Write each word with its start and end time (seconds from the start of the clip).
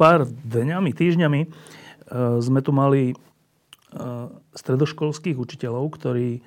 Pár 0.00 0.24
dňami, 0.24 0.96
týždňami 0.96 1.40
e, 1.44 1.48
sme 2.40 2.64
tu 2.64 2.72
mali 2.72 3.12
e, 3.12 3.14
stredoškolských 4.56 5.36
učiteľov, 5.36 5.92
ktorí 6.00 6.28
e, 6.32 6.40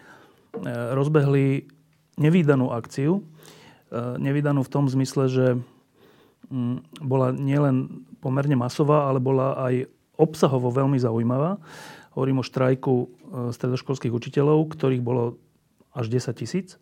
rozbehli 0.97 1.69
nevýdanú 2.17 2.73
akciu. 2.73 3.21
Nevýdanú 3.93 4.65
v 4.65 4.73
tom 4.73 4.89
zmysle, 4.89 5.29
že 5.29 5.45
mm, 6.49 6.97
bola 7.05 7.29
nielen 7.29 8.09
pomerne 8.25 8.57
masová, 8.57 9.05
ale 9.05 9.21
bola 9.21 9.53
aj 9.69 9.85
obsahovo 10.17 10.73
veľmi 10.73 10.97
zaujímavá. 10.97 11.61
Hovorím 12.17 12.41
o 12.41 12.45
štrajku 12.45 12.93
stredoškolských 13.53 14.13
učiteľov, 14.13 14.73
ktorých 14.73 15.05
bolo 15.05 15.37
až 15.93 16.09
10 16.09 16.41
tisíc. 16.41 16.81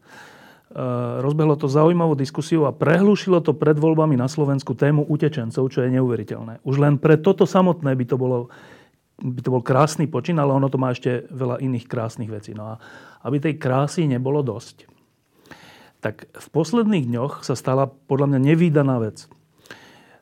Eh, 0.72 1.20
rozbehlo 1.20 1.60
to 1.60 1.68
zaujímavú 1.68 2.16
diskusiu 2.16 2.64
a 2.64 2.72
prehlúšilo 2.72 3.44
to 3.44 3.52
pred 3.52 3.76
voľbami 3.76 4.16
na 4.16 4.32
Slovensku 4.32 4.72
tému 4.72 5.04
utečencov, 5.04 5.68
čo 5.68 5.84
je 5.84 5.92
neuveriteľné. 6.00 6.64
Už 6.64 6.80
len 6.80 6.96
pre 6.96 7.20
toto 7.20 7.44
samotné 7.44 7.92
by 7.92 8.06
to, 8.08 8.16
bolo, 8.16 8.48
by 9.20 9.44
to 9.44 9.52
bol 9.52 9.60
krásny 9.60 10.08
počin, 10.08 10.40
ale 10.40 10.56
ono 10.56 10.72
to 10.72 10.80
má 10.80 10.96
ešte 10.96 11.28
veľa 11.28 11.60
iných 11.60 11.92
krásnych 11.92 12.32
vecí. 12.32 12.56
No 12.56 12.72
a 12.72 12.74
aby 13.28 13.44
tej 13.44 13.60
krásy 13.60 14.08
nebolo 14.08 14.40
dosť, 14.48 14.88
tak 16.00 16.32
v 16.32 16.48
posledných 16.56 17.04
dňoch 17.04 17.44
sa 17.44 17.60
stala 17.60 17.92
podľa 17.92 18.32
mňa 18.32 18.40
nevýdaná 18.56 18.96
vec. 19.04 19.28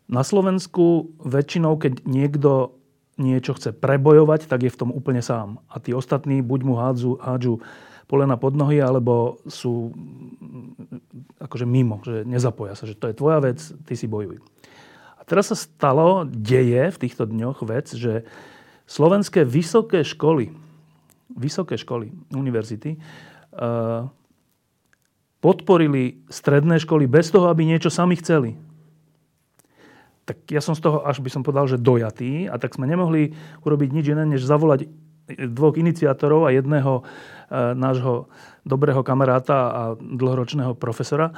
Na 0.10 0.26
Slovensku 0.26 1.14
väčšinou, 1.22 1.78
keď 1.78 2.10
niekto 2.10 2.74
niečo 3.22 3.54
chce 3.54 3.70
prebojovať, 3.70 4.50
tak 4.50 4.66
je 4.66 4.74
v 4.74 4.80
tom 4.82 4.90
úplne 4.90 5.22
sám. 5.22 5.62
A 5.70 5.78
tí 5.78 5.94
ostatní 5.94 6.42
buď 6.42 6.60
mu 6.66 6.74
hádzu, 6.74 7.22
hádžu 7.22 7.62
polena 8.10 8.42
pod 8.42 8.58
nohy, 8.58 8.82
alebo 8.82 9.38
sú 9.46 9.94
mm, 9.94 11.46
akože 11.46 11.70
mimo, 11.70 12.02
že 12.02 12.26
nezapoja 12.26 12.74
sa, 12.74 12.90
že 12.90 12.98
to 12.98 13.06
je 13.06 13.14
tvoja 13.14 13.38
vec, 13.38 13.62
ty 13.86 13.94
si 13.94 14.10
bojuj. 14.10 14.42
A 15.16 15.22
teraz 15.30 15.54
sa 15.54 15.56
stalo, 15.56 16.26
deje 16.26 16.90
v 16.90 16.98
týchto 16.98 17.30
dňoch 17.30 17.62
vec, 17.70 17.94
že 17.94 18.26
slovenské 18.90 19.46
vysoké 19.46 20.02
školy, 20.02 20.50
vysoké 21.30 21.78
školy, 21.78 22.10
univerzity, 22.34 22.98
uh, 22.98 24.10
podporili 25.40 26.26
stredné 26.34 26.82
školy 26.82 27.06
bez 27.06 27.30
toho, 27.30 27.54
aby 27.54 27.70
niečo 27.70 27.94
sami 27.94 28.18
chceli. 28.18 28.58
Tak 30.26 30.50
ja 30.50 30.62
som 30.62 30.74
z 30.74 30.82
toho, 30.82 31.06
až 31.06 31.22
by 31.22 31.30
som 31.30 31.46
povedal, 31.46 31.70
že 31.70 31.78
dojatý 31.78 32.50
a 32.50 32.58
tak 32.58 32.74
sme 32.74 32.90
nemohli 32.90 33.38
urobiť 33.62 33.90
nič 33.94 34.06
iné, 34.14 34.26
než 34.26 34.46
zavolať 34.46 34.90
dvoch 35.30 35.78
iniciátorov 35.78 36.50
a 36.50 36.54
jedného 36.54 37.06
nášho 37.52 38.30
dobrého 38.64 39.02
kamaráta 39.02 39.58
a 39.70 39.82
dlhoročného 39.98 40.78
profesora, 40.78 41.34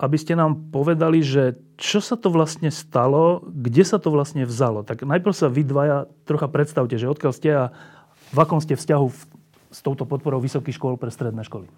aby 0.00 0.16
ste 0.18 0.34
nám 0.34 0.72
povedali, 0.72 1.22
že 1.22 1.54
čo 1.78 2.02
sa 2.02 2.18
to 2.18 2.32
vlastne 2.32 2.72
stalo, 2.72 3.44
kde 3.46 3.84
sa 3.86 4.02
to 4.02 4.10
vlastne 4.10 4.42
vzalo. 4.48 4.82
Tak 4.82 5.04
najprv 5.06 5.34
sa 5.36 5.52
vy 5.52 5.62
dvaja 5.62 6.10
trocha 6.26 6.48
predstavte, 6.50 6.98
že 6.98 7.06
odkiaľ 7.06 7.32
ste 7.36 7.50
a 7.52 7.64
v 8.32 8.38
akom 8.40 8.58
ste 8.58 8.74
vzťahu 8.74 9.06
s 9.72 9.78
touto 9.84 10.08
podporou 10.08 10.40
vysokých 10.40 10.74
škôl 10.76 10.96
pre 10.96 11.12
stredné 11.12 11.44
školy. 11.46 11.68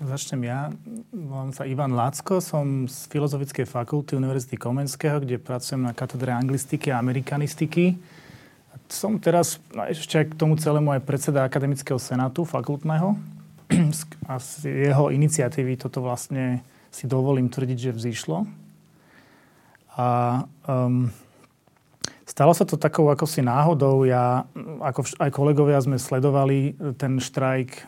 Začnem 0.00 0.48
ja. 0.48 0.72
Volám 1.12 1.52
sa 1.52 1.68
Ivan 1.68 1.92
Lácko, 1.92 2.40
som 2.40 2.88
z 2.88 3.04
Filozofickej 3.12 3.68
fakulty 3.68 4.16
Univerzity 4.16 4.56
Komenského, 4.56 5.20
kde 5.20 5.36
pracujem 5.36 5.84
na 5.84 5.92
katedre 5.92 6.32
anglistiky 6.32 6.88
a 6.88 6.96
amerikanistiky 6.96 8.00
som 8.90 9.16
teraz 9.16 9.62
no 9.70 9.86
ešte 9.86 10.26
k 10.26 10.34
tomu 10.34 10.58
celému 10.58 10.90
aj 10.94 11.06
predseda 11.06 11.46
Akademického 11.46 11.98
senátu 11.98 12.42
fakultného 12.42 13.14
a 14.30 14.34
z 14.38 14.90
jeho 14.90 15.14
iniciatívy 15.14 15.78
toto 15.78 16.02
vlastne 16.02 16.62
si 16.90 17.06
dovolím 17.06 17.46
tvrdiť, 17.46 17.78
že 17.78 17.96
vzýšlo. 17.96 18.50
A 19.94 20.06
um, 20.66 21.06
stalo 22.26 22.50
sa 22.50 22.66
to 22.66 22.74
takou 22.74 23.06
ako 23.10 23.30
si 23.30 23.46
náhodou. 23.46 24.02
Ja, 24.02 24.46
ako 24.82 25.06
aj 25.22 25.30
kolegovia 25.30 25.78
sme 25.78 26.02
sledovali 26.02 26.74
ten 26.98 27.22
štrajk 27.22 27.86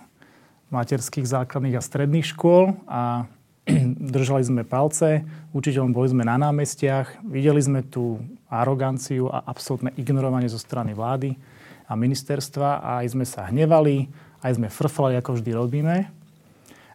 materských 0.73 1.27
základných 1.27 1.77
a 1.77 1.83
stredných 1.85 2.27
škôl 2.31 2.79
a 2.89 3.27
držali 4.15 4.43
sme 4.43 4.63
palce, 4.67 5.23
učiteľom 5.55 5.95
boli 5.95 6.11
sme 6.11 6.27
na 6.27 6.35
námestiach, 6.35 7.23
videli 7.23 7.63
sme 7.63 7.87
tú 7.87 8.19
aroganciu 8.51 9.31
a 9.31 9.47
absolútne 9.47 9.95
ignorovanie 9.95 10.51
zo 10.51 10.59
strany 10.59 10.93
vlády 10.93 11.39
a 11.87 11.95
ministerstva 11.95 12.83
a 12.83 12.91
aj 13.05 13.15
sme 13.15 13.25
sa 13.27 13.47
hnevali, 13.47 14.11
aj 14.43 14.59
sme 14.59 14.67
frflali, 14.67 15.15
ako 15.19 15.39
vždy 15.39 15.51
robíme. 15.55 16.11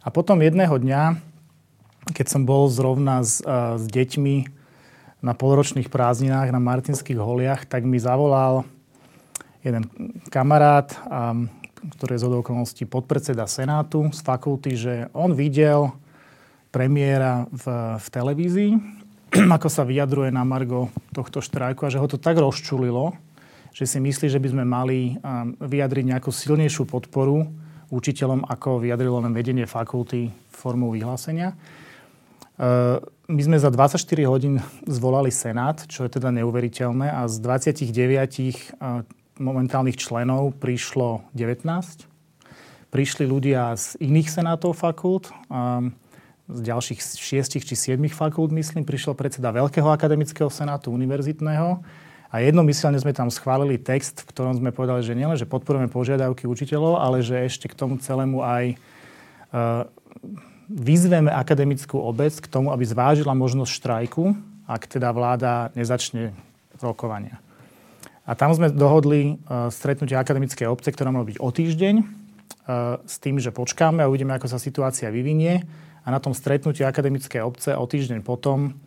A 0.03 0.07
potom 0.11 0.43
jedného 0.43 0.75
dňa, 0.75 1.19
keď 2.11 2.27
som 2.27 2.43
bol 2.43 2.67
zrovna 2.67 3.23
s, 3.23 3.39
s 3.43 3.83
deťmi 3.87 4.35
na 5.23 5.33
polročných 5.33 5.89
prázdninách 5.89 6.51
na 6.53 6.61
Martinských 6.61 7.17
holiach, 7.17 7.65
tak 7.65 7.83
mi 7.83 7.97
zavolal 7.97 8.67
jeden 9.65 9.87
kamarát, 10.29 10.93
ktorý 11.97 12.11
je 12.15 12.21
z 12.21 12.25
okolností 12.27 12.83
podpredseda 12.85 13.49
Senátu 13.49 14.07
z 14.13 14.19
fakulty, 14.21 14.71
že 14.77 14.93
on 15.11 15.33
videl 15.33 15.95
premiéra 16.77 17.49
v, 17.49 17.65
v 17.97 18.07
televízii, 18.13 18.71
ako 19.57 19.65
sa 19.65 19.81
vyjadruje 19.81 20.29
na 20.29 20.45
Margo 20.45 20.93
tohto 21.09 21.41
štrajku 21.41 21.89
a 21.89 21.89
že 21.89 21.97
ho 21.97 22.05
to 22.05 22.21
tak 22.21 22.37
rozčulilo, 22.37 23.17
že 23.73 23.89
si 23.89 23.97
myslí, 23.97 24.29
že 24.29 24.37
by 24.37 24.47
sme 24.53 24.61
mali 24.61 25.17
vyjadriť 25.57 26.05
nejakú 26.05 26.29
silnejšiu 26.29 26.85
podporu 26.85 27.49
učiteľom, 27.89 28.45
ako 28.45 28.85
vyjadrilo 28.85 29.17
len 29.25 29.33
vedenie 29.33 29.65
fakulty 29.65 30.29
formou 30.53 30.93
vyhlásenia. 30.93 31.57
E, 31.57 33.01
my 33.25 33.41
sme 33.41 33.57
za 33.57 33.73
24 33.73 33.97
hodín 34.29 34.61
zvolali 35.01 35.33
Senát, 35.33 35.81
čo 35.89 36.05
je 36.05 36.13
teda 36.13 36.29
neuveriteľné, 36.29 37.09
a 37.09 37.25
z 37.25 37.41
29 37.41 38.77
momentálnych 39.41 39.97
členov 39.97 40.53
prišlo 40.61 41.25
19. 41.33 41.65
Prišli 42.93 43.25
ľudia 43.25 43.73
z 43.73 43.97
iných 43.97 44.29
senátov 44.29 44.77
fakult 44.77 45.33
z 46.47 46.59
ďalších 46.63 46.99
šiestich 47.19 47.67
či 47.67 47.75
siedmých 47.75 48.15
fakult, 48.15 48.55
myslím, 48.55 48.87
prišiel 48.87 49.19
predseda 49.19 49.51
Veľkého 49.51 49.91
akademického 49.91 50.47
senátu 50.47 50.95
univerzitného 50.95 51.83
a 52.31 52.35
jednomyselne 52.39 52.95
sme 52.99 53.11
tam 53.11 53.27
schválili 53.27 53.75
text, 53.75 54.23
v 54.23 54.31
ktorom 54.31 54.55
sme 54.55 54.71
povedali, 54.71 55.03
že 55.03 55.15
nielen, 55.15 55.35
že 55.35 55.47
podporujeme 55.47 55.91
požiadavky 55.91 56.47
učiteľov, 56.47 57.03
ale 57.03 57.19
že 57.19 57.39
ešte 57.43 57.67
k 57.67 57.75
tomu 57.75 57.99
celému 57.99 58.43
aj 58.43 58.75
uh, 58.75 59.87
vyzveme 60.71 61.31
akademickú 61.31 61.99
obec 61.99 62.35
k 62.39 62.47
tomu, 62.47 62.71
aby 62.71 62.83
zvážila 62.83 63.35
možnosť 63.35 63.71
štrajku, 63.71 64.35
ak 64.67 64.87
teda 64.87 65.11
vláda 65.11 65.71
nezačne 65.75 66.31
rokovania. 66.79 67.39
A 68.27 68.35
tam 68.35 68.55
sme 68.55 68.71
dohodli 68.71 69.35
uh, 69.35 69.67
stretnutie 69.67 70.15
akademické 70.15 70.63
obce, 70.67 70.91
ktoré 70.95 71.11
malo 71.11 71.27
byť 71.27 71.39
o 71.43 71.47
týždeň, 71.51 71.95
uh, 71.99 72.99
s 73.03 73.19
tým, 73.19 73.35
že 73.39 73.55
počkáme 73.55 74.03
a 74.03 74.07
uvidíme, 74.07 74.35
ako 74.35 74.47
sa 74.51 74.59
situácia 74.59 75.11
vyvinie 75.11 75.86
a 76.07 76.11
na 76.11 76.23
tom 76.23 76.31
stretnutí 76.31 76.87
akademické 76.87 77.43
obce 77.43 77.75
o 77.75 77.83
týždeň 77.83 78.23
potom 78.23 78.79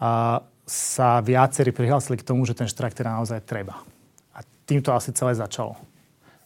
a 0.00 0.40
sa 0.64 1.20
viacerí 1.20 1.76
prihlásili 1.76 2.16
k 2.16 2.24
tomu, 2.24 2.48
že 2.48 2.56
ten 2.56 2.64
štrajk 2.64 2.96
teda 2.96 3.20
naozaj 3.20 3.44
treba. 3.44 3.84
A 4.32 4.40
týmto 4.64 4.96
asi 4.96 5.12
celé 5.12 5.36
začalo. 5.36 5.76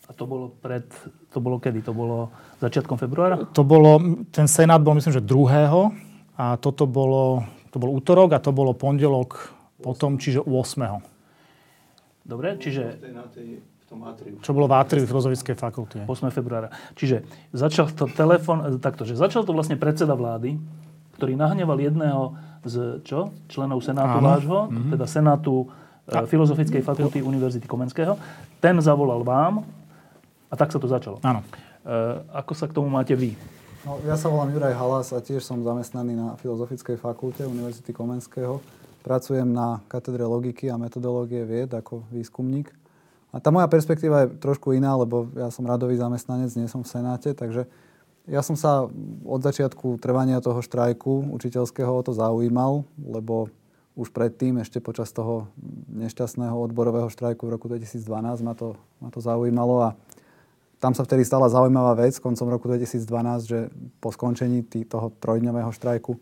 A 0.06 0.10
to 0.10 0.26
bolo 0.26 0.50
pred, 0.58 0.90
to 1.30 1.38
bolo 1.38 1.62
kedy? 1.62 1.86
To 1.86 1.94
bolo 1.94 2.34
začiatkom 2.58 2.98
februára? 2.98 3.46
To 3.54 3.62
bolo, 3.62 4.02
ten 4.34 4.50
senát 4.50 4.82
bol 4.82 4.98
myslím, 4.98 5.14
že 5.14 5.22
2. 5.22 6.34
A 6.36 6.58
toto 6.58 6.84
bolo, 6.90 7.46
to 7.70 7.78
bol 7.78 7.94
útorok 7.94 8.34
a 8.34 8.42
to 8.42 8.50
bolo 8.50 8.74
pondelok 8.74 9.54
potom, 9.78 10.18
čiže 10.18 10.42
8. 10.42 12.26
Dobre, 12.26 12.58
čiže 12.58 12.98
tom 13.86 14.02
atriu. 14.04 14.36
Čo 14.42 14.52
bolo 14.52 14.66
v 14.66 14.74
atriu 14.74 15.06
Filozofickej 15.06 15.56
fakulty. 15.56 15.98
8. 16.04 16.30
februára. 16.34 16.68
Čiže 16.98 17.22
začal 17.54 17.90
to 17.94 18.10
telefon, 18.10 18.82
takto, 18.82 19.06
že 19.06 19.14
začal 19.14 19.46
to 19.46 19.54
vlastne 19.54 19.78
predseda 19.78 20.18
vlády, 20.18 20.58
ktorý 21.16 21.38
nahneval 21.38 21.78
jedného 21.78 22.34
z 22.66 23.00
čo? 23.06 23.32
členov 23.46 23.80
Senátu 23.80 24.18
Áno. 24.18 24.26
vášho, 24.26 24.60
mm-hmm. 24.68 24.90
teda 24.98 25.06
Senátu 25.06 25.70
a... 26.06 26.26
Filozofickej 26.26 26.82
fakulty 26.82 27.22
Univerzity 27.22 27.66
Komenského. 27.66 28.18
Ten 28.58 28.78
zavolal 28.82 29.22
vám 29.22 29.62
a 30.50 30.54
tak 30.54 30.70
sa 30.74 30.78
to 30.78 30.86
začalo. 30.86 31.18
Áno. 31.22 31.42
E, 31.82 32.22
ako 32.30 32.52
sa 32.54 32.66
k 32.70 32.74
tomu 32.74 32.90
máte 32.90 33.14
vy? 33.14 33.34
No, 33.86 34.02
ja 34.02 34.18
sa 34.18 34.26
volám 34.26 34.50
Juraj 34.50 34.74
Halas 34.74 35.14
a 35.14 35.22
tiež 35.22 35.46
som 35.46 35.62
zamestnaný 35.62 36.18
na 36.18 36.34
Filozofickej 36.42 36.98
fakulte 36.98 37.46
Univerzity 37.46 37.94
Komenského 37.94 38.58
pracujem 39.06 39.46
na 39.46 39.78
katedre 39.86 40.26
logiky 40.26 40.66
a 40.66 40.74
metodológie 40.74 41.46
vied 41.46 41.70
ako 41.70 42.02
výskumník. 42.10 42.74
A 43.34 43.42
tá 43.42 43.50
moja 43.50 43.66
perspektíva 43.66 44.26
je 44.26 44.38
trošku 44.38 44.72
iná, 44.72 44.94
lebo 44.96 45.28
ja 45.34 45.50
som 45.50 45.66
radový 45.66 45.98
zamestnanec, 45.98 46.54
nie 46.54 46.70
som 46.70 46.86
v 46.86 46.90
Senáte, 46.90 47.34
takže 47.34 47.66
ja 48.26 48.42
som 48.42 48.58
sa 48.58 48.90
od 49.22 49.40
začiatku 49.42 50.02
trvania 50.02 50.42
toho 50.42 50.58
štrajku 50.58 51.30
učiteľského 51.30 51.90
o 51.90 52.02
to 52.02 52.10
zaujímal, 52.10 52.82
lebo 52.98 53.50
už 53.96 54.12
predtým, 54.12 54.60
ešte 54.60 54.82
počas 54.82 55.08
toho 55.14 55.48
nešťastného 55.88 56.52
odborového 56.52 57.08
štrajku 57.08 57.48
v 57.48 57.54
roku 57.56 57.66
2012 57.70 58.02
ma 58.44 58.52
to, 58.52 58.76
ma 59.00 59.08
to 59.08 59.24
zaujímalo 59.24 59.88
a 59.88 59.90
tam 60.76 60.92
sa 60.92 61.08
vtedy 61.08 61.24
stala 61.24 61.48
zaujímavá 61.48 61.96
vec 61.96 62.20
koncom 62.20 62.52
roku 62.52 62.68
2012, 62.68 63.08
že 63.48 63.58
po 63.96 64.12
skončení 64.12 64.60
tý, 64.60 64.84
toho 64.84 65.08
trojdňového 65.16 65.72
štrajku 65.72 66.20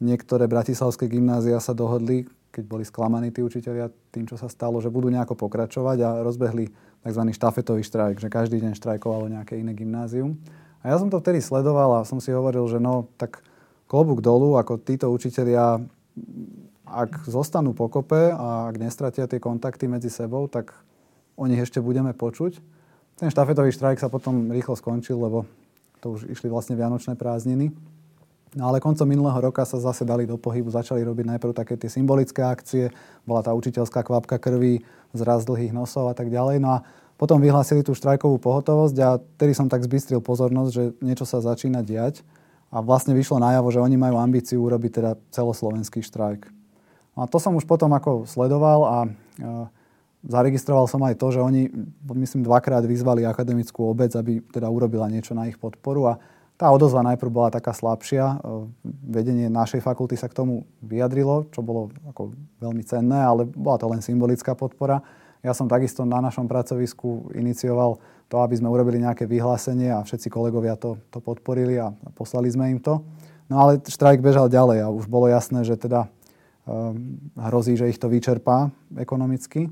niektoré 0.00 0.48
bratislavské 0.48 1.04
gymnázia 1.04 1.60
sa 1.60 1.76
dohodli, 1.76 2.24
keď 2.54 2.64
boli 2.70 2.86
sklamaní 2.86 3.34
tí 3.34 3.42
učiteľia 3.42 3.90
tým, 4.14 4.30
čo 4.30 4.38
sa 4.38 4.46
stalo, 4.46 4.78
že 4.78 4.94
budú 4.94 5.10
nejako 5.10 5.34
pokračovať 5.34 5.98
a 6.06 6.08
rozbehli 6.22 6.70
tzv. 7.02 7.22
štafetový 7.34 7.82
štrajk, 7.82 8.22
že 8.22 8.30
každý 8.30 8.62
deň 8.62 8.78
štrajkovalo 8.78 9.26
nejaké 9.26 9.58
iné 9.58 9.74
gymnázium. 9.74 10.38
A 10.86 10.94
ja 10.94 10.96
som 11.02 11.10
to 11.10 11.18
vtedy 11.18 11.42
sledoval 11.42 11.98
a 11.98 12.06
som 12.06 12.22
si 12.22 12.30
hovoril, 12.30 12.62
že 12.70 12.78
no, 12.78 13.10
tak 13.18 13.42
klobúk 13.90 14.22
dolu, 14.22 14.54
ako 14.54 14.78
títo 14.78 15.10
učiteľia, 15.10 15.82
ak 16.86 17.26
zostanú 17.26 17.74
pokope 17.74 18.30
a 18.30 18.70
ak 18.70 18.78
nestratia 18.78 19.26
tie 19.26 19.42
kontakty 19.42 19.90
medzi 19.90 20.12
sebou, 20.12 20.46
tak 20.46 20.70
o 21.34 21.44
nich 21.50 21.58
ešte 21.58 21.82
budeme 21.82 22.14
počuť. 22.14 22.62
Ten 23.18 23.28
štafetový 23.30 23.74
štrajk 23.74 23.98
sa 23.98 24.12
potom 24.12 24.52
rýchlo 24.54 24.78
skončil, 24.78 25.18
lebo 25.18 25.48
to 25.98 26.14
už 26.14 26.30
išli 26.30 26.52
vlastne 26.52 26.76
vianočné 26.78 27.16
prázdniny. 27.16 27.72
No 28.54 28.70
ale 28.70 28.78
koncom 28.78 29.06
minulého 29.06 29.38
roka 29.38 29.66
sa 29.66 29.82
zase 29.82 30.06
dali 30.06 30.24
do 30.30 30.38
pohybu, 30.38 30.70
začali 30.70 31.02
robiť 31.02 31.26
najprv 31.36 31.52
také 31.54 31.74
tie 31.74 31.90
symbolické 31.90 32.40
akcie, 32.46 32.94
bola 33.26 33.42
tá 33.42 33.50
učiteľská 33.50 34.06
kvapka 34.06 34.38
krvi, 34.38 34.86
zraz 35.14 35.42
dlhých 35.46 35.74
nosov 35.74 36.10
a 36.10 36.14
tak 36.14 36.30
ďalej. 36.30 36.62
No 36.62 36.78
a 36.78 36.86
potom 37.18 37.38
vyhlásili 37.38 37.82
tú 37.82 37.94
štrajkovú 37.94 38.38
pohotovosť 38.38 38.96
a 39.02 39.18
tedy 39.38 39.54
som 39.54 39.70
tak 39.70 39.86
zbystril 39.86 40.22
pozornosť, 40.22 40.70
že 40.70 40.84
niečo 41.02 41.26
sa 41.26 41.42
začína 41.42 41.82
diať 41.82 42.22
a 42.74 42.82
vlastne 42.82 43.14
vyšlo 43.14 43.38
najavo, 43.38 43.70
že 43.70 43.82
oni 43.82 43.94
majú 43.94 44.18
ambíciu 44.18 44.62
urobiť 44.66 44.90
teda 45.02 45.10
celoslovenský 45.30 46.02
štrajk. 46.02 46.50
No 47.14 47.22
a 47.22 47.30
to 47.30 47.38
som 47.38 47.54
už 47.54 47.66
potom 47.66 47.94
ako 47.94 48.26
sledoval 48.26 48.80
a 48.86 48.96
Zaregistroval 50.24 50.88
som 50.88 51.04
aj 51.04 51.20
to, 51.20 51.36
že 51.36 51.40
oni, 51.44 51.68
myslím, 52.16 52.48
dvakrát 52.48 52.80
vyzvali 52.80 53.28
akademickú 53.28 53.84
obec, 53.84 54.08
aby 54.16 54.40
teda 54.40 54.72
urobila 54.72 55.04
niečo 55.04 55.36
na 55.36 55.44
ich 55.44 55.60
podporu 55.60 56.08
a 56.08 56.18
tá 56.54 56.70
odozva 56.70 57.02
najprv 57.02 57.30
bola 57.30 57.50
taká 57.50 57.74
slabšia. 57.74 58.38
Vedenie 59.02 59.50
našej 59.50 59.82
fakulty 59.82 60.14
sa 60.14 60.30
k 60.30 60.38
tomu 60.38 60.62
vyjadrilo, 60.86 61.50
čo 61.50 61.66
bolo 61.66 61.90
ako 62.06 62.30
veľmi 62.62 62.82
cenné, 62.86 63.18
ale 63.26 63.42
bola 63.44 63.76
to 63.78 63.90
len 63.90 63.98
symbolická 63.98 64.54
podpora. 64.54 65.02
Ja 65.44 65.52
som 65.52 65.68
takisto 65.68 66.06
na 66.06 66.22
našom 66.24 66.48
pracovisku 66.48 67.34
inicioval 67.36 68.00
to, 68.32 68.40
aby 68.40 68.56
sme 68.56 68.72
urobili 68.72 69.02
nejaké 69.02 69.28
vyhlásenie 69.28 69.92
a 69.92 70.00
všetci 70.00 70.32
kolegovia 70.32 70.78
to, 70.78 70.96
to 71.12 71.20
podporili 71.20 71.76
a 71.76 71.92
poslali 72.16 72.48
sme 72.48 72.70
im 72.72 72.80
to. 72.80 73.04
No 73.50 73.60
ale 73.60 73.76
štrajk 73.84 74.24
bežal 74.24 74.48
ďalej 74.48 74.88
a 74.88 74.88
už 74.88 75.04
bolo 75.04 75.28
jasné, 75.28 75.60
že 75.68 75.76
teda 75.76 76.08
um, 76.64 77.20
hrozí, 77.36 77.76
že 77.76 77.92
ich 77.92 78.00
to 78.00 78.08
vyčerpá 78.08 78.72
ekonomicky. 78.96 79.68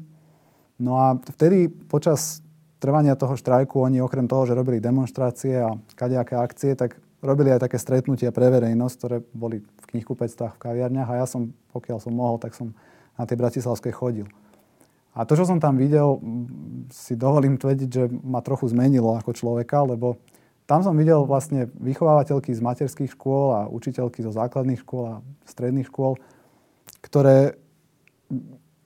No 0.77 1.01
a 1.01 1.17
vtedy 1.17 1.73
počas 1.89 2.42
trvania 2.83 3.15
toho 3.15 3.39
štrajku 3.39 3.79
oni 3.79 4.03
okrem 4.03 4.27
toho, 4.27 4.43
že 4.43 4.59
robili 4.59 4.83
demonstrácie 4.83 5.63
a 5.63 5.79
kadejaké 5.95 6.35
akcie, 6.35 6.75
tak 6.75 6.99
robili 7.23 7.55
aj 7.55 7.71
také 7.71 7.79
stretnutia 7.79 8.35
pre 8.35 8.51
verejnosť, 8.51 8.95
ktoré 8.99 9.17
boli 9.31 9.63
v 9.63 9.85
knihkupectvách, 9.95 10.59
v 10.59 10.63
kaviarniach 10.67 11.07
a 11.07 11.23
ja 11.23 11.27
som, 11.31 11.55
pokiaľ 11.71 12.03
som 12.03 12.11
mohol, 12.11 12.43
tak 12.43 12.59
som 12.59 12.75
na 13.15 13.23
tej 13.23 13.39
bratislavskej 13.39 13.95
chodil. 13.95 14.27
A 15.15 15.23
to, 15.23 15.39
čo 15.39 15.47
som 15.47 15.63
tam 15.63 15.79
videl, 15.79 16.19
si 16.91 17.15
dovolím 17.15 17.61
tvrdiť, 17.61 17.89
že 17.89 18.05
ma 18.11 18.43
trochu 18.43 18.67
zmenilo 18.73 19.15
ako 19.15 19.31
človeka, 19.37 19.87
lebo 19.87 20.19
tam 20.67 20.81
som 20.83 20.97
videl 20.97 21.23
vlastne 21.29 21.69
vychovávateľky 21.79 22.51
z 22.51 22.65
materských 22.65 23.13
škôl 23.15 23.55
a 23.55 23.61
učiteľky 23.69 24.25
zo 24.25 24.33
základných 24.33 24.83
škôl 24.83 25.05
a 25.07 25.15
stredných 25.45 25.87
škôl, 25.93 26.17
ktoré 27.05 27.61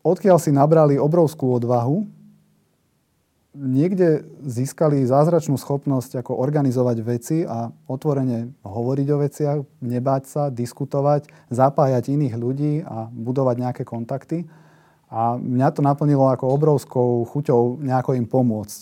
odkiaľ 0.03 0.43
si 0.43 0.51
nabrali 0.51 0.99
obrovskú 0.99 1.55
odvahu, 1.57 2.16
niekde 3.57 4.29
získali 4.45 5.03
zázračnú 5.09 5.57
schopnosť 5.57 6.21
ako 6.21 6.37
organizovať 6.37 6.97
veci 7.01 7.39
a 7.43 7.73
otvorene 7.89 8.53
hovoriť 8.61 9.09
o 9.11 9.21
veciach, 9.21 9.59
nebáť 9.81 10.23
sa, 10.29 10.43
diskutovať, 10.53 11.33
zapájať 11.49 12.13
iných 12.13 12.35
ľudí 12.37 12.75
a 12.85 13.09
budovať 13.09 13.57
nejaké 13.57 13.83
kontakty. 13.89 14.45
A 15.09 15.41
mňa 15.41 15.69
to 15.73 15.81
naplnilo 15.81 16.29
ako 16.29 16.53
obrovskou 16.53 17.25
chuťou 17.31 17.81
nejako 17.81 18.19
im 18.19 18.27
pomôcť. 18.29 18.81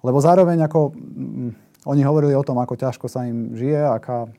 Lebo 0.00 0.22
zároveň 0.22 0.64
ako 0.64 0.94
mm, 0.94 1.50
oni 1.84 2.02
hovorili 2.06 2.34
o 2.34 2.46
tom, 2.46 2.56
ako 2.62 2.78
ťažko 2.78 3.06
sa 3.10 3.26
im 3.26 3.52
žije, 3.52 3.82
aká 3.82 4.30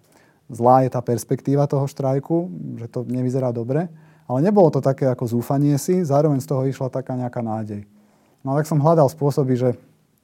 zlá 0.47 0.88
je 0.88 0.89
tá 0.91 1.03
perspektíva 1.03 1.68
toho 1.68 1.85
štrajku, 1.85 2.50
že 2.80 2.88
to 2.88 3.03
nevyzerá 3.03 3.51
dobre. 3.51 3.91
Ale 4.27 4.39
nebolo 4.44 4.68
to 4.71 4.83
také 4.83 5.07
ako 5.07 5.39
zúfanie 5.39 5.80
si, 5.80 6.03
zároveň 6.03 6.44
z 6.44 6.47
toho 6.51 6.68
išla 6.68 6.91
taká 6.91 7.15
nejaká 7.15 7.39
nádej. 7.39 7.88
No 8.47 8.55
tak 8.55 8.63
som 8.63 8.79
hľadal 8.79 9.11
spôsoby, 9.11 9.59
že 9.59 9.69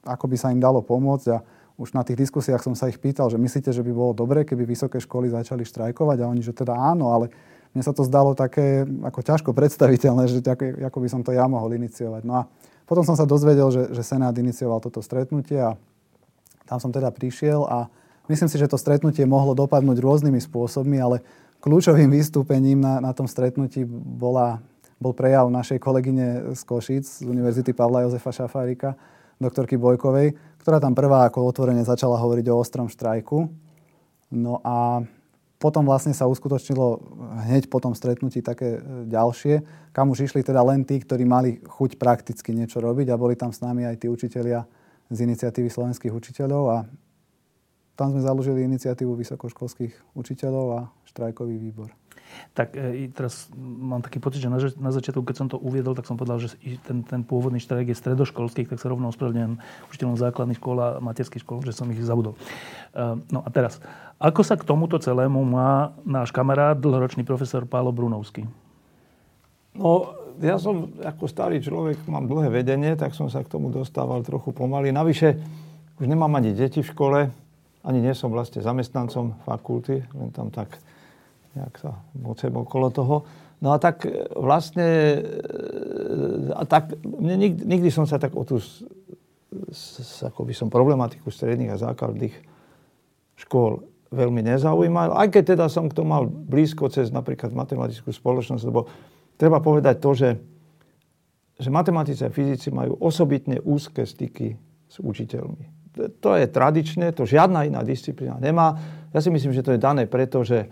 ako 0.00 0.24
by 0.32 0.36
sa 0.40 0.48
im 0.48 0.64
dalo 0.64 0.80
pomôcť 0.80 1.26
a 1.36 1.44
už 1.76 1.92
na 1.92 2.00
tých 2.00 2.24
diskusiách 2.24 2.64
som 2.64 2.72
sa 2.72 2.88
ich 2.88 2.96
pýtal, 2.96 3.28
že 3.28 3.36
myslíte, 3.36 3.68
že 3.68 3.84
by 3.84 3.92
bolo 3.92 4.16
dobre, 4.16 4.48
keby 4.48 4.64
vysoké 4.64 4.96
školy 4.96 5.28
začali 5.28 5.60
štrajkovať 5.68 6.24
a 6.24 6.30
oni, 6.32 6.40
že 6.40 6.56
teda 6.56 6.72
áno, 6.72 7.12
ale 7.12 7.28
mne 7.76 7.84
sa 7.84 7.92
to 7.92 8.06
zdalo 8.06 8.32
také 8.32 8.88
ako 9.04 9.20
ťažko 9.20 9.50
predstaviteľné, 9.52 10.30
že 10.30 10.40
ako, 10.40 10.88
ako 10.88 10.98
by 11.04 11.08
som 11.12 11.20
to 11.20 11.36
ja 11.36 11.44
mohol 11.44 11.68
iniciovať. 11.76 12.24
No 12.24 12.40
a 12.40 12.42
potom 12.88 13.04
som 13.04 13.18
sa 13.18 13.28
dozvedel, 13.28 13.68
že, 13.68 13.92
že 13.92 14.00
Senát 14.00 14.32
inicioval 14.32 14.80
toto 14.80 15.04
stretnutie 15.04 15.60
a 15.60 15.76
tam 16.64 16.80
som 16.80 16.88
teda 16.88 17.12
prišiel 17.12 17.68
a 17.68 17.92
myslím 18.32 18.48
si, 18.48 18.56
že 18.56 18.70
to 18.70 18.80
stretnutie 18.80 19.28
mohlo 19.28 19.52
dopadnúť 19.52 20.00
rôznymi 20.00 20.40
spôsobmi, 20.40 20.96
ale 20.96 21.20
Kľúčovým 21.64 22.12
vystúpením 22.20 22.78
na, 22.78 23.00
na 23.00 23.16
tom 23.16 23.24
stretnutí 23.24 23.88
bola, 23.88 24.60
bol 24.98 25.12
prejav 25.12 25.50
našej 25.50 25.78
kolegyne 25.82 26.56
z 26.56 26.62
Košic 26.64 27.04
z 27.04 27.26
Univerzity 27.26 27.74
Pavla 27.74 28.06
Jozefa 28.06 28.32
Šafárika, 28.32 28.94
doktorky 29.42 29.74
Bojkovej, 29.76 30.34
ktorá 30.62 30.78
tam 30.80 30.96
prvá 30.96 31.26
ako 31.28 31.44
otvorene 31.50 31.82
začala 31.82 32.16
hovoriť 32.20 32.46
o 32.48 32.58
ostrom 32.58 32.88
štrajku. 32.88 33.50
No 34.34 34.62
a 34.64 35.04
potom 35.58 35.86
vlastne 35.88 36.12
sa 36.12 36.28
uskutočnilo 36.28 37.00
hneď 37.48 37.72
po 37.72 37.80
tom 37.80 37.96
stretnutí 37.96 38.44
také 38.44 38.76
e, 38.76 39.08
ďalšie, 39.08 39.64
kam 39.96 40.12
už 40.12 40.28
išli 40.28 40.44
teda 40.44 40.60
len 40.60 40.84
tí, 40.84 41.00
ktorí 41.00 41.24
mali 41.24 41.64
chuť 41.64 41.96
prakticky 41.96 42.52
niečo 42.52 42.84
robiť 42.84 43.08
a 43.08 43.20
boli 43.20 43.32
tam 43.32 43.48
s 43.48 43.64
nami 43.64 43.88
aj 43.88 44.04
tí 44.04 44.06
učitelia 44.12 44.68
z 45.08 45.18
iniciatívy 45.24 45.72
slovenských 45.72 46.12
učiteľov 46.12 46.64
a 46.68 46.78
tam 47.94 48.10
sme 48.10 48.20
založili 48.20 48.66
iniciatívu 48.66 49.14
vysokoškolských 49.14 50.18
učiteľov 50.18 50.66
a 50.74 50.80
štrajkový 51.06 51.56
výbor. 51.56 51.94
Tak 52.54 52.74
e, 52.78 53.10
teraz 53.10 53.50
mám 53.56 54.02
taký 54.02 54.18
pocit, 54.22 54.42
že 54.42 54.50
na, 54.50 54.58
na 54.58 54.90
začiatku, 54.94 55.22
keď 55.26 55.36
som 55.36 55.48
to 55.50 55.58
uviedol, 55.58 55.94
tak 55.94 56.06
som 56.06 56.14
povedal, 56.14 56.38
že 56.38 56.54
ten, 56.86 57.02
ten 57.02 57.20
pôvodný 57.22 57.58
štrajk 57.58 57.90
je 57.90 57.96
stredoškolských, 57.98 58.70
tak 58.70 58.78
sa 58.78 58.90
rovno 58.90 59.10
ospravedlňujem 59.10 59.58
učiteľom 59.90 60.16
základných 60.18 60.58
škôl 60.58 60.78
a 60.78 60.88
materských 61.02 61.42
škôl, 61.42 61.62
že 61.66 61.74
som 61.74 61.90
ich 61.90 62.02
zabudol. 62.02 62.34
E, 62.34 63.18
no 63.30 63.42
a 63.42 63.48
teraz, 63.50 63.82
ako 64.22 64.40
sa 64.46 64.54
k 64.54 64.66
tomuto 64.66 64.96
celému 65.02 65.42
má 65.42 65.94
náš 66.06 66.30
kamarát, 66.30 66.78
dlhoročný 66.78 67.26
profesor 67.26 67.66
Pálo 67.66 67.90
Brunovský? 67.90 68.46
No, 69.74 70.14
ja 70.38 70.58
som 70.58 70.94
ako 71.02 71.26
starý 71.26 71.58
človek, 71.58 72.06
mám 72.06 72.30
dlhé 72.30 72.50
vedenie, 72.50 72.94
tak 72.94 73.14
som 73.14 73.26
sa 73.26 73.42
k 73.42 73.50
tomu 73.50 73.74
dostával 73.74 74.22
trochu 74.22 74.50
pomaly. 74.54 74.90
Navyše, 74.90 75.38
už 75.98 76.06
nemám 76.06 76.30
ani 76.38 76.54
deti 76.54 76.82
v 76.82 76.90
škole, 76.90 77.18
ani 77.84 77.98
nie 78.00 78.14
som 78.16 78.32
vlastne 78.32 78.64
zamestnancom 78.64 79.38
fakulty, 79.46 80.02
len 80.14 80.30
tam 80.32 80.50
tak 80.50 80.78
nejak 81.54 81.74
sa 81.78 82.02
mocem 82.18 82.50
okolo 82.50 82.90
toho. 82.90 83.16
No 83.62 83.72
a 83.72 83.78
tak 83.78 84.04
e, 84.04 84.28
vlastne, 84.34 84.88
e, 85.18 86.52
a 86.52 86.62
tak, 86.66 86.98
mne 87.02 87.34
nikdy, 87.38 87.62
nikdy 87.64 87.88
som 87.88 88.04
sa 88.04 88.18
tak 88.18 88.34
o 88.34 88.42
tú, 88.42 88.58
ako 90.20 90.40
by 90.44 90.54
som 90.54 90.68
problematiku 90.68 91.30
stredných 91.30 91.72
a 91.72 91.80
základných 91.80 92.34
škôl 93.38 93.82
veľmi 94.14 94.46
nezaujímal, 94.46 95.18
aj 95.18 95.28
keď 95.34 95.58
teda 95.58 95.66
som 95.66 95.90
k 95.90 95.96
tomu 95.96 96.14
mal 96.14 96.24
blízko 96.26 96.86
cez 96.86 97.10
napríklad 97.10 97.50
matematickú 97.50 98.14
spoločnosť, 98.14 98.62
lebo 98.70 98.86
treba 99.34 99.58
povedať 99.58 99.96
to, 99.98 100.10
že, 100.14 100.30
že 101.58 101.68
matematici 101.70 102.22
a 102.22 102.30
fyzici 102.30 102.70
majú 102.70 102.94
osobitne 103.02 103.58
úzke 103.58 104.06
styky 104.06 104.54
s 104.86 105.02
učiteľmi 105.02 105.74
to 105.94 106.30
je 106.34 106.46
tradičné, 106.50 107.14
to 107.14 107.22
žiadna 107.22 107.70
iná 107.70 107.86
disciplína 107.86 108.42
nemá. 108.42 108.74
Ja 109.14 109.22
si 109.22 109.30
myslím, 109.30 109.54
že 109.54 109.62
to 109.62 109.74
je 109.74 109.80
dané 109.80 110.10
preto, 110.10 110.42
že, 110.42 110.66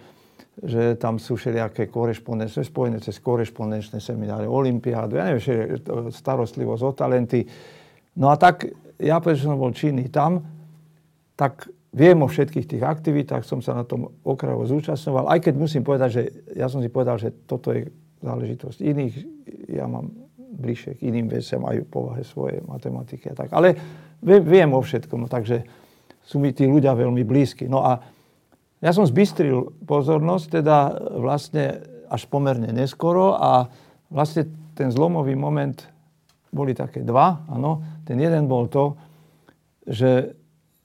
že 0.60 1.00
tam 1.00 1.16
sú 1.16 1.40
všelijaké 1.40 1.88
korešpondenčné, 1.88 2.60
spojené 2.68 2.98
cez 3.00 3.16
korešpondenčné 3.24 4.04
semináre, 4.04 4.44
olimpiádu, 4.44 5.16
ja 5.16 5.32
neviem, 5.32 5.80
starostlivosť 6.12 6.82
o 6.84 6.92
talenty. 6.92 7.40
No 8.20 8.28
a 8.28 8.36
tak, 8.36 8.68
ja 9.00 9.16
pretože 9.16 9.48
som 9.48 9.56
bol 9.56 9.72
činný 9.72 10.12
tam, 10.12 10.44
tak 11.40 11.72
viem 11.96 12.20
o 12.20 12.28
všetkých 12.28 12.68
tých 12.68 12.84
aktivitách, 12.84 13.48
som 13.48 13.64
sa 13.64 13.72
na 13.72 13.88
tom 13.88 14.12
okrajovo 14.24 14.68
zúčastňoval, 14.68 15.32
aj 15.32 15.40
keď 15.40 15.54
musím 15.56 15.82
povedať, 15.84 16.10
že 16.12 16.22
ja 16.52 16.68
som 16.68 16.84
si 16.84 16.92
povedal, 16.92 17.16
že 17.16 17.32
toto 17.48 17.72
je 17.72 17.88
záležitosť 18.20 18.78
iných. 18.80 19.14
Ja 19.72 19.88
mám 19.88 20.12
bližšie 20.52 21.00
k 21.00 21.08
iným 21.08 21.32
veciam 21.32 21.64
aj 21.64 21.88
povahe 21.88 22.22
svojej 22.22 22.60
matematiky 22.62 23.32
a 23.32 23.34
tak. 23.34 23.50
Ale 23.56 23.74
viem 24.22 24.70
o 24.76 24.80
všetkom, 24.84 25.26
no, 25.26 25.28
takže 25.32 25.64
sú 26.22 26.38
mi 26.38 26.54
tí 26.54 26.68
ľudia 26.68 26.94
veľmi 26.94 27.24
blízki. 27.26 27.66
No 27.66 27.82
a 27.82 27.98
ja 28.82 28.90
som 28.90 29.06
zbystril 29.06 29.70
pozornosť, 29.86 30.60
teda 30.60 30.78
vlastne 31.22 31.86
až 32.10 32.26
pomerne 32.26 32.74
neskoro 32.74 33.38
a 33.38 33.70
vlastne 34.10 34.50
ten 34.74 34.90
zlomový 34.90 35.38
moment 35.38 35.86
boli 36.52 36.76
také 36.76 37.00
dva, 37.00 37.46
áno. 37.48 37.80
Ten 38.04 38.20
jeden 38.20 38.50
bol 38.50 38.68
to, 38.68 38.98
že 39.88 40.36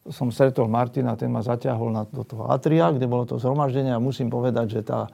som 0.07 0.31
stretol 0.31 0.71
Martina, 0.71 1.19
ten 1.19 1.27
ma 1.27 1.43
zaťahol 1.43 1.91
na, 1.91 2.07
do 2.07 2.23
toho 2.23 2.47
atria, 2.47 2.93
kde 2.95 3.09
bolo 3.11 3.27
to 3.27 3.35
zhromaždenie 3.35 3.91
a 3.91 3.99
musím 3.99 4.31
povedať, 4.31 4.79
že 4.79 4.81
tá 4.85 5.11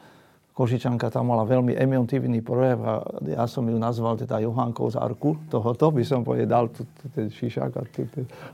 Košičanka 0.53 1.09
tam 1.09 1.33
mala 1.33 1.49
veľmi 1.49 1.73
emotívny 1.73 2.45
projev 2.45 2.77
a 2.85 3.01
ja 3.25 3.49
som 3.49 3.65
ju 3.65 3.73
nazval 3.73 4.21
teda 4.21 4.37
Johánkou 4.37 4.85
z 4.93 5.01
Arku 5.01 5.33
tohoto, 5.49 5.89
by 5.89 6.05
som 6.05 6.21
povedal, 6.21 6.69
ten 7.09 7.33
šišák. 7.33 7.73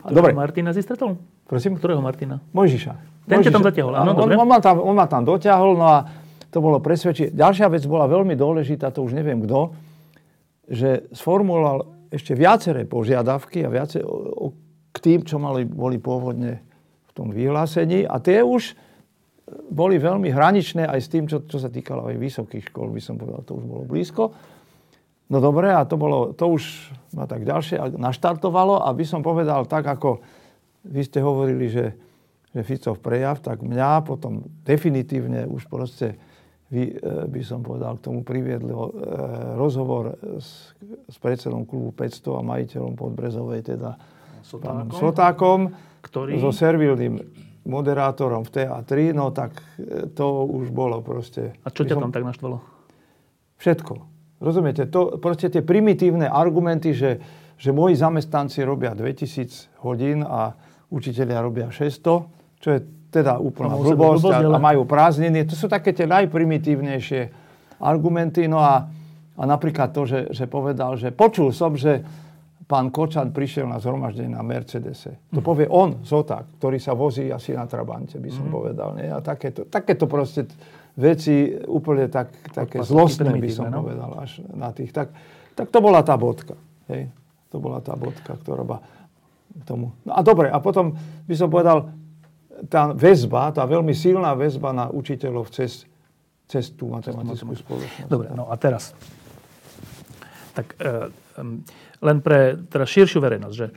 Dobre. 0.08 0.32
Martina 0.32 0.72
si 0.72 0.80
stretol? 0.80 1.20
Prosím? 1.44 1.76
Ktorého 1.76 2.00
Martina? 2.00 2.40
Mojžiša. 2.56 3.19
Ten 3.30 3.46
ťa 3.46 3.54
tam 3.54 3.62
zatiahol, 3.62 3.94
áno, 3.94 4.18
on, 4.18 4.30
on, 4.34 4.48
ma 4.50 4.58
tam, 4.58 4.82
on 4.82 4.96
ma 4.98 5.06
tam 5.06 5.22
dotiahol, 5.22 5.78
no 5.78 5.86
a 5.86 5.98
to 6.50 6.58
bolo 6.60 6.82
presvedčiť. 6.82 7.38
Ďalšia 7.38 7.70
vec 7.70 7.86
bola 7.86 8.10
veľmi 8.10 8.34
dôležitá, 8.34 8.90
to 8.90 9.06
už 9.06 9.14
neviem 9.14 9.38
kto, 9.46 9.70
že 10.66 11.06
sformuloval 11.14 12.10
ešte 12.10 12.34
viaceré 12.34 12.90
požiadavky 12.90 13.62
a 13.62 13.70
viaceré, 13.70 14.02
o, 14.02 14.18
o, 14.34 14.48
k 14.90 14.98
tým, 14.98 15.22
čo 15.22 15.38
mali, 15.38 15.62
boli 15.62 16.02
pôvodne 16.02 16.66
v 17.06 17.12
tom 17.14 17.30
vyhlásení. 17.30 18.10
A 18.10 18.18
tie 18.18 18.42
už 18.42 18.74
boli 19.70 20.02
veľmi 20.02 20.30
hraničné 20.34 20.90
aj 20.90 21.00
s 21.02 21.08
tým, 21.10 21.30
čo, 21.30 21.46
čo 21.46 21.62
sa 21.62 21.70
týkalo 21.70 22.10
aj 22.10 22.18
vysokých 22.18 22.74
škôl, 22.74 22.90
by 22.90 23.02
som 23.02 23.22
povedal, 23.22 23.46
to 23.46 23.58
už 23.58 23.66
bolo 23.66 23.84
blízko. 23.86 24.34
No 25.30 25.38
dobre, 25.38 25.70
a 25.70 25.86
to, 25.86 25.94
bolo, 26.02 26.34
to 26.34 26.50
už 26.50 26.90
ma 27.14 27.30
tak 27.30 27.46
ďalšie 27.46 27.94
naštartovalo, 28.02 28.82
aby 28.90 29.06
som 29.06 29.22
povedal 29.22 29.70
tak, 29.70 29.86
ako 29.86 30.26
vy 30.90 31.02
ste 31.06 31.22
hovorili, 31.22 31.70
že, 31.70 31.94
že 32.60 32.68
Ficov 32.68 33.00
prejav, 33.00 33.40
tak 33.40 33.64
mňa 33.64 34.04
potom 34.04 34.44
definitívne 34.68 35.48
už 35.48 35.72
proste 35.72 36.20
vy, 36.68 36.92
e, 36.92 37.26
by 37.32 37.42
som 37.42 37.64
povedal, 37.64 37.96
k 37.98 38.12
tomu 38.12 38.22
priviedlo 38.28 38.92
e, 38.92 38.92
rozhovor 39.56 40.20
s, 40.38 40.76
s 41.08 41.18
predsedom 41.24 41.64
klubu 41.64 41.96
500 41.96 42.36
a 42.36 42.42
majiteľom 42.44 42.94
Podbrezovej, 43.00 43.62
teda 43.64 43.96
Sotákom, 44.44 44.68
pánom 44.68 44.88
Sotákom, 44.92 45.60
ktorý... 46.04 46.36
so 46.38 46.52
servilným 46.52 47.24
moderátorom 47.64 48.44
v 48.44 48.50
TA3, 48.52 49.16
no 49.16 49.32
tak 49.32 49.56
e, 49.80 50.12
to 50.12 50.44
už 50.46 50.76
bolo 50.76 51.00
proste... 51.00 51.56
A 51.64 51.72
čo 51.72 51.88
ťa 51.88 51.96
som... 51.96 52.04
tam 52.08 52.12
tak 52.12 52.28
naštvalo? 52.28 52.60
Všetko. 53.56 53.94
Rozumiete? 54.40 54.88
To, 54.92 55.16
proste 55.20 55.48
tie 55.52 55.64
primitívne 55.66 56.28
argumenty, 56.28 56.92
že, 56.96 57.20
že 57.60 57.72
moji 57.72 57.96
zamestnanci 57.96 58.64
robia 58.64 58.96
2000 58.96 59.84
hodín 59.84 60.24
a 60.24 60.56
učiteľia 60.90 61.40
robia 61.44 61.68
600, 61.70 62.39
čo 62.60 62.76
je 62.76 62.80
teda 63.10 63.42
úplná 63.42 63.74
no, 63.74 63.82
blbosť 63.82 64.30
a, 64.30 64.40
a 64.46 64.60
majú 64.62 64.86
prázdniny. 64.86 65.50
To 65.50 65.58
sú 65.58 65.66
také 65.66 65.96
tie 65.96 66.06
najprimitívnejšie 66.06 67.22
argumenty. 67.82 68.46
No 68.46 68.62
a, 68.62 68.86
a 69.34 69.44
napríklad 69.50 69.90
to, 69.90 70.06
že, 70.06 70.30
že 70.30 70.46
povedal, 70.46 70.94
že 71.00 71.10
počul 71.10 71.50
som, 71.50 71.74
že 71.74 72.06
pán 72.70 72.94
Kočan 72.94 73.34
prišiel 73.34 73.66
na 73.66 73.82
zhromaždenie 73.82 74.38
na 74.38 74.46
Mercedese. 74.46 75.26
To 75.34 75.42
povie 75.42 75.66
on, 75.66 76.06
Zoták, 76.06 76.62
ktorý 76.62 76.78
sa 76.78 76.94
vozí 76.94 77.34
asi 77.34 77.58
na 77.58 77.66
Trabante, 77.66 78.22
by 78.22 78.30
som 78.30 78.46
mm. 78.46 78.54
povedal. 78.54 78.90
Nie? 78.94 79.10
A 79.10 79.26
takéto, 79.26 79.66
takéto 79.66 80.06
proste 80.06 80.46
veci 80.94 81.50
úplne 81.66 82.06
tak, 82.14 82.30
také 82.54 82.86
zlostné, 82.86 83.34
by 83.34 83.50
som 83.50 83.74
no? 83.74 83.82
povedal, 83.82 84.22
až 84.22 84.46
na 84.54 84.70
tých. 84.70 84.94
Tak, 84.94 85.10
tak 85.58 85.74
to 85.74 85.82
bola 85.82 86.06
tá 86.06 86.14
bodka. 86.14 86.54
Hej? 86.94 87.10
To 87.50 87.58
bola 87.58 87.82
tá 87.82 87.98
bodka, 87.98 88.38
ktorá 88.38 88.62
tomu. 89.66 89.98
No 90.06 90.14
a 90.14 90.22
dobre, 90.22 90.54
a 90.54 90.62
potom 90.62 90.94
by 91.26 91.34
som 91.34 91.50
povedal, 91.50 91.90
tá 92.68 92.92
väzba, 92.92 93.56
tá 93.56 93.64
veľmi 93.64 93.96
silná 93.96 94.36
väzba 94.36 94.76
na 94.76 94.86
učiteľov 94.92 95.48
cez, 95.54 95.88
cez 96.50 96.74
tú 96.76 96.92
matematickú 96.92 97.56
spoločnosť. 97.56 98.10
Dobre, 98.12 98.28
no 98.36 98.52
a 98.52 98.56
teraz. 98.60 98.92
Tak 100.58 100.76
e, 100.76 101.14
len 102.04 102.18
pre 102.20 102.60
teda 102.68 102.84
širšiu 102.84 103.24
verejnosť, 103.24 103.56
že 103.56 103.68
e, 103.70 103.74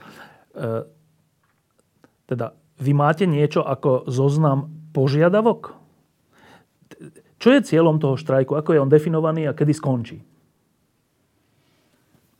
teda 2.27 2.57
vy 2.83 2.93
máte 2.97 3.29
niečo 3.29 3.63
ako 3.63 4.11
zoznam 4.11 4.91
požiadavok? 4.91 5.79
Čo 7.39 7.49
je 7.59 7.61
cieľom 7.63 7.99
toho 7.99 8.19
štrajku? 8.19 8.55
Ako 8.55 8.75
je 8.75 8.83
on 8.83 8.91
definovaný 8.91 9.51
a 9.51 9.55
kedy 9.55 9.75
skončí? 9.75 10.32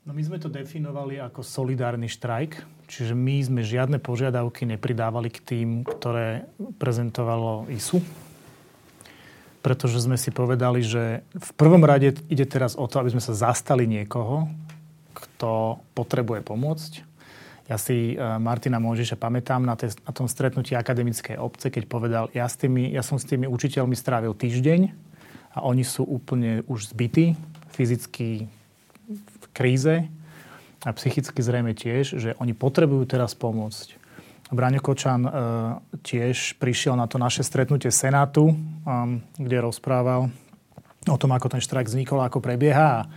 No 0.03 0.11
my 0.11 0.23
sme 0.27 0.43
to 0.43 0.51
definovali 0.51 1.23
ako 1.23 1.47
solidárny 1.47 2.11
štrajk, 2.11 2.59
čiže 2.91 3.15
my 3.15 3.39
sme 3.39 3.63
žiadne 3.63 4.03
požiadavky 4.03 4.67
nepridávali 4.67 5.31
k 5.31 5.39
tým, 5.39 5.69
ktoré 5.87 6.51
prezentovalo 6.83 7.71
ISU, 7.71 8.03
pretože 9.63 10.03
sme 10.03 10.19
si 10.19 10.35
povedali, 10.35 10.83
že 10.83 11.23
v 11.31 11.51
prvom 11.55 11.87
rade 11.87 12.19
ide 12.27 12.43
teraz 12.51 12.75
o 12.75 12.83
to, 12.91 12.99
aby 12.99 13.15
sme 13.15 13.23
sa 13.23 13.31
zastali 13.31 13.87
niekoho, 13.87 14.51
kto 15.15 15.79
potrebuje 15.95 16.43
pomôcť. 16.51 16.93
Ja 17.71 17.79
si 17.79 18.19
e, 18.19 18.27
Martina 18.43 18.83
Môžiša 18.83 19.15
pamätám 19.15 19.63
na, 19.63 19.79
te, 19.79 19.87
na 20.03 20.11
tom 20.11 20.27
stretnutí 20.27 20.75
akademickej 20.75 21.39
obce, 21.39 21.71
keď 21.71 21.87
povedal, 21.87 22.25
ja, 22.35 22.51
s 22.51 22.59
tými, 22.59 22.91
ja 22.91 23.07
som 23.07 23.23
s 23.23 23.31
tými 23.31 23.47
učiteľmi 23.47 23.95
strávil 23.95 24.35
týždeň 24.35 24.91
a 25.55 25.63
oni 25.63 25.87
sú 25.87 26.03
úplne 26.03 26.67
už 26.67 26.91
zbytí, 26.91 27.39
fyzicky 27.71 28.51
kríze 29.53 30.09
a 30.83 30.91
psychicky 30.93 31.41
zrejme 31.41 31.73
tiež, 31.77 32.19
že 32.19 32.31
oni 32.43 32.57
potrebujú 32.57 33.07
teraz 33.07 33.37
pomôcť. 33.39 34.01
Braňo 34.53 34.85
Kočan 34.85 35.25
e, 35.25 35.31
tiež 36.05 36.61
prišiel 36.61 36.93
na 36.93 37.09
to 37.09 37.17
naše 37.17 37.41
stretnutie 37.41 37.89
Senátu, 37.89 38.53
um, 38.53 39.25
kde 39.41 39.65
rozprával 39.65 40.29
o 41.09 41.17
tom, 41.17 41.33
ako 41.33 41.57
ten 41.57 41.63
štrajk 41.65 41.89
vznikol, 41.89 42.21
ako 42.21 42.45
prebieha. 42.45 43.09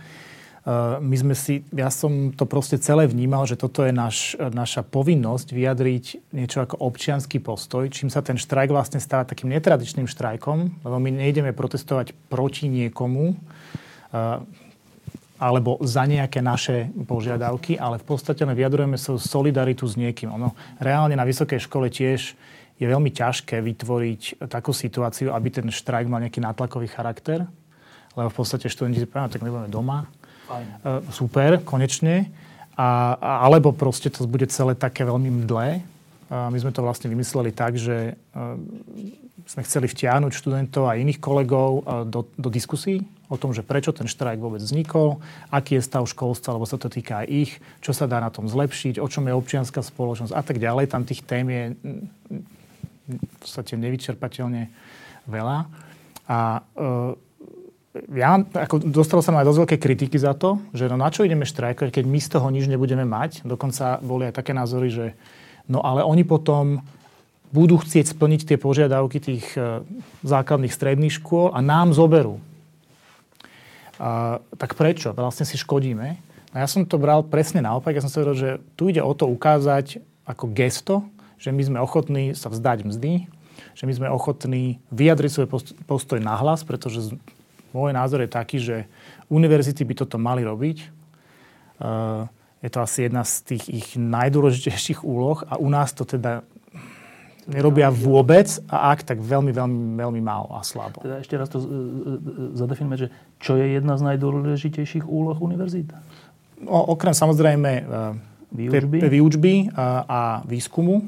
Eh, 0.66 0.98
my 0.98 1.14
sme 1.14 1.34
si, 1.38 1.62
ja 1.70 1.86
som 1.94 2.34
to 2.34 2.42
proste 2.42 2.82
celé 2.82 3.06
vnímal, 3.06 3.46
že 3.46 3.54
toto 3.54 3.86
je 3.86 3.94
naš, 3.94 4.34
naša 4.34 4.82
povinnosť 4.82 5.54
vyjadriť 5.54 6.34
niečo 6.34 6.58
ako 6.58 6.82
občianský 6.82 7.38
postoj, 7.38 7.86
čím 7.86 8.10
sa 8.10 8.18
ten 8.18 8.34
štrajk 8.34 8.74
vlastne 8.74 8.98
stáva 8.98 9.22
takým 9.22 9.54
netradičným 9.54 10.10
štrajkom, 10.10 10.82
lebo 10.82 10.96
my 10.98 11.10
nejdeme 11.22 11.54
protestovať 11.54 12.18
proti 12.26 12.66
niekomu, 12.66 13.38
eh, 13.38 14.42
alebo 15.36 15.76
za 15.84 16.08
nejaké 16.08 16.40
naše 16.40 16.88
požiadavky, 17.04 17.76
ale 17.76 18.00
v 18.00 18.06
podstate 18.08 18.42
len 18.42 18.56
vyjadrujeme 18.56 18.96
svoju 18.96 19.20
solidaritu 19.20 19.84
s 19.84 19.94
niekým. 19.94 20.32
Ono 20.32 20.56
reálne 20.80 21.16
na 21.16 21.24
vysokej 21.28 21.60
škole 21.62 21.92
tiež 21.92 22.36
je 22.76 22.86
veľmi 22.86 23.08
ťažké 23.08 23.60
vytvoriť 23.60 24.48
takú 24.52 24.72
situáciu, 24.72 25.32
aby 25.32 25.48
ten 25.48 25.66
štrajk 25.72 26.08
mal 26.08 26.20
nejaký 26.20 26.44
nátlakový 26.44 26.92
charakter, 26.92 27.48
lebo 28.16 28.28
v 28.28 28.36
podstate 28.36 28.68
študenti 28.68 29.00
si 29.00 29.08
povedia, 29.08 29.36
tak 29.36 29.44
my 29.44 29.52
budeme 29.52 29.72
doma, 29.72 30.04
Fajn. 30.46 30.66
E, 30.86 31.02
super, 31.10 31.58
konečne. 31.66 32.30
A, 32.78 33.18
a, 33.18 33.30
alebo 33.48 33.74
proste 33.74 34.12
to 34.12 34.28
bude 34.30 34.46
celé 34.52 34.78
také 34.78 35.02
veľmi 35.02 35.44
mdlé. 35.44 35.82
A 36.30 36.50
my 36.50 36.58
sme 36.58 36.70
to 36.70 36.82
vlastne 36.82 37.06
vymysleli 37.06 37.54
tak, 37.54 37.78
že 37.78 38.18
uh, 38.34 38.58
sme 39.46 39.62
chceli 39.62 39.86
vtiahnuť 39.86 40.34
študentov 40.34 40.90
a 40.90 40.98
iných 40.98 41.22
kolegov 41.22 41.86
uh, 41.86 42.02
do, 42.02 42.26
do 42.34 42.50
diskusí 42.50 43.06
o 43.26 43.36
tom, 43.36 43.50
že 43.50 43.66
prečo 43.66 43.90
ten 43.90 44.06
štrajk 44.06 44.38
vôbec 44.38 44.62
vznikol, 44.62 45.18
aký 45.50 45.78
je 45.78 45.86
stav 45.86 46.06
školstva, 46.06 46.54
lebo 46.54 46.66
sa 46.68 46.78
to 46.78 46.86
týka 46.86 47.22
aj 47.22 47.26
ich, 47.26 47.52
čo 47.82 47.90
sa 47.90 48.06
dá 48.06 48.22
na 48.22 48.30
tom 48.30 48.46
zlepšiť, 48.46 49.02
o 49.02 49.06
čom 49.10 49.26
je 49.26 49.34
občianská 49.34 49.82
spoločnosť 49.82 50.32
a 50.34 50.42
tak 50.42 50.62
ďalej. 50.62 50.90
Tam 50.90 51.02
tých 51.02 51.26
tém 51.26 51.46
je 51.50 51.64
v 53.06 53.36
podstate 53.38 53.78
nevyčerpateľne 53.78 54.70
veľa. 55.30 55.58
A 56.26 56.38
uh, 56.58 57.14
ja 58.12 58.36
ako 58.42 58.82
dostal 58.92 59.24
som 59.24 59.38
aj 59.38 59.46
dosť 59.46 59.60
veľké 59.64 59.76
kritiky 59.80 60.18
za 60.20 60.36
to, 60.36 60.60
že 60.76 60.90
no 60.90 61.00
na 61.00 61.08
čo 61.08 61.24
ideme 61.24 61.48
štrajkovať, 61.48 62.02
keď 62.02 62.04
my 62.04 62.18
z 62.20 62.28
toho 62.28 62.46
nič 62.52 62.68
nebudeme 62.68 63.08
mať. 63.08 63.46
Dokonca 63.46 64.02
boli 64.04 64.28
aj 64.28 64.36
také 64.36 64.52
názory, 64.52 64.88
že 64.92 65.06
no 65.70 65.80
ale 65.80 66.04
oni 66.04 66.26
potom 66.26 66.84
budú 67.54 67.80
chcieť 67.80 68.12
splniť 68.12 68.40
tie 68.44 68.58
požiadavky 68.60 69.18
tých 69.22 69.46
e, 69.54 69.80
základných 70.26 70.74
stredných 70.74 71.14
škôl 71.22 71.54
a 71.54 71.62
nám 71.62 71.94
zoberú. 71.94 72.42
A, 73.96 74.40
tak 74.60 74.76
prečo? 74.76 75.16
Vlastne 75.16 75.48
si 75.48 75.56
škodíme. 75.56 76.16
A 76.52 76.56
ja 76.64 76.68
som 76.68 76.88
to 76.88 76.96
bral 76.96 77.20
presne 77.20 77.60
naopak. 77.60 77.92
Ja 77.92 78.00
som 78.04 78.08
si 78.08 78.16
povedal, 78.16 78.36
že 78.36 78.50
tu 78.76 78.88
ide 78.88 79.04
o 79.04 79.12
to 79.12 79.28
ukázať 79.28 80.00
ako 80.24 80.44
gesto, 80.56 80.94
že 81.36 81.52
my 81.52 81.62
sme 81.62 81.78
ochotní 81.84 82.32
sa 82.32 82.48
vzdať 82.48 82.88
mzdy, 82.88 83.28
že 83.76 83.84
my 83.84 83.92
sme 83.92 84.08
ochotní 84.08 84.80
vyjadriť 84.88 85.30
svoj 85.32 85.48
postoj 85.84 86.16
nahlas, 86.16 86.64
pretože 86.64 87.12
môj 87.76 87.92
názor 87.92 88.24
je 88.24 88.30
taký, 88.32 88.56
že 88.56 88.76
univerzity 89.28 89.84
by 89.84 89.94
toto 90.00 90.16
mali 90.16 90.40
robiť. 90.48 90.78
Je 92.64 92.70
to 92.72 92.78
asi 92.80 93.04
jedna 93.04 93.20
z 93.20 93.52
tých 93.52 93.64
ich 93.68 93.88
najdôležitejších 94.00 95.04
úloh 95.04 95.44
a 95.44 95.60
u 95.60 95.68
nás 95.68 95.92
to 95.92 96.08
teda 96.08 96.40
nerobia 97.46 97.88
vôbec 97.94 98.50
a 98.66 98.90
ak, 98.90 99.06
tak 99.06 99.18
veľmi, 99.22 99.54
veľmi, 99.54 99.78
veľmi 99.94 100.20
málo 100.20 100.50
a 100.58 100.66
slabo. 100.66 100.98
Teda 100.98 101.22
ešte 101.22 101.38
raz 101.38 101.46
to 101.46 101.62
zadefinujeme, 102.58 102.98
že 102.98 103.08
čo 103.38 103.54
je 103.54 103.78
jedna 103.78 103.94
z 103.94 104.02
najdôležitejších 104.12 105.06
úloh 105.06 105.38
univerzít? 105.38 105.94
O, 106.66 106.94
okrem 106.98 107.14
samozrejme 107.14 107.86
výučby, 108.50 108.98
výučby 109.06 109.54
a, 109.78 109.86
a 110.06 110.20
výskumu. 110.42 111.06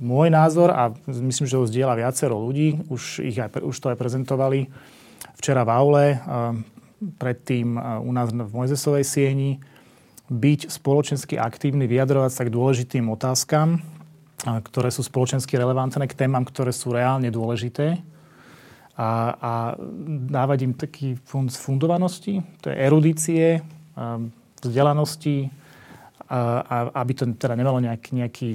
Môj 0.00 0.32
názor, 0.32 0.72
a 0.72 0.96
myslím, 1.04 1.44
že 1.44 1.60
ho 1.60 1.68
zdieľa 1.68 2.08
viacero 2.08 2.40
ľudí, 2.40 2.88
už, 2.88 3.20
ich 3.20 3.36
aj, 3.36 3.60
už 3.60 3.76
to 3.76 3.92
aj 3.92 4.00
prezentovali 4.00 4.72
včera 5.36 5.60
v 5.60 5.70
aule, 5.76 6.06
predtým 7.20 7.76
u 8.00 8.08
nás 8.08 8.32
v 8.32 8.48
Mojzesovej 8.48 9.04
sieni, 9.04 9.60
byť 10.32 10.72
spoločensky 10.72 11.36
aktívny, 11.36 11.84
vyjadrovať 11.84 12.32
sa 12.32 12.42
k 12.48 12.54
dôležitým 12.54 13.12
otázkam, 13.12 13.84
ktoré 14.40 14.88
sú 14.88 15.04
spoločensky 15.04 15.56
relevantné, 15.60 16.08
k 16.08 16.16
témam, 16.16 16.44
ktoré 16.48 16.72
sú 16.72 16.96
reálne 16.96 17.28
dôležité 17.28 18.00
a, 18.96 19.10
a 19.36 19.52
dávať 20.28 20.58
im 20.64 20.72
taký 20.76 21.08
fond 21.20 21.48
fundovanosti, 21.48 22.40
to 22.64 22.72
je 22.72 22.76
erudície, 22.76 23.60
vzdelanosti, 24.60 25.48
a, 26.30 26.38
a, 26.62 26.76
aby 27.02 27.12
to 27.16 27.24
teda 27.36 27.58
nemalo 27.58 27.82
nejaký, 27.82 28.10
nejaký 28.16 28.48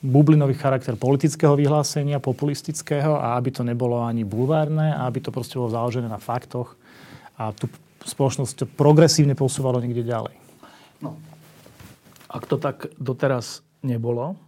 bublinový 0.00 0.54
charakter 0.54 0.94
politického 0.94 1.58
vyhlásenia, 1.58 2.22
populistického 2.22 3.18
a 3.18 3.34
aby 3.34 3.50
to 3.50 3.66
nebolo 3.66 4.00
ani 4.06 4.22
bulvárne 4.22 4.94
a 4.94 5.10
aby 5.10 5.18
to 5.18 5.34
proste 5.34 5.58
bolo 5.58 5.74
založené 5.74 6.06
na 6.06 6.22
faktoch 6.22 6.78
a 7.34 7.50
tú 7.50 7.66
spoločnosť 8.06 8.78
progresívne 8.78 9.34
posúvalo 9.34 9.82
niekde 9.82 10.06
ďalej. 10.06 10.34
No. 11.02 11.18
Ak 12.30 12.46
to 12.46 12.56
tak 12.56 12.88
doteraz 12.96 13.66
nebolo, 13.82 14.38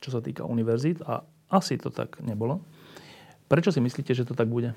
čo 0.00 0.10
sa 0.10 0.24
týka 0.24 0.48
univerzít, 0.48 1.04
a 1.04 1.22
asi 1.52 1.76
to 1.76 1.92
tak 1.92 2.18
nebolo, 2.24 2.64
prečo 3.46 3.70
si 3.70 3.78
myslíte, 3.78 4.16
že 4.16 4.26
to 4.26 4.34
tak 4.34 4.48
bude? 4.48 4.72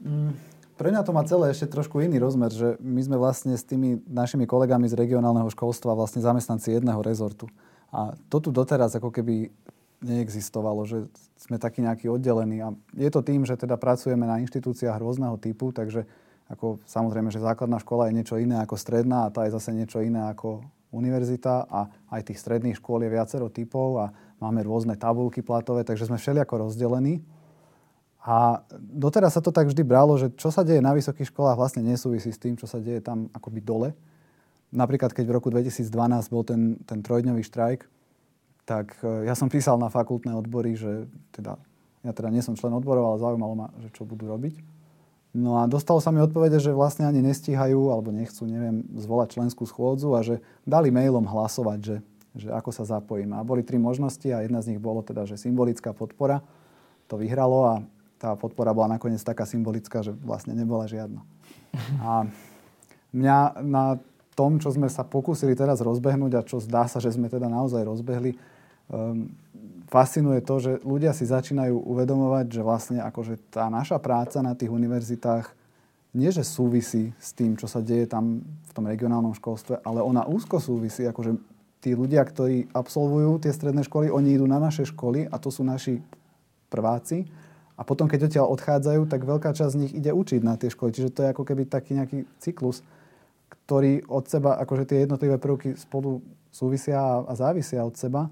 Mm, 0.00 0.36
pre 0.80 0.88
mňa 0.88 1.04
to 1.04 1.12
má 1.12 1.20
celé 1.28 1.52
ešte 1.52 1.68
trošku 1.68 2.00
iný 2.00 2.16
rozmer, 2.16 2.48
že 2.48 2.80
my 2.80 3.00
sme 3.04 3.16
vlastne 3.20 3.52
s 3.52 3.68
tými 3.68 4.00
našimi 4.08 4.48
kolegami 4.48 4.88
z 4.88 4.96
regionálneho 4.96 5.52
školstva 5.52 5.92
vlastne 5.92 6.24
zamestnanci 6.24 6.72
jedného 6.72 7.04
rezortu. 7.04 7.52
A 7.92 8.16
to 8.32 8.40
tu 8.40 8.48
doteraz 8.48 8.96
ako 8.96 9.12
keby 9.12 9.52
neexistovalo, 10.00 10.88
že 10.88 11.04
sme 11.36 11.60
takí 11.60 11.84
nejakí 11.84 12.08
oddelení. 12.08 12.64
A 12.64 12.72
je 12.96 13.10
to 13.12 13.20
tým, 13.20 13.44
že 13.44 13.60
teda 13.60 13.76
pracujeme 13.76 14.24
na 14.24 14.40
inštitúciách 14.40 14.96
rôzneho 14.96 15.36
typu, 15.36 15.68
takže 15.68 16.08
ako 16.48 16.80
samozrejme, 16.88 17.28
že 17.28 17.44
základná 17.44 17.78
škola 17.78 18.08
je 18.08 18.16
niečo 18.16 18.40
iné 18.40 18.58
ako 18.64 18.74
stredná 18.80 19.28
a 19.28 19.32
tá 19.32 19.46
je 19.46 19.54
zase 19.54 19.70
niečo 19.76 20.00
iné 20.00 20.32
ako 20.32 20.64
univerzita 20.90 21.70
a 21.70 21.80
aj 22.10 22.30
tých 22.30 22.42
stredných 22.42 22.78
škôl 22.78 23.06
je 23.06 23.14
viacero 23.14 23.46
typov 23.46 24.02
a 24.02 24.06
máme 24.42 24.66
rôzne 24.66 24.98
tabulky 24.98 25.42
platové, 25.42 25.86
takže 25.86 26.10
sme 26.10 26.18
všelijako 26.18 26.66
rozdelení. 26.66 27.22
A 28.20 28.60
doteraz 28.76 29.38
sa 29.38 29.40
to 29.40 29.48
tak 29.48 29.70
vždy 29.70 29.80
bralo, 29.80 30.12
že 30.20 30.28
čo 30.36 30.52
sa 30.52 30.60
deje 30.60 30.84
na 30.84 30.92
vysokých 30.92 31.32
školách 31.32 31.56
vlastne 31.56 31.80
nesúvisí 31.80 32.28
s 32.28 32.42
tým, 32.42 32.52
čo 32.58 32.68
sa 32.68 32.76
deje 32.76 33.00
tam 33.00 33.32
akoby 33.32 33.60
dole. 33.64 33.90
Napríklad, 34.70 35.16
keď 35.16 35.24
v 35.24 35.34
roku 35.40 35.48
2012 35.48 35.88
bol 36.28 36.44
ten, 36.44 36.76
ten 36.84 37.00
trojdňový 37.00 37.42
štrajk, 37.42 37.80
tak 38.68 38.94
e, 39.02 39.26
ja 39.26 39.34
som 39.34 39.48
písal 39.50 39.80
na 39.80 39.88
fakultné 39.90 40.36
odbory, 40.36 40.76
že 40.76 41.08
teda, 41.34 41.58
ja 42.06 42.12
teda 42.12 42.28
nie 42.28 42.44
som 42.44 42.54
člen 42.54 42.70
odborov, 42.76 43.14
ale 43.14 43.22
zaujímalo 43.24 43.54
ma, 43.56 43.68
že 43.82 43.88
čo 43.90 44.06
budú 44.06 44.30
robiť. 44.30 44.79
No 45.30 45.62
a 45.62 45.70
dostalo 45.70 46.02
sa 46.02 46.10
mi 46.10 46.18
odpovede, 46.18 46.58
že 46.58 46.74
vlastne 46.74 47.06
ani 47.06 47.22
nestíhajú 47.22 47.94
alebo 47.94 48.10
nechcú, 48.10 48.50
neviem, 48.50 48.82
zvolať 48.98 49.38
členskú 49.38 49.62
schôdzu 49.62 50.18
a 50.18 50.26
že 50.26 50.42
dali 50.66 50.90
mailom 50.90 51.22
hlasovať, 51.22 51.78
že, 51.78 51.96
že 52.34 52.48
ako 52.50 52.74
sa 52.74 52.82
zapojím. 52.82 53.38
A 53.38 53.46
boli 53.46 53.62
tri 53.62 53.78
možnosti 53.78 54.26
a 54.26 54.42
jedna 54.42 54.58
z 54.58 54.74
nich 54.74 54.82
bolo 54.82 55.06
teda, 55.06 55.30
že 55.30 55.38
symbolická 55.38 55.94
podpora. 55.94 56.42
To 57.06 57.14
vyhralo 57.14 57.58
a 57.62 57.74
tá 58.18 58.34
podpora 58.34 58.74
bola 58.74 58.98
nakoniec 58.98 59.22
taká 59.22 59.46
symbolická, 59.46 60.02
že 60.02 60.10
vlastne 60.10 60.52
nebola 60.52 60.90
žiadna. 60.90 61.22
A 62.02 62.26
mňa 63.14 63.62
na 63.62 64.02
tom, 64.34 64.58
čo 64.58 64.74
sme 64.74 64.90
sa 64.90 65.06
pokúsili 65.06 65.54
teraz 65.54 65.78
rozbehnúť 65.78 66.32
a 66.36 66.46
čo 66.46 66.58
zdá 66.58 66.90
sa, 66.90 66.98
že 66.98 67.14
sme 67.14 67.30
teda 67.30 67.46
naozaj 67.46 67.86
rozbehli, 67.86 68.34
um, 68.90 69.30
fascinuje 69.90 70.38
to, 70.46 70.56
že 70.62 70.72
ľudia 70.86 71.10
si 71.10 71.26
začínajú 71.26 71.74
uvedomovať, 71.74 72.46
že 72.46 72.62
vlastne 72.62 72.98
akože 73.02 73.50
tá 73.50 73.66
naša 73.66 73.98
práca 73.98 74.38
na 74.40 74.54
tých 74.54 74.70
univerzitách 74.70 75.58
nie, 76.10 76.30
že 76.30 76.42
súvisí 76.42 77.14
s 77.22 77.30
tým, 77.34 77.54
čo 77.54 77.70
sa 77.70 77.78
deje 77.78 78.06
tam 78.10 78.42
v 78.42 78.72
tom 78.74 78.86
regionálnom 78.86 79.34
školstve, 79.34 79.82
ale 79.86 80.02
ona 80.02 80.26
úzko 80.26 80.58
súvisí, 80.58 81.06
akože 81.06 81.38
tí 81.82 81.94
ľudia, 81.94 82.22
ktorí 82.26 82.70
absolvujú 82.74 83.38
tie 83.38 83.54
stredné 83.54 83.86
školy, 83.86 84.10
oni 84.10 84.34
idú 84.34 84.46
na 84.46 84.58
naše 84.58 84.86
školy 84.86 85.30
a 85.30 85.36
to 85.38 85.54
sú 85.54 85.62
naši 85.62 86.02
prváci. 86.66 87.30
A 87.78 87.86
potom, 87.86 88.10
keď 88.10 88.28
odtiaľ 88.28 88.46
odchádzajú, 88.52 89.08
tak 89.08 89.24
veľká 89.24 89.56
časť 89.56 89.72
z 89.72 89.80
nich 89.80 89.92
ide 89.96 90.12
učiť 90.12 90.40
na 90.44 90.60
tie 90.60 90.68
školy. 90.68 90.92
Čiže 90.92 91.14
to 91.14 91.20
je 91.24 91.32
ako 91.32 91.42
keby 91.48 91.64
taký 91.64 91.96
nejaký 91.96 92.28
cyklus, 92.36 92.84
ktorý 93.48 94.04
od 94.04 94.28
seba, 94.28 94.60
akože 94.60 94.84
tie 94.84 95.08
jednotlivé 95.08 95.40
prvky 95.40 95.78
spolu 95.80 96.20
súvisia 96.52 97.24
a 97.24 97.32
závisia 97.32 97.80
od 97.86 97.96
seba. 97.96 98.28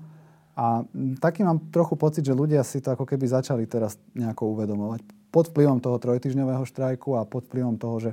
A 0.58 0.82
taký 1.22 1.46
mám 1.46 1.70
trochu 1.70 1.94
pocit, 1.94 2.26
že 2.26 2.34
ľudia 2.34 2.66
si 2.66 2.82
to 2.82 2.90
ako 2.90 3.06
keby 3.06 3.30
začali 3.30 3.62
teraz 3.70 3.94
nejako 4.10 4.58
uvedomovať. 4.58 5.06
Pod 5.30 5.54
vplyvom 5.54 5.78
toho 5.78 6.02
trojtyžňového 6.02 6.66
štrajku 6.66 7.14
a 7.14 7.22
pod 7.22 7.46
vplyvom 7.46 7.78
toho, 7.78 7.96
že 8.02 8.10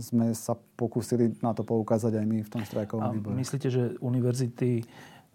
sme 0.00 0.32
sa 0.32 0.56
pokúsili 0.80 1.36
na 1.44 1.52
to 1.52 1.60
poukázať 1.60 2.18
aj 2.18 2.24
my 2.24 2.38
v 2.40 2.50
tom 2.50 2.64
štrajkovom 2.64 3.20
výbore. 3.20 3.36
Myslíte, 3.36 3.68
že 3.68 4.00
univerzity 4.00 4.82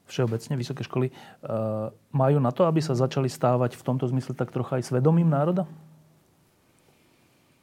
všeobecne, 0.10 0.58
vysoké 0.58 0.82
školy, 0.82 1.14
uh, 1.14 1.94
majú 2.10 2.42
na 2.42 2.50
to, 2.50 2.66
aby 2.66 2.82
sa 2.82 2.98
začali 2.98 3.30
stávať 3.30 3.78
v 3.78 3.86
tomto 3.86 4.10
zmysle 4.10 4.34
tak 4.34 4.50
trocha 4.50 4.82
aj 4.82 4.90
svedomím 4.90 5.30
národa? 5.30 5.70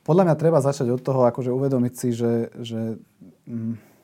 Podľa 0.06 0.30
mňa 0.30 0.36
treba 0.38 0.62
začať 0.62 0.94
od 0.94 1.02
toho, 1.02 1.26
akože 1.26 1.50
uvedomiť 1.50 1.92
si, 1.98 2.14
že, 2.14 2.54
že 2.62 3.02
mm, 3.50 3.95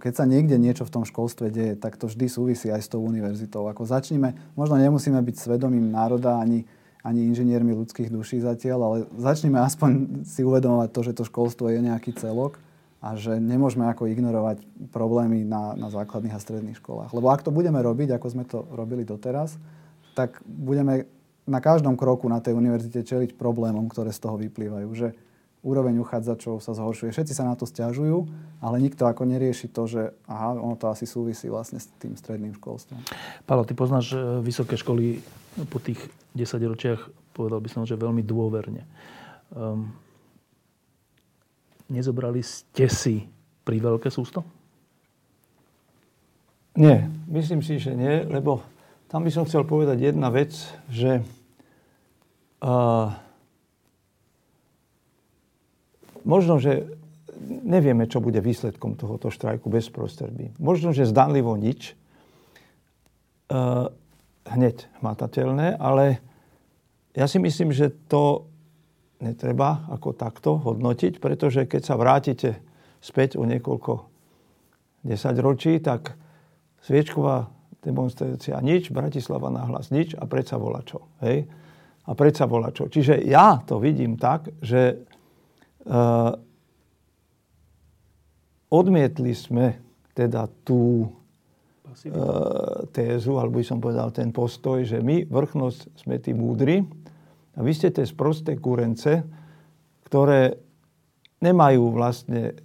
keď 0.00 0.12
sa 0.22 0.24
niekde 0.24 0.56
niečo 0.56 0.88
v 0.88 0.94
tom 0.94 1.04
školstve 1.04 1.52
deje, 1.52 1.74
tak 1.76 2.00
to 2.00 2.08
vždy 2.08 2.26
súvisí 2.26 2.72
aj 2.72 2.82
s 2.84 2.88
tou 2.88 3.04
univerzitou. 3.04 3.68
Ako 3.68 3.84
začneme, 3.84 4.34
možno 4.56 4.80
nemusíme 4.80 5.20
byť 5.20 5.36
svedomím 5.36 5.92
národa 5.92 6.40
ani, 6.40 6.64
ani 7.04 7.28
inžiniermi 7.28 7.76
ľudských 7.76 8.08
duší 8.08 8.40
zatiaľ, 8.40 8.80
ale 8.80 8.96
začneme 9.20 9.60
aspoň 9.60 9.90
si 10.24 10.40
uvedomovať 10.40 10.88
to, 10.88 11.00
že 11.04 11.12
to 11.12 11.28
školstvo 11.28 11.68
je 11.68 11.84
nejaký 11.84 12.16
celok 12.16 12.56
a 13.04 13.20
že 13.20 13.36
nemôžeme 13.36 13.84
ako 13.84 14.08
ignorovať 14.08 14.64
problémy 14.88 15.44
na, 15.44 15.76
na 15.76 15.92
základných 15.92 16.32
a 16.32 16.40
stredných 16.40 16.80
školách. 16.80 17.12
Lebo 17.12 17.28
ak 17.28 17.44
to 17.44 17.52
budeme 17.52 17.76
robiť, 17.76 18.16
ako 18.16 18.26
sme 18.32 18.48
to 18.48 18.64
robili 18.72 19.04
doteraz, 19.04 19.60
tak 20.16 20.40
budeme 20.48 21.04
na 21.44 21.60
každom 21.60 22.00
kroku 22.00 22.24
na 22.32 22.40
tej 22.40 22.56
univerzite 22.56 23.04
čeliť 23.04 23.36
problémom, 23.36 23.84
ktoré 23.92 24.08
z 24.08 24.20
toho 24.24 24.40
vyplývajú. 24.40 24.88
Že 24.96 25.08
úroveň 25.64 25.96
uchádzačov 26.04 26.60
sa 26.60 26.76
zhoršuje. 26.76 27.10
Všetci 27.10 27.32
sa 27.32 27.48
na 27.48 27.56
to 27.56 27.64
stiažujú, 27.64 28.28
ale 28.60 28.76
nikto 28.84 29.08
ako 29.08 29.24
nerieši 29.24 29.72
to, 29.72 29.88
že 29.88 30.12
aha, 30.28 30.60
ono 30.60 30.76
to 30.76 30.92
asi 30.92 31.08
súvisí 31.08 31.48
vlastne 31.48 31.80
s 31.80 31.88
tým 31.96 32.14
stredným 32.14 32.52
školstvom. 32.60 33.00
Paolo, 33.48 33.64
ty 33.64 33.72
poznáš 33.72 34.12
e, 34.12 34.20
vysoké 34.44 34.76
školy 34.76 35.24
po 35.72 35.80
tých 35.80 35.98
10 36.36 36.60
ročiach, 36.68 37.00
povedal 37.32 37.64
by 37.64 37.68
som, 37.72 37.82
že 37.88 37.96
veľmi 37.96 38.20
dôverne. 38.20 38.84
Um, 39.56 39.96
nezobrali 41.88 42.44
ste 42.44 42.86
si 42.92 43.24
pri 43.64 43.80
veľké 43.80 44.12
sústo? 44.12 44.44
Nie, 46.74 47.06
myslím 47.30 47.62
si, 47.62 47.78
že 47.78 47.94
nie, 47.94 48.26
lebo 48.26 48.60
tam 49.06 49.22
by 49.22 49.30
som 49.30 49.46
chcel 49.46 49.62
povedať 49.62 50.10
jedna 50.10 50.26
vec, 50.26 50.50
že 50.90 51.22
uh, 52.58 53.14
možno, 56.24 56.58
že 56.58 56.88
nevieme, 57.44 58.08
čo 58.08 58.24
bude 58.24 58.40
výsledkom 58.40 58.96
tohoto 58.96 59.28
štrajku 59.28 59.68
bez 59.68 59.88
prostredby. 59.92 60.52
Možno, 60.58 60.90
že 60.96 61.08
zdanlivo 61.08 61.54
nič, 61.54 61.94
uh, 63.52 63.92
hneď 64.48 64.88
hmatateľné, 65.00 65.76
ale 65.80 66.20
ja 67.14 67.30
si 67.30 67.38
myslím, 67.38 67.70
že 67.70 67.94
to 68.10 68.50
netreba 69.22 69.86
ako 69.88 70.12
takto 70.12 70.58
hodnotiť, 70.60 71.22
pretože 71.22 71.64
keď 71.64 71.82
sa 71.84 71.94
vrátite 71.96 72.60
späť 73.00 73.40
o 73.40 73.46
niekoľko 73.46 74.04
desaťročí, 75.04 75.80
tak 75.80 76.16
sviečková 76.84 77.48
demonstrácia 77.84 78.56
nič, 78.64 78.88
Bratislava 78.88 79.52
nahlas 79.52 79.92
nič 79.92 80.16
a 80.16 80.24
predsa 80.24 80.56
čo. 80.84 81.04
Hej? 81.20 81.48
A 82.04 82.10
predsa 82.12 82.48
čo. 82.72 82.88
Čiže 82.88 83.20
ja 83.24 83.60
to 83.64 83.80
vidím 83.80 84.16
tak, 84.16 84.48
že 84.60 85.04
Uh, 85.84 86.32
odmietli 88.72 89.36
sme 89.36 89.76
teda 90.16 90.48
tú 90.64 91.04
uh, 91.04 92.88
tézu, 92.88 93.36
alebo 93.36 93.60
by 93.60 93.66
som 93.66 93.78
povedal 93.84 94.08
ten 94.10 94.32
postoj, 94.32 94.80
že 94.82 95.04
my, 95.04 95.28
vrchnosť, 95.28 95.80
sme 96.00 96.16
tí 96.18 96.32
múdri 96.32 96.80
a 97.54 97.60
vy 97.60 97.72
ste 97.76 97.92
tie 97.92 98.08
sprosté 98.08 98.56
kúrence, 98.56 99.22
ktoré 100.08 100.56
nemajú 101.44 101.92
vlastne 101.92 102.56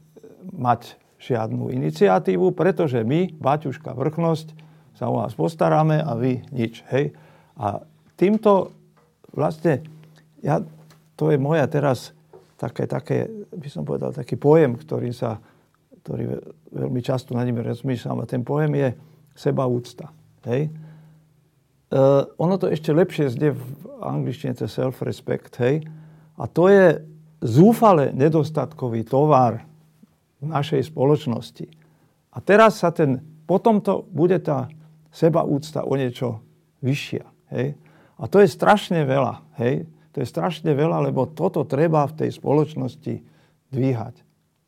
mať 0.55 0.95
žiadnu 1.19 1.75
iniciatívu, 1.75 2.55
pretože 2.55 3.03
my, 3.03 3.35
Baťuška 3.35 3.91
vrchnosť, 3.91 4.55
sa 4.95 5.07
o 5.07 5.23
vás 5.23 5.31
postaráme 5.35 5.99
a 5.99 6.11
vy 6.15 6.43
nič. 6.51 6.83
Hej? 6.91 7.15
A 7.55 7.83
týmto 8.19 8.75
vlastne, 9.31 9.83
ja, 10.43 10.59
to 11.15 11.31
je 11.31 11.39
moja 11.39 11.67
teraz 11.71 12.11
také, 12.59 12.83
také, 12.85 13.31
by 13.55 13.69
som 13.71 13.87
povedal, 13.87 14.11
taký 14.11 14.35
pojem, 14.35 14.75
ktorý 14.75 15.15
sa, 15.15 15.39
ktorý 16.03 16.43
veľmi 16.75 16.99
často 16.99 17.31
na 17.31 17.47
ním 17.47 17.63
rozmýšľam 17.63 18.19
a 18.19 18.27
ten 18.27 18.43
pojem 18.43 18.75
je 18.75 18.89
sebaúcta. 19.31 20.11
Hej? 20.43 20.67
Uh, 21.89 22.27
ono 22.37 22.59
to 22.59 22.67
ešte 22.67 22.91
lepšie 22.91 23.31
znie 23.31 23.55
v 23.55 23.63
angličtine, 24.03 24.53
to 24.53 24.69
self-respect, 24.69 25.57
hej? 25.57 25.81
A 26.37 26.45
to 26.45 26.69
je 26.69 27.01
zúfale 27.41 28.11
nedostatkový 28.13 29.07
tovar 29.07 29.65
v 30.39 30.45
našej 30.47 30.91
spoločnosti. 30.91 31.67
A 32.29 32.37
teraz 32.43 32.83
sa 32.83 32.93
ten, 32.93 33.23
potom 33.47 33.81
to 33.81 34.05
bude 34.11 34.37
tá 34.45 34.69
sebaúcta 35.09 35.81
o 35.83 35.97
niečo 35.97 36.43
vyššia. 36.85 37.25
Hej? 37.55 37.75
A 38.19 38.23
to 38.29 38.43
je 38.43 38.47
strašne 38.51 39.03
veľa. 39.03 39.41
Hej? 39.57 39.89
To 40.13 40.21
je 40.21 40.27
strašne 40.27 40.73
veľa, 40.73 41.05
lebo 41.05 41.29
toto 41.29 41.61
treba 41.63 42.05
v 42.09 42.25
tej 42.25 42.29
spoločnosti 42.33 43.21
dvíhať. 43.69 44.15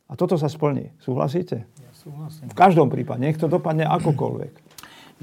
A 0.06 0.12
toto 0.14 0.36
sa 0.36 0.46
splní. 0.46 0.92
Súhlasíte? 1.00 1.64
Ja 1.64 1.92
súhlasím. 1.96 2.46
V 2.52 2.56
každom 2.56 2.92
prípade. 2.92 3.24
Nech 3.24 3.40
to 3.40 3.48
dopadne 3.48 3.88
akokoľvek. 3.88 4.52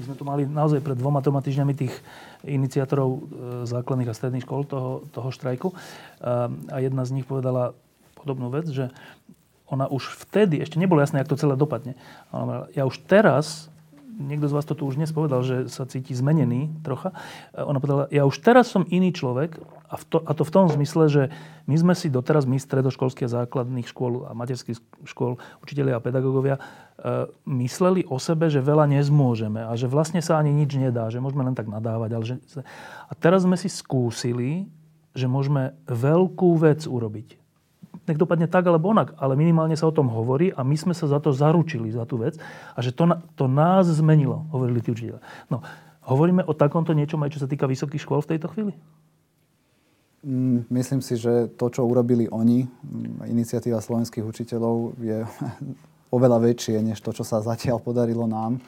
sme 0.08 0.14
tu 0.16 0.24
mali 0.24 0.48
naozaj 0.48 0.80
pred 0.80 0.96
dvoma 0.96 1.20
toma 1.20 1.44
týždňami 1.44 1.76
tých 1.76 1.94
iniciátorov 2.48 3.08
e, 3.12 3.20
základných 3.68 4.08
a 4.08 4.16
stredných 4.16 4.48
škôl 4.48 4.64
toho, 4.64 5.04
toho 5.12 5.28
štrajku. 5.28 5.76
A 6.72 6.76
jedna 6.80 7.04
z 7.04 7.20
nich 7.20 7.28
povedala 7.28 7.76
podobnú 8.16 8.48
vec, 8.48 8.68
že 8.68 8.88
ona 9.70 9.86
už 9.86 10.26
vtedy, 10.26 10.58
ešte 10.58 10.82
nebolo 10.82 10.98
jasné, 11.04 11.22
ako 11.22 11.36
to 11.36 11.42
celé 11.46 11.54
dopadne. 11.54 11.94
Ale 12.34 12.72
ja 12.74 12.88
už 12.88 13.06
teraz, 13.06 13.70
niekto 14.18 14.50
z 14.50 14.56
vás 14.56 14.66
to 14.66 14.74
tu 14.74 14.88
už 14.88 14.98
dnes 14.98 15.14
povedal, 15.14 15.46
že 15.46 15.70
sa 15.70 15.86
cíti 15.86 16.10
zmenený 16.16 16.82
trocha. 16.82 17.14
Ona 17.54 17.78
povedala, 17.78 18.10
ja 18.10 18.26
už 18.26 18.42
teraz 18.42 18.72
som 18.72 18.82
iný 18.90 19.14
človek 19.14 19.62
a, 19.90 19.98
v 19.98 20.04
to, 20.06 20.18
a 20.22 20.30
to 20.38 20.46
v 20.46 20.54
tom 20.54 20.70
zmysle, 20.70 21.10
že 21.10 21.22
my 21.66 21.74
sme 21.74 21.94
si 21.98 22.06
doteraz, 22.06 22.46
my 22.46 22.62
stredoškolských 22.62 23.26
základných 23.26 23.90
škôl 23.90 24.30
a 24.30 24.38
materských 24.38 24.78
škôl, 25.02 25.42
učiteľia 25.66 25.98
a 25.98 26.04
pedagógovia, 26.04 26.56
e, 26.56 26.62
mysleli 27.50 28.06
o 28.06 28.22
sebe, 28.22 28.46
že 28.46 28.62
veľa 28.62 28.86
nezmôžeme 28.86 29.66
a 29.66 29.74
že 29.74 29.90
vlastne 29.90 30.22
sa 30.22 30.38
ani 30.38 30.54
nič 30.54 30.78
nedá, 30.78 31.10
že 31.10 31.18
môžeme 31.18 31.42
len 31.42 31.58
tak 31.58 31.66
nadávať. 31.66 32.10
Ale 32.14 32.24
že... 32.24 32.34
A 33.10 33.12
teraz 33.18 33.42
sme 33.42 33.58
si 33.58 33.66
skúsili, 33.66 34.70
že 35.10 35.26
môžeme 35.26 35.74
veľkú 35.90 36.54
vec 36.62 36.86
urobiť 36.86 37.40
nech 38.10 38.18
dopadne 38.18 38.50
tak 38.50 38.66
alebo 38.66 38.90
onak, 38.90 39.14
ale 39.22 39.38
minimálne 39.38 39.78
sa 39.78 39.86
o 39.86 39.94
tom 39.94 40.10
hovorí 40.10 40.50
a 40.50 40.66
my 40.66 40.74
sme 40.74 40.94
sa 40.98 41.06
za 41.06 41.22
to 41.22 41.30
zaručili, 41.30 41.94
za 41.94 42.02
tú 42.02 42.18
vec 42.18 42.34
a 42.74 42.78
že 42.82 42.90
to, 42.90 43.06
to 43.38 43.46
nás 43.46 43.86
zmenilo, 43.86 44.50
hovorili 44.50 44.82
tí 44.82 44.90
učiteľe. 44.90 45.22
No, 45.46 45.62
hovoríme 46.10 46.42
o 46.42 46.56
takomto 46.56 46.90
niečom 46.90 47.22
aj 47.22 47.38
čo 47.38 47.42
sa 47.46 47.48
týka 47.50 47.70
vysokých 47.70 48.02
škôl 48.02 48.18
v 48.26 48.34
tejto 48.34 48.50
chvíli? 48.50 48.74
Mm, 50.20 50.68
myslím 50.68 51.00
si, 51.00 51.16
že 51.16 51.48
to, 51.56 51.72
čo 51.72 51.88
urobili 51.88 52.28
oni, 52.28 52.68
mm, 52.68 53.24
iniciatíva 53.24 53.80
slovenských 53.80 54.24
učiteľov, 54.24 55.00
je 55.00 55.24
oveľa 56.16 56.38
väčšie, 56.44 56.76
než 56.84 57.00
to, 57.00 57.16
čo 57.16 57.24
sa 57.24 57.40
zatiaľ 57.40 57.80
podarilo 57.80 58.28
nám. 58.28 58.60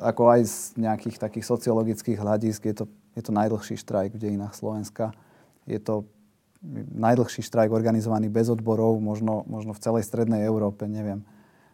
Ako 0.00 0.28
aj 0.28 0.40
z 0.44 0.56
nejakých 0.76 1.16
takých 1.20 1.48
sociologických 1.48 2.20
hľadisk 2.20 2.68
je 2.68 2.74
to, 2.76 2.84
je 3.16 3.22
to 3.24 3.32
najdlhší 3.32 3.76
štrajk 3.80 4.16
v 4.16 4.20
dejinách 4.20 4.56
Slovenska. 4.56 5.16
Je 5.64 5.80
to 5.80 6.04
najdlhší 6.94 7.42
štrajk 7.42 7.74
organizovaný 7.74 8.30
bez 8.30 8.48
odborov, 8.48 9.02
možno, 9.02 9.42
možno 9.50 9.74
v 9.74 9.82
celej 9.82 10.06
strednej 10.06 10.46
Európe, 10.46 10.86
neviem. 10.86 11.26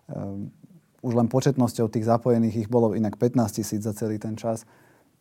Um, 0.09 0.49
už 1.05 1.15
len 1.15 1.29
početnosťou 1.31 1.93
tých 1.93 2.09
zapojených 2.09 2.67
ich 2.67 2.69
bolo 2.69 2.97
inak 2.97 3.21
15 3.21 3.63
tisíc 3.63 3.81
za 3.85 3.93
celý 3.95 4.19
ten 4.19 4.35
čas. 4.35 4.65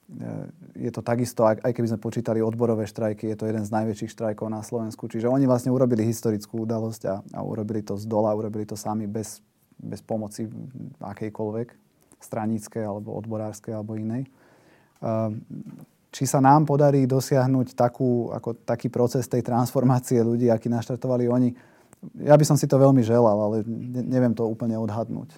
Ehm, 0.07 0.47
je 0.71 0.87
to 0.87 1.03
takisto, 1.03 1.43
aj 1.43 1.59
keby 1.75 1.91
sme 1.91 1.99
počítali 1.99 2.39
odborové 2.39 2.87
štrajky, 2.87 3.27
je 3.27 3.37
to 3.37 3.43
jeden 3.43 3.67
z 3.67 3.75
najväčších 3.75 4.15
štrajkov 4.15 4.47
na 4.47 4.63
Slovensku. 4.63 5.11
Čiže 5.11 5.27
oni 5.27 5.43
vlastne 5.43 5.75
urobili 5.75 6.07
historickú 6.07 6.63
udalosť 6.63 7.01
a, 7.11 7.15
a 7.35 7.39
urobili 7.43 7.83
to 7.83 7.99
z 7.99 8.07
dola, 8.07 8.31
urobili 8.31 8.63
to 8.63 8.79
sami 8.79 9.03
bez, 9.03 9.43
bez 9.75 9.99
pomoci 9.99 10.47
akejkoľvek, 11.03 11.67
straníckej 12.23 12.83
alebo 12.87 13.19
odborárskej 13.19 13.75
alebo 13.75 13.99
inej. 13.99 14.31
Um, 15.03 15.43
či 16.07 16.23
sa 16.23 16.39
nám 16.39 16.63
podarí 16.63 17.03
dosiahnuť 17.03 17.75
takú, 17.75 18.31
ako, 18.31 18.63
taký 18.63 18.87
proces 18.87 19.27
tej 19.27 19.43
transformácie 19.43 20.23
ľudí, 20.23 20.47
aký 20.47 20.71
naštartovali 20.71 21.27
oni. 21.27 21.51
Ja 22.23 22.39
by 22.39 22.47
som 22.47 22.55
si 22.55 22.63
to 22.63 22.79
veľmi 22.79 23.03
želal, 23.03 23.35
ale 23.35 23.67
ne, 23.67 24.07
neviem 24.07 24.31
to 24.31 24.47
úplne 24.47 24.79
odhadnúť. 24.79 25.35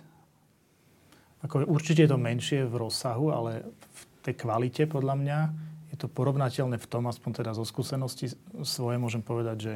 Ako, 1.42 1.66
určite 1.66 2.06
je 2.06 2.12
to 2.14 2.20
menšie 2.22 2.70
v 2.70 2.76
rozsahu, 2.86 3.34
ale 3.34 3.66
v 3.66 4.02
tej 4.30 4.36
kvalite 4.38 4.86
podľa 4.86 5.16
mňa 5.18 5.40
je 5.90 5.98
to 5.98 6.06
porovnateľné 6.06 6.78
v 6.78 6.90
tom, 6.90 7.10
aspoň 7.10 7.42
teda 7.42 7.52
zo 7.58 7.66
skúsenosti 7.66 8.30
svoje 8.62 9.02
môžem 9.02 9.26
povedať, 9.26 9.58
že 9.58 9.74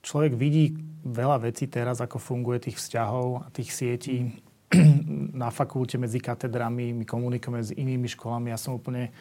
človek 0.00 0.32
vidí 0.32 0.80
veľa 1.04 1.44
vecí 1.44 1.68
teraz, 1.68 2.00
ako 2.00 2.16
funguje 2.16 2.72
tých 2.72 2.80
vzťahov 2.80 3.44
a 3.44 3.46
tých 3.52 3.68
sietí 3.68 4.40
na 5.44 5.52
fakulte 5.52 6.00
medzi 6.00 6.24
katedrami, 6.24 6.96
my 6.96 7.04
komunikujeme 7.04 7.60
s 7.60 7.76
inými 7.76 8.08
školami. 8.08 8.48
Ja 8.48 8.56
som 8.56 8.80
úplne 8.80 9.12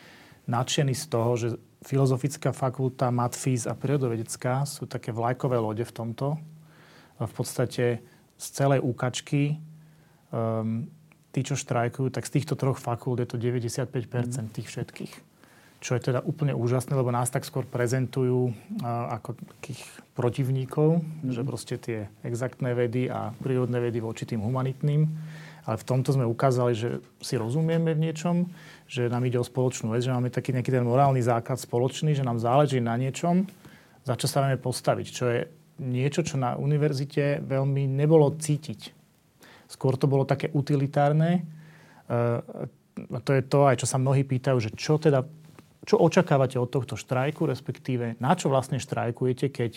nadšený 0.48 0.96
z 0.96 1.06
toho, 1.12 1.32
že 1.36 1.48
Filozofická 1.80 2.52
fakulta, 2.52 3.08
Matfís 3.08 3.64
a 3.64 3.72
prírodovedecká 3.72 4.68
sú 4.68 4.84
také 4.84 5.16
vlajkové 5.16 5.56
lode 5.56 5.88
v 5.88 5.96
tomto. 5.96 6.36
V 7.20 7.34
podstate 7.36 8.04
z 8.36 8.46
celej 8.52 8.84
úkačky 8.84 9.60
um, 10.32 10.92
tí, 11.30 11.46
čo 11.46 11.54
štrajkujú, 11.54 12.10
tak 12.10 12.26
z 12.26 12.42
týchto 12.42 12.58
troch 12.58 12.82
fakult 12.82 13.22
je 13.22 13.28
to 13.30 13.38
95% 13.38 13.90
mm. 13.90 14.54
tých 14.54 14.68
všetkých. 14.68 15.14
Čo 15.80 15.96
je 15.96 16.12
teda 16.12 16.20
úplne 16.28 16.52
úžasné, 16.52 16.92
lebo 16.92 17.08
nás 17.08 17.32
tak 17.32 17.48
skôr 17.48 17.64
prezentujú 17.64 18.52
uh, 18.52 19.16
ako 19.16 19.40
takých 19.58 19.82
protivníkov, 20.12 21.00
mm. 21.00 21.32
že 21.32 21.42
proste 21.48 21.76
tie 21.80 22.00
exaktné 22.26 22.76
vedy 22.76 23.08
a 23.08 23.32
prírodné 23.40 23.80
vedy 23.80 24.04
voči 24.04 24.28
tým 24.28 24.44
humanitným. 24.44 25.08
Ale 25.70 25.78
v 25.78 25.88
tomto 25.88 26.18
sme 26.18 26.26
ukázali, 26.26 26.74
že 26.74 26.90
si 27.22 27.38
rozumieme 27.38 27.94
v 27.94 28.10
niečom, 28.10 28.50
že 28.90 29.06
nám 29.06 29.24
ide 29.30 29.38
o 29.38 29.46
spoločnú 29.46 29.94
vec, 29.94 30.02
že 30.02 30.12
máme 30.12 30.34
taký 30.34 30.50
nejaký 30.50 30.74
ten 30.74 30.82
morálny 30.82 31.22
základ 31.22 31.62
spoločný, 31.62 32.18
že 32.18 32.26
nám 32.26 32.42
záleží 32.42 32.82
na 32.82 32.98
niečom, 32.98 33.46
za 34.02 34.18
čo 34.18 34.26
sa 34.26 34.42
vieme 34.44 34.58
postaviť. 34.58 35.08
Čo 35.14 35.26
je 35.30 35.40
niečo, 35.80 36.26
čo 36.26 36.36
na 36.36 36.60
univerzite 36.60 37.40
veľmi 37.46 37.88
nebolo 37.88 38.34
cítiť. 38.36 38.99
Skôr 39.70 39.94
to 39.96 40.10
bolo 40.10 40.26
také 40.26 40.50
utilitárne. 40.50 41.46
A 42.10 43.18
to 43.22 43.32
je 43.38 43.46
to 43.46 43.70
aj, 43.70 43.86
čo 43.86 43.88
sa 43.88 44.02
mnohí 44.02 44.26
pýtajú, 44.26 44.58
že 44.58 44.74
čo 44.74 44.98
teda 44.98 45.24
čo 45.88 45.96
očakávate 45.96 46.60
od 46.60 46.70
tohto 46.70 47.00
štrajku, 47.00 47.48
respektíve 47.48 48.20
na 48.20 48.36
čo 48.36 48.52
vlastne 48.52 48.78
štrajkujete, 48.78 49.48
keď 49.48 49.72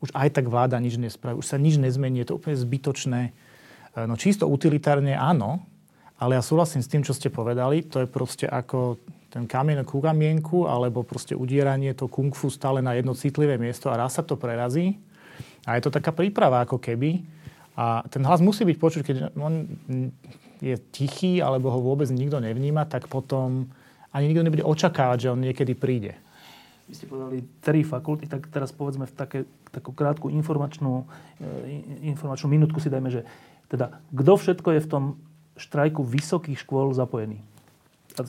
už 0.00 0.14
aj 0.14 0.38
tak 0.38 0.46
vláda 0.46 0.78
nič 0.78 0.96
nespraví, 0.96 1.34
už 1.34 1.50
sa 1.50 1.58
nič 1.58 1.76
nezmení, 1.82 2.22
je 2.22 2.30
to 2.30 2.38
úplne 2.38 2.54
zbytočné. 2.54 3.34
No 3.98 4.14
čisto 4.14 4.46
utilitárne 4.46 5.18
áno, 5.18 5.60
ale 6.16 6.38
ja 6.38 6.42
súhlasím 6.46 6.80
s 6.80 6.88
tým, 6.88 7.02
čo 7.02 7.10
ste 7.10 7.28
povedali. 7.28 7.82
To 7.90 8.00
je 8.00 8.08
proste 8.08 8.46
ako 8.46 9.02
ten 9.28 9.44
kamien 9.44 9.82
ku 9.82 9.98
kamienku, 9.98 10.64
alebo 10.70 11.02
proste 11.02 11.34
udieranie 11.34 11.92
to 11.92 12.06
kung 12.06 12.32
fu 12.32 12.48
stále 12.48 12.78
na 12.80 12.94
jedno 12.94 13.12
citlivé 13.12 13.58
miesto 13.58 13.90
a 13.90 13.98
raz 13.98 14.16
sa 14.16 14.22
to 14.22 14.38
prerazí. 14.38 14.96
A 15.66 15.76
je 15.76 15.84
to 15.84 15.92
taká 15.92 16.14
príprava 16.14 16.62
ako 16.62 16.80
keby. 16.80 17.20
A 17.78 18.02
ten 18.10 18.26
hlas 18.26 18.42
musí 18.42 18.66
byť 18.66 18.76
počuť, 18.82 19.02
keď 19.06 19.16
on 19.38 19.70
je 20.58 20.74
tichý, 20.90 21.38
alebo 21.38 21.70
ho 21.70 21.78
vôbec 21.78 22.10
nikto 22.10 22.42
nevníma, 22.42 22.90
tak 22.90 23.06
potom 23.06 23.70
ani 24.10 24.26
nikto 24.26 24.42
nebude 24.42 24.66
očakávať, 24.66 25.18
že 25.22 25.30
on 25.30 25.40
niekedy 25.46 25.78
príde. 25.78 26.18
Vy 26.90 26.94
ste 26.98 27.06
povedali 27.06 27.44
tri 27.62 27.86
fakulty, 27.86 28.26
tak 28.26 28.50
teraz 28.50 28.74
povedzme 28.74 29.06
v 29.06 29.14
také, 29.14 29.38
takú 29.70 29.94
krátku 29.94 30.26
informačnú, 30.32 31.06
e, 31.38 32.10
informačnú 32.10 32.50
minútku 32.50 32.82
si 32.82 32.90
dajme, 32.90 33.12
že 33.12 33.22
teda 33.70 33.94
kto 34.10 34.32
všetko 34.34 34.68
je 34.74 34.80
v 34.82 34.90
tom 34.90 35.04
štrajku 35.60 36.02
vysokých 36.02 36.58
škôl 36.58 36.90
zapojený. 36.96 37.38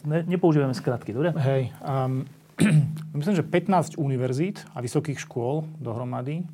Ne, 0.06 0.22
nepoužívame 0.28 0.78
skratky, 0.78 1.16
dobre? 1.16 1.34
Hej. 1.40 1.74
Um, 1.82 2.28
myslím, 3.18 3.34
že 3.40 3.48
15 3.48 3.98
univerzít 3.98 4.62
a 4.76 4.84
vysokých 4.84 5.18
škôl 5.24 5.66
dohromady. 5.80 6.46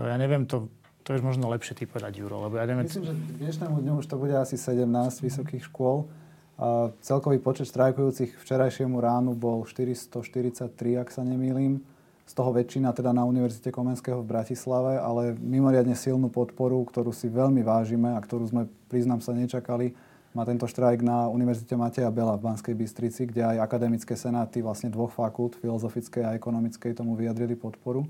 Ja 0.00 0.16
neviem, 0.16 0.48
to, 0.48 0.72
to 1.10 1.18
je 1.18 1.26
možno 1.26 1.50
lepšie 1.50 1.74
ty 1.74 1.90
povedať, 1.90 2.22
Juro, 2.22 2.46
lebo 2.46 2.54
ja 2.54 2.70
neviem... 2.70 2.86
Myslím, 2.86 3.10
že 3.10 3.18
dnešnému 3.42 3.82
dňu 3.82 3.98
už 3.98 4.06
to 4.06 4.14
bude 4.14 4.30
asi 4.30 4.54
17 4.54 4.86
vysokých 5.26 5.66
škôl. 5.66 6.06
A 6.54 6.94
celkový 7.02 7.42
počet 7.42 7.66
štrajkujúcich 7.66 8.38
včerajšiemu 8.38 8.94
ránu 9.02 9.34
bol 9.34 9.66
443, 9.66 10.70
ak 11.02 11.10
sa 11.10 11.26
nemýlim 11.26 11.82
z 12.22 12.32
toho 12.38 12.54
väčšina 12.54 12.94
teda 12.94 13.10
na 13.10 13.26
Univerzite 13.26 13.74
Komenského 13.74 14.22
v 14.22 14.30
Bratislave, 14.30 15.02
ale 15.02 15.34
mimoriadne 15.34 15.98
silnú 15.98 16.30
podporu, 16.30 16.78
ktorú 16.86 17.10
si 17.10 17.26
veľmi 17.26 17.66
vážime 17.66 18.14
a 18.14 18.22
ktorú 18.22 18.46
sme, 18.46 18.70
priznám 18.86 19.18
sa, 19.18 19.34
nečakali, 19.34 19.98
má 20.30 20.46
tento 20.46 20.70
štrajk 20.70 21.02
na 21.02 21.26
Univerzite 21.26 21.74
Mateja 21.74 22.06
Bela 22.14 22.38
v 22.38 22.54
Banskej 22.54 22.78
Bystrici, 22.78 23.26
kde 23.26 23.50
aj 23.50 23.66
akademické 23.66 24.14
senáty 24.14 24.62
vlastne 24.62 24.94
dvoch 24.94 25.10
fakult, 25.10 25.58
filozofickej 25.58 26.22
a 26.22 26.38
ekonomickej, 26.38 26.94
tomu 26.94 27.18
vyjadrili 27.18 27.58
podporu. 27.58 28.06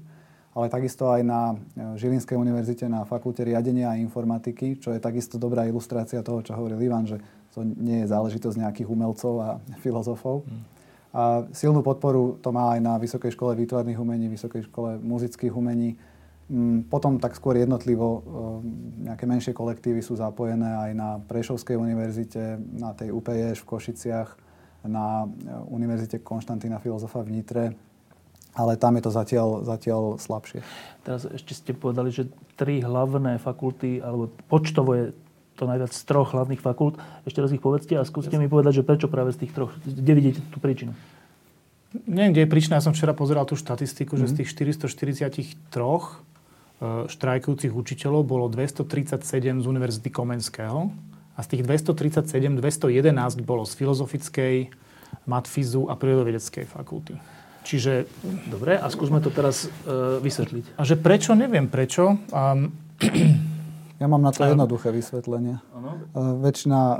Ale 0.50 0.66
takisto 0.66 1.06
aj 1.10 1.22
na 1.22 1.54
e, 1.54 1.54
Žilinskej 1.94 2.34
univerzite 2.34 2.90
na 2.90 3.06
fakulte 3.06 3.46
riadenia 3.46 3.94
a 3.94 4.00
informatiky, 4.00 4.82
čo 4.82 4.90
je 4.90 4.98
takisto 4.98 5.38
dobrá 5.38 5.66
ilustrácia 5.70 6.24
toho, 6.26 6.42
čo 6.42 6.58
hovoril 6.58 6.82
Ivan, 6.82 7.06
že 7.06 7.22
to 7.54 7.62
nie 7.62 8.02
je 8.02 8.10
záležitosť 8.10 8.56
nejakých 8.58 8.88
umelcov 8.90 9.34
a 9.38 9.48
filozofov. 9.84 10.42
Hmm 10.46 10.80
A 11.10 11.42
silnú 11.50 11.82
podporu 11.82 12.38
to 12.38 12.54
má 12.54 12.78
aj 12.78 12.80
na 12.82 12.94
Vysokej 12.94 13.34
škole 13.34 13.58
výtvarných 13.58 13.98
umení, 13.98 14.30
Vysokej 14.30 14.70
škole 14.70 14.94
muzických 15.02 15.50
umení. 15.50 15.98
Mm, 16.50 16.86
potom 16.86 17.18
tak 17.18 17.34
skôr 17.34 17.58
jednotlivo 17.58 18.06
e, 18.06 18.20
nejaké 19.10 19.26
menšie 19.26 19.50
kolektívy 19.50 20.02
sú 20.06 20.14
zapojené 20.14 20.66
aj 20.66 20.90
na 20.94 21.18
Prešovskej 21.18 21.74
univerzite, 21.74 22.58
na 22.78 22.94
tej 22.94 23.10
UPJ 23.10 23.58
v 23.58 23.66
Košiciach, 23.66 24.28
na 24.86 25.26
e, 25.26 25.50
Univerzite 25.70 26.22
Konštantína 26.22 26.78
Filozofa 26.78 27.26
v 27.26 27.38
Nitre, 27.38 27.64
ale 28.54 28.74
tam 28.76 28.98
je 28.98 29.02
to 29.06 29.12
zatiaľ, 29.14 29.48
zatiaľ 29.62 30.18
slabšie. 30.18 30.60
Teraz 31.06 31.26
ešte 31.26 31.52
ste 31.54 31.72
povedali, 31.72 32.10
že 32.10 32.28
tri 32.58 32.82
hlavné 32.82 33.38
fakulty, 33.38 34.02
alebo 34.02 34.28
počtovo 34.50 34.94
je 34.94 35.04
to 35.60 35.68
najviac 35.68 35.92
z 35.92 36.02
troch 36.08 36.32
hlavných 36.32 36.60
fakult. 36.60 36.96
Ešte 37.28 37.44
raz 37.44 37.52
ich 37.52 37.60
povedzte 37.60 37.92
a 38.00 38.02
skúste 38.08 38.40
mi 38.40 38.48
povedať, 38.48 38.80
že 38.80 38.86
prečo 38.86 39.12
práve 39.12 39.36
z 39.36 39.44
tých 39.44 39.52
troch, 39.52 39.76
kde 39.84 40.12
vidíte 40.16 40.40
tú 40.48 40.56
príčinu? 40.56 40.96
Neviem, 42.06 42.32
kde 42.32 42.42
je 42.46 42.50
príčina. 42.50 42.78
Ja 42.78 42.84
som 42.86 42.94
včera 42.94 43.12
pozeral 43.12 43.44
tú 43.44 43.58
štatistiku, 43.58 44.14
mm-hmm. 44.16 44.22
že 44.24 44.30
z 44.30 44.32
mhm. 44.32 44.38
tých 44.40 44.48
443 44.88 45.58
e, 45.58 46.12
štrajkujúcich 47.10 47.72
učiteľov 47.74 48.22
bolo 48.24 48.46
237 48.48 49.20
z 49.60 49.66
Univerzity 49.66 50.08
Komenského 50.08 50.88
a 51.34 51.40
z 51.42 51.46
tých 51.56 51.62
237 51.66 52.56
211 52.56 53.42
bolo 53.42 53.66
z 53.66 53.72
filozofickej, 53.74 54.56
matfizu 55.26 55.90
a 55.90 55.98
prírodovedeckej 55.98 56.64
fakulty. 56.70 57.18
Čiže... 57.70 58.10
Dobre, 58.50 58.74
a 58.74 58.90
skúsme 58.90 59.22
to 59.22 59.30
teraz 59.30 59.70
uh, 59.86 60.18
vysvetliť. 60.18 60.74
A 60.74 60.82
že 60.82 60.98
prečo, 60.98 61.38
neviem 61.38 61.70
prečo. 61.70 62.18
Um, 62.34 62.74
ja 64.02 64.10
mám 64.10 64.18
na 64.18 64.34
to 64.34 64.42
jednoduché 64.42 64.90
vysvetlenie. 64.90 65.62
Ano. 65.70 66.02
Väčšina 66.42 66.80
e, 66.80 66.98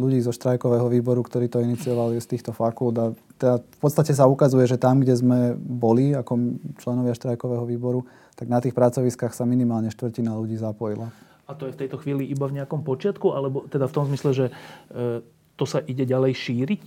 ľudí 0.00 0.24
zo 0.24 0.32
štrajkového 0.32 0.88
výboru, 0.88 1.20
ktorí 1.20 1.52
to 1.52 1.60
iniciovali 1.60 2.16
z 2.22 2.26
týchto 2.30 2.56
fakult 2.56 2.96
a 2.96 3.12
teda 3.36 3.60
v 3.60 3.78
podstate 3.82 4.16
sa 4.16 4.24
ukazuje, 4.30 4.64
že 4.64 4.80
tam, 4.80 5.04
kde 5.04 5.14
sme 5.18 5.38
boli 5.58 6.16
ako 6.16 6.56
členovia 6.80 7.12
štrajkového 7.12 7.68
výboru, 7.68 8.08
tak 8.32 8.48
na 8.48 8.64
tých 8.64 8.72
pracoviskách 8.72 9.36
sa 9.36 9.44
minimálne 9.44 9.92
štvrtina 9.92 10.32
ľudí 10.32 10.56
zapojila. 10.56 11.12
A 11.44 11.52
to 11.52 11.68
je 11.68 11.74
v 11.76 11.80
tejto 11.84 12.00
chvíli 12.00 12.24
iba 12.30 12.48
v 12.48 12.62
nejakom 12.62 12.80
počiatku, 12.80 13.34
alebo 13.34 13.68
teda 13.68 13.90
v 13.90 13.94
tom 13.94 14.08
zmysle, 14.08 14.30
že 14.32 14.46
e, 14.48 15.22
to 15.58 15.64
sa 15.66 15.84
ide 15.84 16.06
ďalej 16.06 16.32
šíriť? 16.32 16.84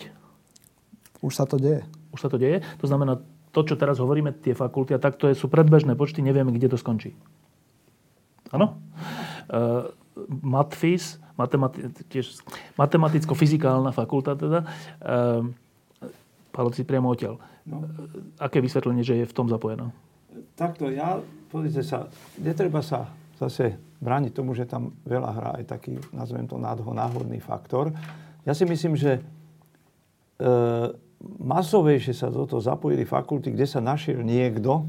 Už 1.21 1.37
sa 1.37 1.45
to 1.45 1.61
deje. 1.61 1.85
Už 2.11 2.19
sa 2.21 2.29
to 2.31 2.37
deje? 2.37 2.63
To 2.83 2.85
znamená, 2.87 3.19
to, 3.51 3.61
čo 3.63 3.75
teraz 3.75 3.99
hovoríme, 3.99 4.31
tie 4.39 4.55
fakulty, 4.55 4.95
a 4.95 5.03
takto 5.03 5.27
sú 5.35 5.51
predbežné 5.51 5.95
počty, 5.99 6.23
nevieme, 6.23 6.51
kde 6.55 6.71
to 6.71 6.77
skončí. 6.79 7.15
Áno? 8.51 8.79
Uh, 9.51 9.91
Matfis, 10.43 11.19
matemati- 11.39 11.87
tiež 12.11 12.43
matematicko-fyzikálna 12.75 13.95
fakulta 13.95 14.35
teda, 14.35 14.67
uh, 15.03 15.47
Paolo 16.51 16.75
si 16.75 16.83
priamo 16.83 17.07
odtiaľ. 17.07 17.39
No. 17.63 17.87
Aké 18.35 18.59
vysvetlenie, 18.59 19.07
že 19.07 19.23
je 19.23 19.25
v 19.25 19.35
tom 19.35 19.47
zapojená? 19.47 19.87
Takto, 20.59 20.91
ja, 20.91 21.23
pozrite 21.47 21.79
sa, 21.83 22.11
netreba 22.35 22.83
sa 22.83 23.07
zase 23.39 23.79
brániť 24.03 24.31
tomu, 24.35 24.51
že 24.53 24.67
tam 24.67 24.93
veľa 25.07 25.31
hrá 25.31 25.49
aj 25.57 25.65
taký, 25.65 25.97
nazvem 26.11 26.45
to 26.45 26.59
náhodný 26.59 27.39
faktor. 27.39 27.95
Ja 28.43 28.53
si 28.53 28.67
myslím, 28.67 28.97
že 28.99 29.17
e, 29.17 29.21
masovejšie 31.21 32.13
sa 32.17 32.27
do 32.33 32.45
toho 32.49 32.61
zapojili 32.61 33.05
fakulty, 33.05 33.53
kde 33.53 33.65
sa 33.69 33.79
našiel 33.81 34.21
niekto, 34.25 34.85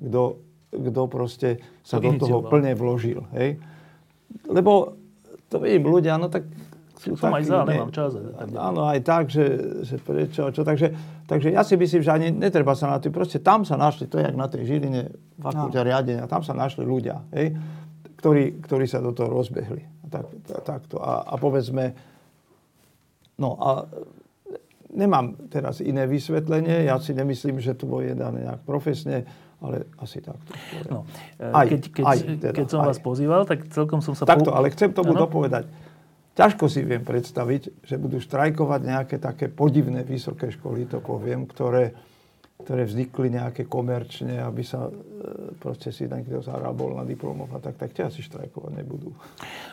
kto, 0.00 0.40
kto 0.72 1.02
proste 1.08 1.48
sa 1.84 2.00
to 2.00 2.16
do 2.16 2.24
toho 2.24 2.40
plne 2.48 2.72
vložil. 2.72 3.24
Hej? 3.36 3.60
Lebo 4.48 4.96
to 5.52 5.60
vidím 5.60 5.86
ľudia, 5.88 6.16
no 6.16 6.32
tak 6.32 6.48
sú 7.04 7.20
Som 7.20 7.36
aj 7.36 7.44
za, 7.44 7.68
ne, 7.68 7.76
nemám 7.76 7.92
čas. 7.92 8.16
Tak 8.16 8.48
áno, 8.56 8.88
aj 8.88 9.00
tak, 9.04 9.24
že, 9.28 9.44
že 9.84 10.00
prečo, 10.00 10.48
čo. 10.48 10.64
Takže, 10.64 10.88
takže 11.28 11.52
ja 11.52 11.60
si 11.60 11.76
myslím, 11.76 12.00
že 12.00 12.10
ani 12.10 12.32
netreba 12.32 12.72
sa 12.72 12.88
na 12.88 12.96
to, 12.96 13.12
proste 13.12 13.44
tam 13.44 13.68
sa 13.68 13.76
našli, 13.76 14.08
to 14.08 14.16
je 14.16 14.24
jak 14.24 14.32
na 14.32 14.48
tej 14.48 14.64
Žiline, 14.64 15.12
fakulte 15.36 15.78
no. 15.80 15.84
riadenia, 15.84 16.24
tam 16.24 16.40
sa 16.40 16.56
našli 16.56 16.88
ľudia, 16.88 17.20
hej, 17.36 17.52
ktorí, 18.16 18.64
ktorí 18.64 18.88
sa 18.88 19.04
do 19.04 19.12
toho 19.12 19.28
rozbehli. 19.28 19.84
Tak, 20.08 20.26
takto. 20.64 20.96
A, 20.96 21.28
a 21.28 21.34
povedzme, 21.36 21.92
no 23.36 23.52
a 23.60 23.84
nemám 24.94 25.36
teraz 25.50 25.82
iné 25.82 26.06
vysvetlenie, 26.06 26.86
ja 26.86 26.96
si 27.02 27.12
nemyslím, 27.12 27.58
že 27.58 27.74
to 27.74 27.90
bolo 27.90 28.06
dané 28.14 28.46
nejak 28.46 28.62
profesne, 28.62 29.26
ale 29.60 29.88
asi 29.98 30.22
takto. 30.22 30.54
No, 30.86 31.04
e, 31.40 31.50
aj, 31.50 31.66
keď, 31.66 31.82
keď, 31.90 32.04
aj, 32.04 32.18
teda, 32.22 32.54
keď 32.54 32.66
som 32.70 32.80
aj. 32.84 32.88
vás 32.94 32.98
pozýval, 33.02 33.42
tak 33.44 33.66
celkom 33.68 34.00
som 34.04 34.14
sa... 34.14 34.28
Takto, 34.28 34.54
pou... 34.54 34.56
ale 34.56 34.70
chcem 34.70 34.94
tomu 34.94 35.16
ano? 35.16 35.26
dopovedať. 35.26 35.66
Ťažko 36.34 36.66
si 36.66 36.82
viem 36.82 37.02
predstaviť, 37.06 37.86
že 37.86 37.94
budú 37.94 38.18
štrajkovať 38.18 38.80
nejaké 38.82 39.16
také 39.22 39.46
podivné 39.46 40.02
vysoké 40.02 40.50
školy, 40.50 40.90
to 40.90 40.98
poviem, 40.98 41.46
ktoré, 41.46 41.94
ktoré 42.58 42.82
vznikli 42.90 43.30
nejaké 43.30 43.70
komerčne, 43.70 44.42
aby 44.42 44.66
sa 44.66 44.90
e, 44.90 44.92
proste 45.62 45.94
si 45.94 46.10
niekto 46.10 46.42
zarábol 46.42 46.98
na 46.98 47.06
diplomoch 47.06 47.54
a 47.54 47.62
tak, 47.62 47.78
tak 47.78 47.94
tie 47.94 48.10
asi 48.10 48.20
štrajkovať 48.26 48.72
nebudú. 48.82 49.14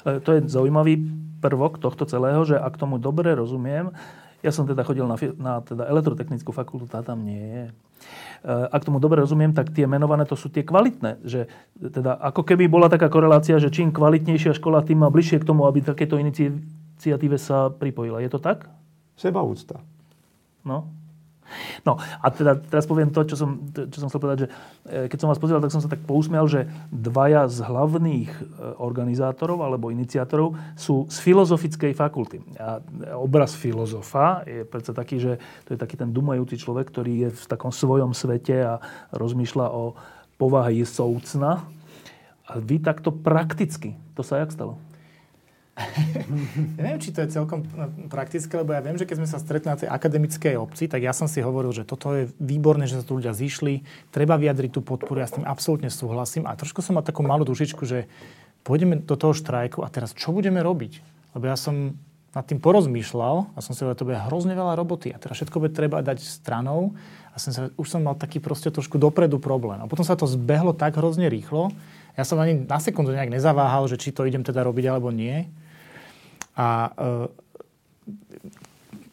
E, 0.06 0.22
to 0.22 0.38
je 0.38 0.46
zaujímavý 0.46 1.02
prvok 1.42 1.82
tohto 1.82 2.06
celého, 2.06 2.46
že 2.46 2.56
ak 2.56 2.78
tomu 2.78 3.02
dobre 3.02 3.34
rozumiem, 3.34 3.90
ja 4.42 4.52
som 4.54 4.66
teda 4.66 4.82
chodil 4.82 5.06
na, 5.06 5.18
na 5.38 5.54
teda 5.62 5.86
elektrotechnickú 5.86 6.50
fakultu, 6.54 6.90
tá 6.90 7.06
tam 7.06 7.22
nie 7.22 7.42
je. 7.42 7.66
E, 7.66 7.74
ak 8.74 8.86
tomu 8.86 8.98
dobre 8.98 9.22
rozumiem, 9.22 9.54
tak 9.54 9.70
tie 9.70 9.86
menované 9.86 10.26
to 10.26 10.34
sú 10.34 10.50
tie 10.50 10.66
kvalitné. 10.66 11.22
Že 11.22 11.50
teda 11.78 12.18
ako 12.18 12.42
keby 12.46 12.66
bola 12.66 12.90
taká 12.90 13.10
korelácia, 13.10 13.62
že 13.62 13.70
čím 13.70 13.94
kvalitnejšia 13.94 14.58
škola, 14.58 14.86
tým 14.86 15.06
má 15.06 15.10
bližšie 15.14 15.42
k 15.42 15.48
tomu, 15.48 15.70
aby 15.70 15.86
takéto 15.86 16.18
iniciatíve 16.18 17.38
sa 17.38 17.70
pripojila. 17.70 18.22
Je 18.22 18.30
to 18.34 18.42
tak? 18.42 18.66
Sebaúcta. 19.14 19.82
No, 20.66 20.90
No 21.84 21.98
a 21.98 22.28
teda 22.30 22.60
teraz 22.60 22.86
poviem 22.86 23.10
to, 23.10 23.26
čo 23.26 23.36
som, 23.40 23.72
čo 23.74 23.98
som 23.98 24.08
chcel 24.08 24.22
povedať, 24.22 24.40
že 24.44 24.48
e, 24.88 25.08
keď 25.08 25.18
som 25.18 25.30
vás 25.30 25.42
pozrel, 25.42 25.64
tak 25.64 25.74
som 25.74 25.84
sa 25.84 25.92
tak 25.92 26.04
pousmial, 26.04 26.46
že 26.46 26.70
dvaja 26.92 27.48
z 27.48 27.64
hlavných 27.66 28.32
e, 28.32 28.42
organizátorov 28.78 29.64
alebo 29.64 29.90
iniciátorov 29.90 30.56
sú 30.78 31.10
z 31.10 31.18
filozofickej 31.24 31.96
fakulty. 31.98 32.44
A 32.60 32.80
obraz 33.18 33.56
filozofa 33.58 34.44
je 34.46 34.68
predsa 34.68 34.92
taký, 34.92 35.18
že 35.18 35.32
to 35.66 35.76
je 35.76 35.80
taký 35.80 35.96
ten 35.98 36.12
dumajúci 36.12 36.60
človek, 36.60 36.92
ktorý 36.92 37.28
je 37.28 37.30
v 37.32 37.44
takom 37.50 37.74
svojom 37.74 38.12
svete 38.14 38.56
a 38.62 38.74
rozmýšľa 39.16 39.68
o 39.72 39.96
povahe 40.36 40.84
soucna. 40.84 41.66
A 42.52 42.60
vy 42.60 42.84
takto 42.84 43.16
prakticky, 43.16 43.96
to 44.18 44.26
sa 44.26 44.44
jak 44.44 44.52
stalo? 44.52 44.76
Ja 46.78 46.86
neviem, 46.86 47.02
či 47.02 47.14
to 47.14 47.24
je 47.26 47.34
celkom 47.34 47.66
praktické, 48.08 48.62
lebo 48.62 48.74
ja 48.74 48.82
viem, 48.82 48.98
že 48.98 49.06
keď 49.06 49.24
sme 49.24 49.30
sa 49.30 49.38
stretli 49.42 49.68
na 49.70 49.78
tej 49.78 49.90
akademickej 49.90 50.56
obci, 50.58 50.88
tak 50.88 51.04
ja 51.04 51.12
som 51.12 51.26
si 51.26 51.44
hovoril, 51.44 51.74
že 51.76 51.84
toto 51.84 52.14
je 52.16 52.30
výborné, 52.40 52.88
že 52.88 53.02
sa 53.02 53.06
tu 53.06 53.20
ľudia 53.20 53.36
zišli, 53.36 53.84
treba 54.14 54.40
vyjadriť 54.40 54.72
tú 54.72 54.82
podporu, 54.82 55.22
ja 55.22 55.28
s 55.30 55.36
tým 55.36 55.46
absolútne 55.48 55.92
súhlasím 55.92 56.48
a 56.48 56.58
trošku 56.58 56.80
som 56.80 56.98
mal 56.98 57.06
takú 57.06 57.22
malú 57.26 57.44
dušičku, 57.44 57.84
že 57.86 58.10
pôjdeme 58.62 59.02
do 59.02 59.16
toho 59.18 59.34
štrajku 59.34 59.82
a 59.82 59.90
teraz 59.90 60.14
čo 60.14 60.32
budeme 60.32 60.62
robiť? 60.62 61.02
Lebo 61.38 61.46
ja 61.50 61.58
som 61.58 61.98
nad 62.32 62.48
tým 62.48 62.64
porozmýšľal 62.64 63.56
a 63.56 63.60
som 63.60 63.76
si 63.76 63.84
hovoril, 63.84 64.00
to 64.00 64.08
bude 64.08 64.20
hrozne 64.32 64.56
veľa 64.56 64.80
roboty 64.80 65.12
a 65.12 65.20
teraz 65.20 65.44
všetko 65.44 65.68
bude 65.68 65.76
treba 65.76 66.00
dať 66.00 66.24
stranou 66.24 66.96
a 67.32 67.38
som 67.40 67.52
sa, 67.52 67.62
už 67.76 67.88
som 67.88 68.00
mal 68.04 68.16
taký 68.16 68.40
proste 68.40 68.72
trošku 68.72 68.96
dopredu 68.96 69.36
problém. 69.36 69.84
A 69.84 69.88
potom 69.92 70.08
sa 70.08 70.16
to 70.16 70.24
zbehlo 70.24 70.72
tak 70.72 70.96
hrozne 70.96 71.28
rýchlo, 71.28 71.76
ja 72.16 72.24
som 72.28 72.40
ani 72.40 72.68
na 72.68 72.80
sekundu 72.80 73.16
nejak 73.16 73.32
nezaváhal, 73.32 73.88
že 73.88 74.00
či 74.00 74.12
to 74.12 74.28
idem 74.28 74.44
teda 74.44 74.64
robiť 74.68 74.86
alebo 74.92 75.12
nie. 75.12 75.48
A 76.56 76.92
e, 76.92 77.32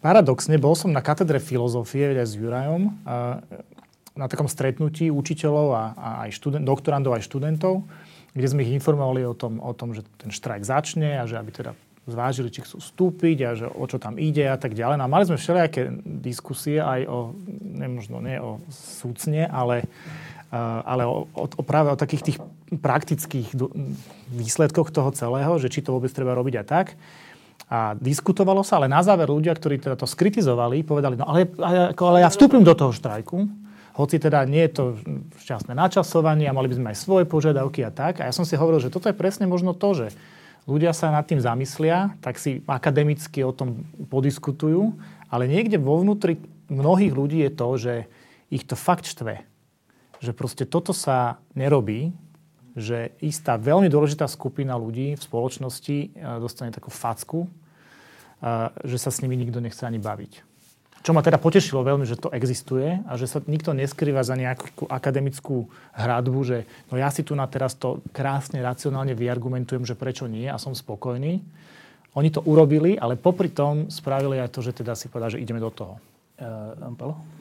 paradoxne 0.02 0.58
bol 0.58 0.74
som 0.74 0.90
na 0.90 1.02
katedre 1.02 1.38
filozofie 1.38 2.14
s 2.18 2.34
Jurajom 2.34 2.82
e, 2.88 2.90
na 4.18 4.26
takom 4.26 4.50
stretnutí 4.50 5.14
učiteľov 5.14 5.68
a, 5.70 5.84
a 5.94 6.08
aj 6.26 6.30
študent, 6.34 6.66
doktorandov 6.66 7.14
aj 7.14 7.22
študentov, 7.22 7.86
kde 8.34 8.46
sme 8.50 8.66
ich 8.66 8.74
informovali 8.74 9.22
o 9.22 9.34
tom, 9.34 9.62
o 9.62 9.70
tom, 9.70 9.94
že 9.94 10.02
ten 10.18 10.34
štrajk 10.34 10.66
začne 10.66 11.22
a 11.22 11.24
že 11.30 11.38
aby 11.38 11.54
teda 11.54 11.72
zvážili, 12.08 12.48
či 12.48 12.64
chcú 12.64 12.80
vstúpiť 12.80 13.38
a 13.44 13.50
že 13.54 13.66
o 13.68 13.84
čo 13.84 14.00
tam 14.00 14.16
ide 14.16 14.48
a 14.48 14.56
tak 14.56 14.72
ďalej. 14.72 14.96
No 14.96 15.04
a 15.06 15.12
mali 15.12 15.28
sme 15.28 15.36
všelijaké 15.36 15.92
diskusie 16.02 16.80
aj 16.80 17.04
o, 17.04 17.36
nemožno 17.60 18.24
nie 18.24 18.40
o 18.40 18.64
súcne, 18.72 19.44
ale, 19.44 19.84
uh, 20.48 20.80
ale 20.88 21.04
o, 21.04 21.28
o, 21.36 21.44
o 21.44 21.62
práve 21.62 21.92
o 21.92 22.00
takých 22.00 22.32
tých 22.32 22.38
praktických 22.80 23.52
výsledkoch 24.32 24.88
toho 24.88 25.12
celého, 25.12 25.52
že 25.60 25.68
či 25.68 25.84
to 25.84 25.92
vôbec 25.92 26.08
treba 26.10 26.32
robiť 26.32 26.54
a 26.58 26.64
tak 26.64 26.96
a 27.68 27.92
diskutovalo 28.00 28.64
sa, 28.64 28.80
ale 28.80 28.88
na 28.88 29.04
záver 29.04 29.28
ľudia, 29.28 29.52
ktorí 29.52 29.76
teda 29.76 30.00
to 30.00 30.08
skritizovali, 30.08 30.80
povedali, 30.88 31.20
no 31.20 31.28
ale, 31.28 31.52
ale, 31.60 32.18
ja 32.24 32.32
vstúpim 32.32 32.64
do 32.64 32.72
toho 32.72 32.96
štrajku, 32.96 33.44
hoci 33.92 34.16
teda 34.16 34.48
nie 34.48 34.64
je 34.68 34.72
to 34.72 34.84
šťastné 35.36 35.76
načasovanie 35.76 36.48
a 36.48 36.56
mali 36.56 36.72
by 36.72 36.76
sme 36.80 36.90
aj 36.94 36.98
svoje 37.02 37.24
požiadavky 37.28 37.84
a 37.84 37.92
tak. 37.92 38.24
A 38.24 38.30
ja 38.30 38.32
som 38.32 38.48
si 38.48 38.56
hovoril, 38.56 38.80
že 38.80 38.94
toto 38.94 39.10
je 39.10 39.16
presne 39.16 39.44
možno 39.44 39.76
to, 39.76 39.90
že 39.92 40.06
ľudia 40.64 40.96
sa 40.96 41.12
nad 41.12 41.28
tým 41.28 41.42
zamyslia, 41.42 42.16
tak 42.24 42.40
si 42.40 42.64
akademicky 42.64 43.44
o 43.44 43.52
tom 43.52 43.84
podiskutujú, 44.08 44.96
ale 45.28 45.44
niekde 45.50 45.76
vo 45.76 46.00
vnútri 46.00 46.40
mnohých 46.72 47.12
ľudí 47.12 47.38
je 47.44 47.52
to, 47.52 47.68
že 47.76 47.94
ich 48.48 48.64
to 48.64 48.78
fakt 48.78 49.04
štve. 49.04 49.44
Že 50.24 50.32
proste 50.32 50.64
toto 50.64 50.96
sa 50.96 51.42
nerobí, 51.52 52.14
že 52.78 53.12
istá 53.18 53.58
veľmi 53.58 53.90
dôležitá 53.90 54.30
skupina 54.30 54.78
ľudí 54.78 55.18
v 55.18 55.22
spoločnosti 55.22 55.96
e, 55.98 56.08
dostane 56.38 56.70
takú 56.70 56.88
facku, 56.94 57.44
e, 57.44 57.48
že 58.86 58.96
sa 59.02 59.10
s 59.10 59.20
nimi 59.20 59.34
nikto 59.34 59.58
nechce 59.58 59.82
ani 59.82 59.98
baviť. 59.98 60.46
čo 61.02 61.14
ma 61.14 61.22
teda 61.22 61.38
potešilo 61.38 61.86
veľmi, 61.86 62.06
že 62.06 62.18
to 62.18 62.30
existuje 62.34 63.02
a 63.06 63.12
že 63.18 63.30
sa 63.30 63.38
nikto 63.42 63.74
neskrýva 63.74 64.22
za 64.22 64.34
nejakú 64.34 64.86
akademickú 64.90 65.70
hradbu, 65.94 66.40
že 66.46 66.58
no 66.90 66.98
ja 66.98 67.10
si 67.10 67.22
tu 67.26 67.34
na 67.34 67.46
teraz 67.46 67.74
to 67.78 68.02
krásne, 68.14 68.62
racionálne 68.62 69.14
vyargumentujem, 69.14 69.86
že 69.86 69.98
prečo 69.98 70.26
nie 70.26 70.50
a 70.50 70.58
som 70.58 70.74
spokojný. 70.74 71.42
Oni 72.18 72.28
to 72.34 72.42
urobili, 72.42 72.98
ale 72.98 73.14
popri 73.14 73.52
tom 73.52 73.86
spravili 73.92 74.42
aj 74.42 74.50
to, 74.50 74.60
že 74.64 74.74
teda 74.74 74.98
si 74.98 75.06
povedali, 75.06 75.38
že 75.38 75.42
ideme 75.44 75.62
do 75.62 75.70
toho. 75.70 76.02
Uh, 76.38 76.70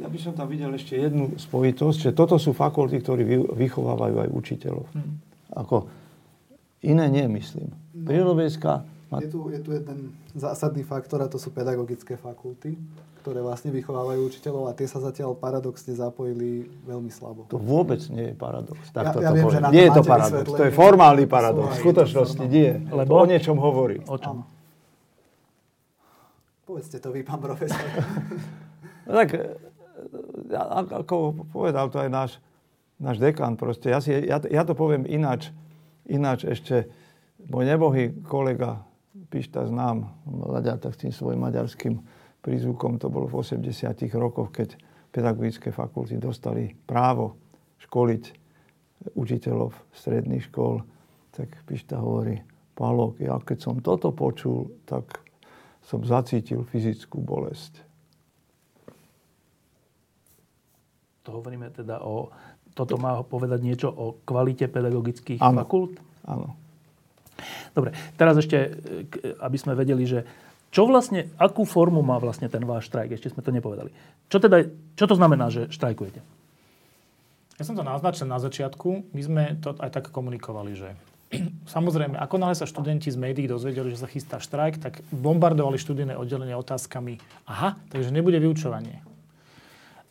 Ja 0.02 0.10
by 0.10 0.17
som 0.17 0.34
tam 0.34 0.50
videl 0.50 0.73
ešte 0.73 0.97
jednu 0.97 1.38
spojitosť, 1.38 2.10
že 2.10 2.12
toto 2.17 2.41
sú 2.41 2.50
fakulty, 2.58 2.97
ktorí 2.97 3.45
vychovávajú 3.54 4.26
aj 4.26 4.30
učiteľov. 4.34 4.89
Hmm. 4.89 5.21
Ako 5.56 5.88
iné 6.84 7.08
nie, 7.08 7.26
myslím. 7.28 7.72
No. 7.94 8.08
Prírodovecká 8.08 8.88
je 9.08 9.32
tu, 9.32 9.48
je 9.48 9.60
tu 9.64 9.72
jeden 9.72 10.12
zásadný 10.36 10.84
faktor 10.84 11.24
a 11.24 11.32
to 11.32 11.40
sú 11.40 11.56
pedagogické 11.56 12.20
fakulty, 12.20 12.76
ktoré 13.24 13.40
vlastne 13.40 13.72
vychovávajú 13.72 14.20
učiteľov 14.28 14.68
a 14.68 14.76
tie 14.76 14.84
sa 14.84 15.00
zatiaľ 15.00 15.32
paradoxne 15.40 15.96
zapojili 15.96 16.68
veľmi 16.84 17.08
slabo. 17.08 17.48
To 17.48 17.56
vôbec 17.56 18.04
nie 18.12 18.32
je 18.32 18.36
paradox. 18.36 18.76
Tak 18.92 19.04
ja, 19.08 19.12
to 19.16 19.20
ja 19.24 19.32
viem, 19.32 19.48
že 19.48 19.60
na 19.64 19.72
nie 19.72 19.88
je 19.88 19.92
to 19.96 20.04
paradox, 20.04 20.46
to 20.52 20.64
je 20.68 20.74
formálny 20.76 21.24
paradox. 21.24 21.80
V 21.80 21.88
skutočnosti 21.88 22.46
nie. 22.52 22.84
Lebo 22.92 23.16
o 23.16 23.24
niečom 23.24 23.56
hovorí. 23.56 24.04
O 24.12 24.20
čom? 24.20 24.44
Povedzte 26.68 27.00
to 27.00 27.16
vy, 27.16 27.24
pán 27.24 27.40
profesor. 27.40 27.80
no 29.08 29.12
tak, 29.24 29.40
ako 30.92 31.48
povedal 31.48 31.88
to 31.88 32.04
aj 32.04 32.10
náš, 32.12 32.32
náš 32.98 33.18
dekan, 33.22 33.58
proste, 33.58 33.94
ja, 33.94 34.02
si, 34.02 34.14
ja, 34.14 34.42
ja 34.42 34.64
to 34.66 34.74
poviem 34.74 35.06
ináč, 35.06 35.54
ináč 36.10 36.46
ešte, 36.46 36.90
môj 37.50 37.66
nebohý 37.66 38.14
kolega 38.26 38.86
Pišta 39.28 39.68
znám, 39.68 40.08
mladá 40.24 40.78
tak 40.78 40.96
s 40.96 41.02
tým 41.04 41.14
svojim 41.14 41.42
maďarským 41.42 42.00
prízvukom, 42.46 43.02
to 43.02 43.12
bolo 43.12 43.28
v 43.28 43.44
80 43.44 43.66
rokoch, 44.16 44.54
keď 44.54 44.78
pedagogické 45.12 45.74
fakulty 45.74 46.16
dostali 46.22 46.78
právo 46.86 47.36
školiť 47.82 48.24
učiteľov 49.18 49.74
stredných 49.92 50.48
škôl, 50.48 50.86
tak 51.34 51.54
Pišta 51.66 52.00
hovorí, 52.00 52.40
Pálok, 52.78 53.18
ja 53.18 53.34
keď 53.42 53.58
som 53.58 53.76
toto 53.82 54.14
počul, 54.14 54.70
tak 54.86 55.26
som 55.82 56.06
zacítil 56.06 56.62
fyzickú 56.62 57.18
bolesť. 57.18 57.82
To 61.26 61.42
hovoríme 61.42 61.74
teda 61.74 62.06
o... 62.06 62.30
Toto 62.78 63.02
má 63.02 63.26
povedať 63.26 63.66
niečo 63.66 63.90
o 63.90 64.22
kvalite 64.22 64.70
pedagogických 64.70 65.42
ano. 65.42 65.66
fakult? 65.66 65.98
Áno. 66.30 66.54
Dobre, 67.74 67.98
teraz 68.18 68.38
ešte, 68.38 68.78
aby 69.42 69.58
sme 69.58 69.74
vedeli, 69.74 70.06
že 70.06 70.26
čo 70.70 70.86
vlastne, 70.86 71.34
akú 71.42 71.66
formu 71.66 72.06
má 72.06 72.22
vlastne 72.22 72.52
ten 72.52 72.62
váš 72.62 72.92
štrajk? 72.92 73.18
Ešte 73.18 73.34
sme 73.34 73.42
to 73.42 73.50
nepovedali. 73.50 73.90
Čo, 74.30 74.38
teda, 74.38 74.70
čo 74.94 75.06
to 75.10 75.16
znamená, 75.18 75.50
že 75.50 75.72
štrajkujete? 75.74 76.22
Ja 77.58 77.63
som 77.66 77.74
to 77.74 77.82
naznačil 77.82 78.30
na 78.30 78.38
začiatku. 78.38 79.10
My 79.18 79.22
sme 79.26 79.44
to 79.58 79.74
aj 79.82 79.90
tak 79.90 80.06
komunikovali, 80.13 80.78
že 80.78 80.94
samozrejme, 81.76 82.13
ako 82.20 82.36
náhle 82.38 82.54
sa 82.54 82.70
študenti 82.70 83.10
z 83.10 83.18
médií 83.18 83.50
dozvedeli, 83.50 83.90
že 83.90 84.06
sa 84.06 84.12
chystá 84.12 84.38
štrajk, 84.38 84.78
tak 84.78 84.94
bombardovali 85.10 85.82
študijné 85.82 86.13
oddelenie 86.13 86.54
otázkami, 86.54 87.18
aha, 87.50 87.80
takže 87.90 88.13
nebude 88.13 88.38
vyučovanie. 88.38 89.02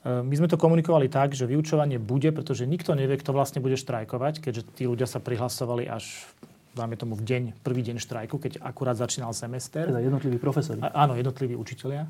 My 0.06 0.34
sme 0.38 0.46
to 0.46 0.54
komunikovali 0.54 1.10
tak, 1.10 1.34
že 1.34 1.50
vyučovanie 1.50 1.98
bude, 1.98 2.30
pretože 2.30 2.62
nikto 2.62 2.94
nevie, 2.94 3.18
kto 3.18 3.34
vlastne 3.34 3.58
bude 3.58 3.74
štrajkovať, 3.74 4.38
keďže 4.38 4.62
tí 4.78 4.86
ľudia 4.86 5.10
sa 5.10 5.18
prihlasovali 5.18 5.90
až 5.90 6.30
dáme 6.76 6.94
tomu 7.00 7.16
v 7.16 7.24
deň, 7.24 7.42
prvý 7.64 7.80
deň 7.80 7.96
štrajku, 7.96 8.36
keď 8.36 8.60
akurát 8.60 9.00
začínal 9.00 9.32
semester. 9.32 9.88
Teda 9.88 10.04
jednotliví 10.04 10.36
profesori. 10.36 10.84
A, 10.84 11.08
áno, 11.08 11.16
jednotliví 11.16 11.56
učitelia. 11.56 12.04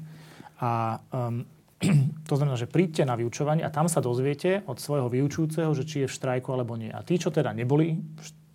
A 0.59 0.99
um, 1.15 1.47
to 2.29 2.35
znamená, 2.35 2.59
že 2.59 2.67
príďte 2.67 3.07
na 3.07 3.15
vyučovanie 3.15 3.63
a 3.63 3.71
tam 3.71 3.87
sa 3.87 4.03
dozviete 4.03 4.67
od 4.67 4.83
svojho 4.83 5.07
vyučujúceho, 5.07 5.71
že 5.71 5.87
či 5.87 5.97
je 6.05 6.11
v 6.11 6.17
štrajku 6.19 6.51
alebo 6.51 6.75
nie. 6.75 6.91
A 6.91 7.07
tí, 7.07 7.15
čo 7.15 7.31
teda 7.31 7.55
neboli 7.55 7.95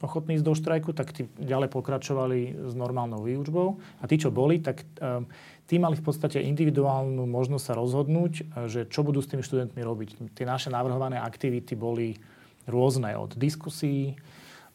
ochotní 0.01 0.35
ísť 0.35 0.45
do 0.45 0.57
štrajku, 0.57 0.91
tak 0.97 1.13
tí 1.13 1.29
ďalej 1.37 1.69
pokračovali 1.71 2.67
s 2.67 2.73
normálnou 2.73 3.21
výučbou. 3.21 3.79
A 4.01 4.09
tí, 4.09 4.17
čo 4.17 4.33
boli, 4.33 4.59
tak 4.59 4.83
um, 4.99 5.29
tí 5.71 5.79
mali 5.79 5.95
v 5.95 6.03
podstate 6.03 6.43
individuálnu 6.43 7.23
možnosť 7.23 7.63
sa 7.63 7.79
rozhodnúť, 7.79 8.33
že 8.67 8.91
čo 8.91 9.07
budú 9.07 9.23
s 9.23 9.31
tými 9.31 9.39
študentmi 9.39 9.79
robiť. 9.79 10.35
Tie 10.35 10.43
naše 10.43 10.67
navrhované 10.67 11.15
aktivity 11.15 11.79
boli 11.79 12.19
rôzne 12.67 13.15
od 13.15 13.39
diskusí, 13.39 14.19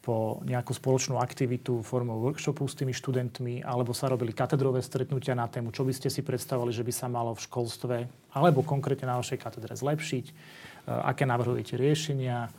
po 0.07 0.39
nejakú 0.47 0.71
spoločnú 0.71 1.19
aktivitu 1.19 1.83
formou 1.83 2.23
workshopu 2.23 2.63
s 2.71 2.79
tými 2.79 2.95
študentmi, 2.95 3.67
alebo 3.67 3.91
sa 3.91 4.07
robili 4.07 4.31
katedrové 4.31 4.79
stretnutia 4.79 5.35
na 5.35 5.51
tému, 5.51 5.75
čo 5.75 5.83
by 5.83 5.91
ste 5.91 6.07
si 6.15 6.23
predstavovali, 6.23 6.71
že 6.71 6.87
by 6.87 6.93
sa 6.95 7.11
malo 7.11 7.35
v 7.35 7.43
školstve, 7.43 7.97
alebo 8.31 8.63
konkrétne 8.63 9.11
na 9.11 9.19
vašej 9.19 9.35
katedre 9.43 9.75
zlepšiť, 9.75 10.27
e, 10.31 10.33
aké 10.87 11.27
navrhujete 11.27 11.75
riešenia. 11.75 12.55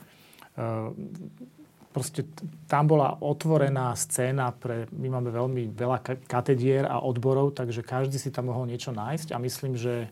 E, 1.98 2.00
proste 2.00 2.22
tam 2.70 2.86
bola 2.86 3.18
otvorená 3.18 3.98
scéna 3.98 4.54
pre, 4.54 4.86
my 4.94 5.18
máme 5.18 5.34
veľmi 5.34 5.74
veľa 5.74 6.30
katedier 6.30 6.86
a 6.86 7.02
odborov, 7.02 7.58
takže 7.58 7.82
každý 7.82 8.22
si 8.22 8.30
tam 8.30 8.54
mohol 8.54 8.70
niečo 8.70 8.94
nájsť 8.94 9.34
a 9.34 9.42
myslím, 9.42 9.74
že 9.74 10.06
e, 10.06 10.10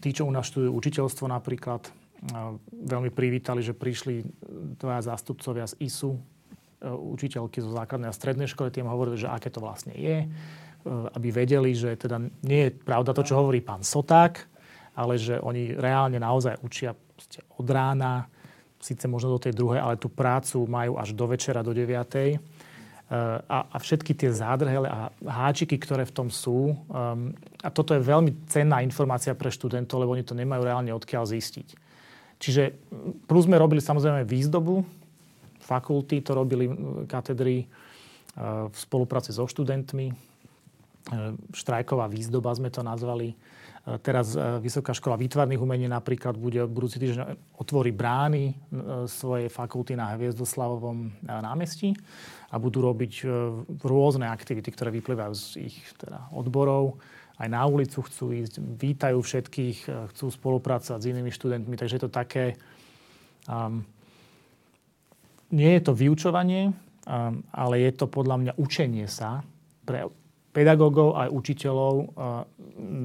tí, 0.00 0.16
čo 0.16 0.24
u 0.24 0.32
nás 0.32 0.48
študujú 0.48 0.72
učiteľstvo 0.72 1.28
napríklad, 1.28 1.92
veľmi 2.72 3.12
privítali, 3.12 3.60
že 3.60 3.76
prišli 3.76 4.24
dvaja 4.80 5.12
zástupcovia 5.12 5.68
z 5.68 5.76
ISU, 5.84 6.16
e, 6.16 6.20
učiteľky 6.88 7.60
zo 7.60 7.70
základnej 7.76 8.08
a 8.08 8.16
strednej 8.16 8.48
školy, 8.48 8.72
tým 8.72 8.88
hovorili, 8.88 9.20
že 9.20 9.28
aké 9.28 9.52
to 9.52 9.60
vlastne 9.60 9.92
je, 9.92 10.24
e, 10.24 10.28
aby 10.88 11.28
vedeli, 11.28 11.76
že 11.76 11.92
teda 12.00 12.16
nie 12.40 12.68
je 12.68 12.70
pravda 12.72 13.12
to, 13.12 13.20
čo 13.20 13.36
hovorí 13.36 13.60
pán 13.60 13.84
Soták, 13.84 14.48
ale 14.96 15.20
že 15.20 15.36
oni 15.36 15.76
reálne 15.76 16.16
naozaj 16.16 16.56
učia 16.64 16.96
od 17.60 17.68
rána, 17.68 18.32
síce 18.80 19.08
možno 19.08 19.36
do 19.36 19.40
tej 19.40 19.56
druhej, 19.56 19.80
ale 19.80 20.00
tú 20.00 20.12
prácu 20.12 20.64
majú 20.68 21.00
až 21.00 21.16
do 21.16 21.24
večera, 21.26 21.64
do 21.64 21.72
9. 21.72 21.88
E, 21.88 22.38
a, 23.46 23.58
a 23.70 23.76
všetky 23.78 24.12
tie 24.12 24.30
zádrhele 24.34 24.88
a 24.90 25.08
háčiky, 25.22 25.78
ktoré 25.78 26.04
v 26.04 26.14
tom 26.14 26.28
sú. 26.28 26.74
Um, 26.90 27.32
a 27.62 27.68
toto 27.70 27.94
je 27.94 28.02
veľmi 28.02 28.46
cenná 28.50 28.82
informácia 28.82 29.32
pre 29.32 29.48
študentov, 29.48 30.02
lebo 30.02 30.12
oni 30.12 30.26
to 30.26 30.34
nemajú 30.36 30.62
reálne 30.66 30.90
odkiaľ 30.90 31.24
zistiť. 31.30 31.68
Čiže 32.36 32.62
plus 33.24 33.48
sme 33.48 33.56
robili 33.56 33.80
samozrejme 33.80 34.28
výzdobu, 34.28 34.84
fakulty 35.66 36.22
to 36.22 36.36
robili 36.36 36.70
katedry 37.08 37.64
e, 37.64 37.66
v 38.70 38.76
spolupráci 38.76 39.34
so 39.34 39.48
študentmi. 39.48 40.06
E, 40.10 40.14
štrajková 41.50 42.06
výzdoba 42.06 42.54
sme 42.54 42.70
to 42.70 42.86
nazvali. 42.86 43.34
E, 43.86 43.96
teraz 44.02 44.34
Vysoká 44.58 44.90
škola 44.90 45.14
výtvarných 45.14 45.62
umení 45.62 45.86
napríklad 45.86 46.34
bude 46.34 46.66
budúci 46.66 46.98
týždeň 46.98 47.56
otvorí 47.56 47.94
brány 47.94 48.58
svojej 49.06 49.46
fakulty 49.46 49.94
na 49.94 50.18
Hviezdoslavovom 50.18 51.14
námestí 51.22 51.94
a 52.50 52.58
budú 52.58 52.82
robiť 52.82 53.22
rôzne 53.86 54.26
aktivity, 54.26 54.74
ktoré 54.74 54.90
vyplývajú 54.90 55.32
z 55.34 55.46
ich 55.70 55.76
teda, 55.96 56.28
odborov. 56.34 56.98
Aj 57.36 57.52
na 57.52 57.68
ulicu 57.68 58.00
chcú 58.00 58.32
ísť, 58.32 58.64
vítajú 58.64 59.20
všetkých, 59.20 60.08
chcú 60.12 60.26
spolupracovať 60.32 61.00
s 61.04 61.10
inými 61.12 61.28
študentmi, 61.28 61.76
takže 61.76 62.00
je 62.00 62.04
to 62.08 62.12
také... 62.12 62.56
Um, 63.44 63.84
nie 65.52 65.78
je 65.78 65.82
to 65.84 65.92
vyučovanie, 65.94 66.74
um, 67.06 67.44
ale 67.54 67.84
je 67.86 67.92
to 67.94 68.10
podľa 68.10 68.36
mňa 68.40 68.52
učenie 68.58 69.06
sa 69.06 69.46
pre 69.86 70.10
pedagógov 70.56 71.20
aj 71.20 71.28
učiteľov 71.28 72.16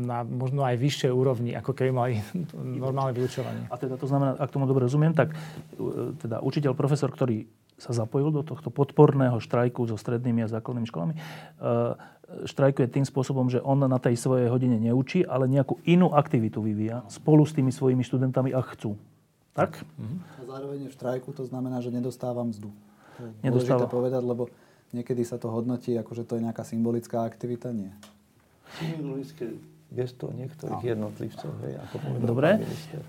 na 0.08 0.24
možno 0.24 0.64
aj 0.64 0.80
vyššej 0.80 1.12
úrovni, 1.12 1.52
ako 1.52 1.76
keby 1.76 1.92
mali 1.92 2.14
normálne 2.84 3.12
vyučovanie. 3.12 3.68
A 3.68 3.76
teda 3.76 4.00
to 4.00 4.08
znamená, 4.08 4.40
ak 4.40 4.56
tomu 4.56 4.64
dobre 4.64 4.88
rozumiem, 4.88 5.12
tak 5.12 5.36
uh, 5.36 6.16
teda 6.16 6.40
učiteľ, 6.40 6.72
profesor, 6.72 7.12
ktorý 7.12 7.44
sa 7.76 7.92
zapojil 7.92 8.32
do 8.32 8.46
tohto 8.46 8.72
podporného 8.72 9.42
štrajku 9.42 9.90
so 9.90 9.98
strednými 10.00 10.46
a 10.46 10.48
základnými 10.48 10.88
školami, 10.88 11.14
uh, 11.18 12.00
štrajkuje 12.48 12.88
tým 12.88 13.04
spôsobom, 13.04 13.52
že 13.52 13.60
on 13.60 13.84
na 13.84 14.00
tej 14.00 14.16
svojej 14.16 14.48
hodine 14.48 14.80
neučí, 14.80 15.28
ale 15.28 15.52
nejakú 15.52 15.84
inú 15.84 16.16
aktivitu 16.16 16.64
vyvíja 16.64 17.04
spolu 17.12 17.44
s 17.44 17.52
tými 17.52 17.76
svojimi 17.76 18.08
študentami 18.08 18.56
a 18.56 18.64
chcú. 18.64 18.96
Tak? 19.52 19.84
Mhm. 20.00 20.16
A 20.24 20.42
zároveň 20.48 20.80
v 20.88 20.94
štrajku 20.96 21.36
to 21.36 21.44
znamená, 21.44 21.84
že 21.84 21.92
nedostávam 21.92 22.48
mzdu. 22.48 22.72
To 23.20 23.28
je 23.28 23.32
Nedostáva. 23.44 23.92
povedať, 23.92 24.24
lebo 24.24 24.48
niekedy 24.92 25.24
sa 25.24 25.40
to 25.40 25.52
hodnotí, 25.52 25.96
ako 25.96 26.12
že 26.16 26.24
to 26.28 26.38
je 26.38 26.46
nejaká 26.46 26.64
symbolická 26.64 27.24
aktivita. 27.24 27.72
Nie. 27.72 27.92
Symbolické 28.80 29.60
gesto 29.92 30.32
niektorých 30.32 30.80
no. 30.80 30.88
jednotlivcov, 30.88 31.52
hej, 31.68 31.74
ako 31.84 31.96
povedal 32.00 32.28
Dobre, 32.32 32.50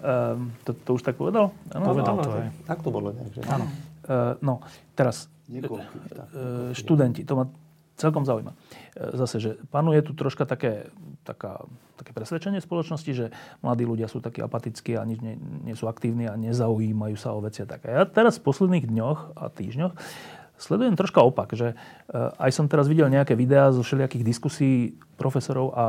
um, 0.02 0.50
to, 0.66 0.74
to 0.74 0.90
už 0.98 1.02
tak 1.06 1.14
povedal? 1.14 1.54
Ano, 1.70 1.94
povedal 1.94 2.14
to, 2.18 2.30
je. 2.34 2.48
Tak 2.66 2.78
to 2.82 2.90
bolo 2.90 3.14
nejak, 3.14 3.32
že? 3.38 3.42
Áno. 3.46 3.66
Uh, 4.02 4.34
no, 4.42 4.58
teraz, 4.98 5.30
uh, 5.46 6.74
študenti, 6.74 7.22
to 7.22 7.38
ma 7.38 7.46
celkom 7.94 8.26
zaujíma. 8.26 8.50
Zase, 8.98 9.38
že 9.38 9.50
panuje 9.70 10.02
tu 10.02 10.10
troška 10.16 10.42
také, 10.42 10.90
taká, 11.22 11.62
také 11.94 12.10
presvedčenie 12.10 12.58
spoločnosti, 12.58 13.12
že 13.14 13.26
mladí 13.62 13.86
ľudia 13.86 14.10
sú 14.10 14.18
takí 14.18 14.42
apatickí 14.42 14.98
a 14.98 15.06
nič 15.06 15.22
nie, 15.22 15.38
nie 15.38 15.78
sú 15.78 15.86
aktívni 15.86 16.26
a 16.26 16.34
nezaujímajú 16.34 17.14
sa 17.14 17.30
o 17.30 17.40
veci 17.44 17.62
a 17.62 17.66
tak. 17.68 17.86
A 17.86 17.90
ja 17.94 18.02
teraz 18.08 18.42
v 18.42 18.48
posledných 18.50 18.90
dňoch 18.90 19.38
a 19.38 19.44
týždňoch 19.52 19.94
sledujem 20.58 20.96
troška 20.96 21.20
opak, 21.22 21.54
že 21.56 21.72
e, 21.72 21.76
aj 22.16 22.50
som 22.52 22.66
teraz 22.68 22.86
videl 22.86 23.08
nejaké 23.08 23.36
videá 23.36 23.70
zo 23.70 23.84
všelijakých 23.84 24.24
diskusí 24.24 25.00
profesorov 25.16 25.74
a 25.74 25.84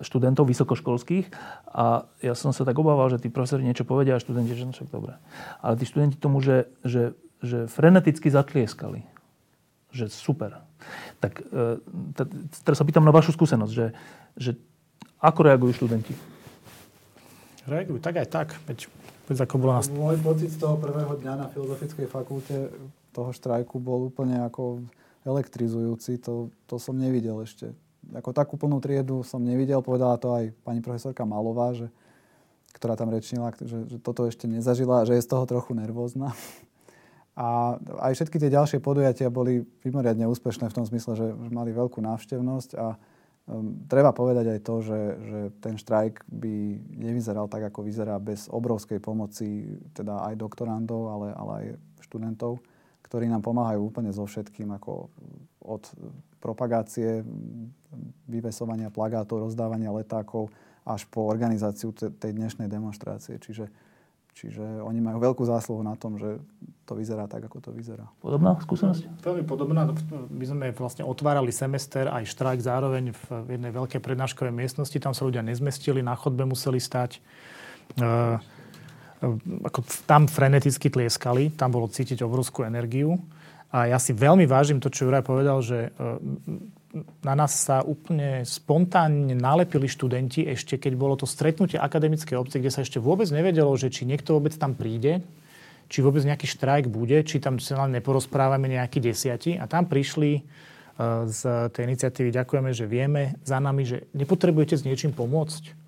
študentov 0.00 0.44
vysokoškolských 0.44 1.32
a 1.72 2.04
ja 2.20 2.34
som 2.36 2.52
sa 2.52 2.68
tak 2.68 2.76
obával, 2.76 3.08
že 3.08 3.20
tí 3.20 3.28
profesori 3.32 3.64
niečo 3.64 3.88
povedia 3.88 4.16
a 4.16 4.22
študenti, 4.22 4.52
že 4.52 4.68
no 4.68 4.72
však 4.76 4.92
dobre. 4.92 5.16
Ale 5.64 5.80
tí 5.80 5.88
študenti 5.88 6.20
tomu, 6.20 6.44
že, 6.44 6.68
že, 6.84 7.16
že 7.40 7.64
freneticky 7.64 8.28
zatlieskali. 8.28 9.08
Že 9.96 10.12
super. 10.12 10.60
Tak 11.24 11.40
e, 11.40 11.80
teraz 12.60 12.76
sa 12.76 12.84
pýtam 12.84 13.08
na 13.08 13.14
vašu 13.14 13.32
skúsenosť, 13.32 13.72
že, 13.72 13.86
že 14.36 14.50
ako 15.24 15.40
reagujú 15.48 15.72
študenti? 15.84 16.12
Reagujú 17.64 17.98
tak 17.98 18.20
aj 18.20 18.28
tak. 18.28 18.48
Veď, 18.68 18.92
veď 19.32 19.36
ako 19.48 19.54
bola 19.56 19.80
nás... 19.80 19.88
Môj 19.88 20.20
pocit 20.20 20.52
z 20.52 20.60
toho 20.60 20.76
prvého 20.76 21.16
dňa 21.18 21.32
na 21.40 21.46
Filozofickej 21.48 22.06
fakulte 22.06 22.68
toho 23.16 23.32
štrajku 23.32 23.80
bol 23.80 24.12
úplne 24.12 24.44
ako 24.44 24.84
elektrizujúci. 25.24 26.20
To, 26.28 26.52
to 26.68 26.76
som 26.76 27.00
nevidel 27.00 27.40
ešte 27.40 27.72
ako 28.14 28.30
takú 28.30 28.54
plnú 28.54 28.78
triedu 28.78 29.26
som 29.26 29.42
nevidel. 29.42 29.82
Povedala 29.82 30.14
to 30.20 30.30
aj 30.30 30.54
pani 30.62 30.78
profesorka 30.78 31.26
Malová, 31.26 31.74
že, 31.74 31.90
ktorá 32.76 32.94
tam 32.94 33.10
rečnila, 33.10 33.50
že, 33.58 33.88
že 33.90 33.96
toto 33.98 34.28
ešte 34.28 34.46
nezažila, 34.46 35.08
že 35.08 35.18
je 35.18 35.24
z 35.24 35.30
toho 35.32 35.48
trochu 35.48 35.74
nervózna. 35.74 36.30
A 37.36 37.76
aj 38.00 38.16
všetky 38.16 38.40
tie 38.40 38.48
ďalšie 38.48 38.80
podujatia 38.80 39.28
boli 39.28 39.60
mimoriadne 39.84 40.24
úspešné 40.24 40.72
v 40.72 40.76
tom 40.76 40.88
zmysle, 40.88 41.12
že, 41.18 41.28
že 41.36 41.50
mali 41.52 41.68
veľkú 41.68 42.00
návštevnosť 42.00 42.80
a 42.80 42.96
um, 42.96 43.76
treba 43.84 44.16
povedať 44.16 44.56
aj 44.56 44.60
to, 44.64 44.74
že, 44.80 45.00
že 45.20 45.40
ten 45.60 45.76
štrajk 45.76 46.24
by 46.32 46.54
nevyzeral 46.96 47.44
tak, 47.44 47.68
ako 47.68 47.84
vyzerá 47.84 48.16
bez 48.16 48.48
obrovskej 48.48 49.04
pomoci 49.04 49.76
teda 49.92 50.32
aj 50.32 50.34
doktorandov, 50.40 51.12
ale, 51.12 51.28
ale 51.36 51.52
aj 51.52 51.66
študentov, 52.08 52.56
ktorí 53.06 53.30
nám 53.30 53.46
pomáhajú 53.46 53.86
úplne 53.86 54.10
so 54.10 54.26
všetkým, 54.26 54.74
ako 54.74 55.06
od 55.62 55.82
propagácie, 56.42 57.22
vyvesovania 58.26 58.90
plagátov, 58.90 59.46
rozdávania 59.46 59.94
letákov 59.94 60.50
až 60.86 61.02
po 61.10 61.26
organizáciu 61.26 61.90
tej 61.94 62.30
dnešnej 62.30 62.70
demonstrácie. 62.70 63.42
Čiže, 63.42 63.66
čiže 64.34 64.62
oni 64.62 65.02
majú 65.02 65.18
veľkú 65.18 65.42
zásluhu 65.42 65.82
na 65.82 65.98
tom, 65.98 66.14
že 66.14 66.38
to 66.86 66.94
vyzerá 66.94 67.26
tak, 67.26 67.50
ako 67.50 67.58
to 67.58 67.70
vyzerá. 67.74 68.06
Podobná 68.22 68.54
skúsenosť? 68.62 69.22
Veľmi 69.26 69.42
podobná. 69.42 69.90
My 70.30 70.44
sme 70.46 70.66
vlastne 70.70 71.02
otvárali 71.02 71.50
semester 71.50 72.06
aj 72.06 72.30
štrajk 72.30 72.62
zároveň 72.62 73.10
v 73.10 73.58
jednej 73.58 73.74
veľkej 73.74 73.98
prednáškovej 73.98 74.54
miestnosti. 74.54 74.94
Tam 75.02 75.10
sa 75.10 75.26
ľudia 75.26 75.42
nezmestili, 75.42 75.98
na 76.06 76.14
chodbe 76.14 76.46
museli 76.46 76.78
stať. 76.78 77.18
E, 77.18 78.38
ako 79.64 79.80
tam 80.04 80.28
freneticky 80.28 80.92
tlieskali, 80.92 81.56
tam 81.56 81.72
bolo 81.72 81.88
cítiť 81.88 82.20
obrovskú 82.20 82.68
energiu. 82.68 83.16
A 83.72 83.90
ja 83.90 83.98
si 83.98 84.14
veľmi 84.14 84.46
vážim 84.46 84.78
to, 84.78 84.92
čo 84.92 85.08
Juraj 85.08 85.26
povedal, 85.26 85.58
že 85.64 85.90
e, 85.90 86.00
na 87.24 87.34
nás 87.34 87.52
sa 87.56 87.82
úplne 87.82 88.46
spontánne 88.46 89.34
nalepili 89.34 89.90
študenti 89.90 90.46
ešte, 90.46 90.78
keď 90.78 90.92
bolo 90.94 91.14
to 91.18 91.26
stretnutie 91.26 91.76
akademickej 91.76 92.36
obce, 92.38 92.56
kde 92.62 92.72
sa 92.72 92.84
ešte 92.84 93.02
vôbec 93.02 93.26
nevedelo, 93.28 93.74
že 93.74 93.90
či 93.90 94.06
niekto 94.06 94.38
vôbec 94.38 94.54
tam 94.54 94.72
príde, 94.72 95.20
či 95.90 95.98
vôbec 96.00 96.22
nejaký 96.22 96.46
štrajk 96.46 96.86
bude, 96.88 97.20
či 97.26 97.42
tam 97.42 97.58
sa 97.58 97.84
len 97.84 97.98
neporozprávame 97.98 98.70
nejakí 98.70 99.02
desiati. 99.02 99.58
A 99.58 99.66
tam 99.66 99.88
prišli 99.90 100.30
e, 100.38 100.42
z 101.26 101.40
tej 101.74 101.82
iniciatívy, 101.90 102.30
ďakujeme, 102.32 102.70
že 102.70 102.84
vieme 102.86 103.36
za 103.42 103.58
nami, 103.58 103.82
že 103.82 104.06
nepotrebujete 104.14 104.78
s 104.78 104.86
niečím 104.86 105.10
pomôcť 105.10 105.85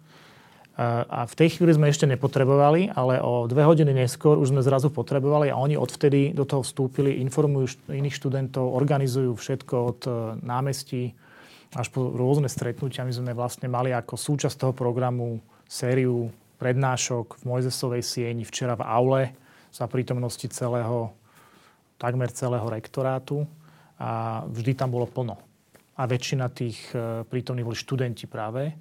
a 0.79 1.27
v 1.27 1.35
tej 1.35 1.59
chvíli 1.59 1.75
sme 1.75 1.91
ešte 1.91 2.07
nepotrebovali, 2.07 2.95
ale 2.95 3.19
o 3.19 3.51
dve 3.51 3.67
hodiny 3.67 3.91
neskôr 3.91 4.39
už 4.39 4.55
sme 4.55 4.63
zrazu 4.63 4.95
potrebovali 4.95 5.51
a 5.51 5.59
oni 5.59 5.75
odvtedy 5.75 6.31
do 6.31 6.47
toho 6.47 6.63
vstúpili, 6.63 7.19
informujú 7.19 7.91
iných 7.91 8.15
študentov, 8.15 8.79
organizujú 8.79 9.35
všetko 9.35 9.75
od 9.75 10.01
e, 10.07 10.11
námestí 10.39 11.19
až 11.75 11.91
po 11.91 12.15
rôzne 12.15 12.47
stretnutia. 12.47 13.03
My 13.03 13.11
sme 13.11 13.35
vlastne 13.35 13.67
mali 13.67 13.91
ako 13.91 14.15
súčasť 14.15 14.55
toho 14.55 14.71
programu 14.71 15.43
sériu 15.67 16.31
prednášok 16.63 17.43
v 17.43 17.47
Mojzesovej 17.51 18.07
sieni 18.07 18.47
včera 18.47 18.79
v 18.79 18.87
aule 18.87 19.23
za 19.75 19.91
prítomnosti 19.91 20.47
celého, 20.47 21.11
takmer 21.99 22.31
celého 22.31 22.71
rektorátu 22.71 23.43
a 23.99 24.47
vždy 24.47 24.79
tam 24.79 24.95
bolo 24.95 25.11
plno. 25.11 25.43
A 25.99 26.07
väčšina 26.07 26.47
tých 26.55 26.79
e, 26.95 27.27
prítomných 27.27 27.67
boli 27.67 27.75
študenti 27.75 28.31
práve. 28.31 28.79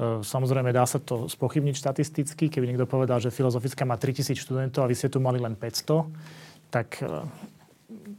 E, 0.00 0.24
samozrejme, 0.24 0.72
dá 0.72 0.88
sa 0.88 0.96
to 0.96 1.28
spochybniť 1.28 1.76
štatisticky. 1.76 2.48
Keby 2.48 2.72
niekto 2.72 2.88
povedal, 2.88 3.20
že 3.20 3.28
filozofická 3.28 3.84
má 3.84 4.00
3000 4.00 4.32
študentov 4.32 4.88
a 4.88 4.88
vy 4.88 4.96
ste 4.96 5.12
tu 5.12 5.20
mali 5.20 5.36
len 5.36 5.52
500, 5.52 6.72
tak 6.72 7.04
e, 7.04 7.28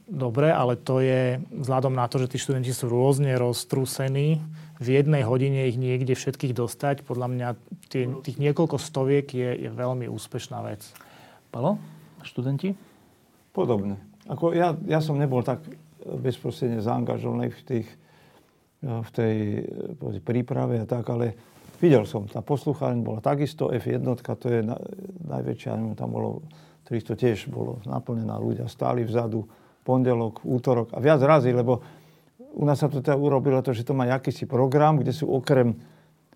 dobre, 0.05 0.53
ale 0.53 0.77
to 0.77 1.01
je 1.01 1.41
vzhľadom 1.49 1.97
na 1.97 2.05
to, 2.05 2.21
že 2.21 2.29
tí 2.29 2.37
študenti 2.37 2.69
sú 2.69 2.85
rôzne 2.85 3.33
roztrúsení. 3.33 4.37
V 4.77 4.87
jednej 4.93 5.25
hodine 5.25 5.65
ich 5.65 5.81
niekde 5.81 6.13
všetkých 6.13 6.53
dostať, 6.53 7.01
podľa 7.01 7.27
mňa 7.33 7.47
tie, 7.89 8.05
tých 8.21 8.37
niekoľko 8.37 8.77
stoviek 8.77 9.25
je, 9.33 9.49
je 9.65 9.69
veľmi 9.73 10.05
úspešná 10.05 10.61
vec. 10.61 10.85
Palo, 11.49 11.81
študenti? 12.21 12.77
Podobne. 13.57 13.97
Ako 14.29 14.53
ja, 14.53 14.77
ja 14.85 15.01
som 15.01 15.17
nebol 15.17 15.41
tak 15.41 15.65
bezprostredne 16.01 16.81
zaangažovaný 16.81 17.53
v, 17.53 17.61
tých, 17.61 17.87
v 18.81 19.09
tej 19.13 19.35
príprave 20.25 20.81
a 20.81 20.85
tak, 20.89 21.05
ale 21.13 21.50
Videl 21.81 22.05
som, 22.05 22.29
tá 22.29 22.45
poslucháreň 22.45 23.01
bola 23.01 23.19
takisto, 23.25 23.73
F1, 23.73 24.05
to 24.37 24.47
je 24.47 24.61
na, 24.61 24.77
najväčšia, 25.25 25.73
neviem, 25.73 25.97
tam 25.97 26.13
bolo 26.13 26.45
300 26.85 27.17
tiež 27.17 27.37
bolo 27.49 27.81
naplnená, 27.89 28.37
ľudia 28.37 28.69
stáli 28.69 29.01
vzadu, 29.01 29.49
pondelok, 29.81 30.45
útorok 30.45 30.93
a 30.93 31.01
viac 31.01 31.17
razy, 31.25 31.49
lebo 31.49 31.81
u 32.53 32.63
nás 32.69 32.77
sa 32.77 32.85
to 32.85 33.01
teda 33.01 33.17
urobilo 33.17 33.65
to, 33.65 33.73
že 33.73 33.81
to 33.81 33.97
má 33.97 34.05
akýsi 34.13 34.45
program, 34.45 35.01
kde 35.01 35.09
sú 35.09 35.25
okrem, 35.25 35.73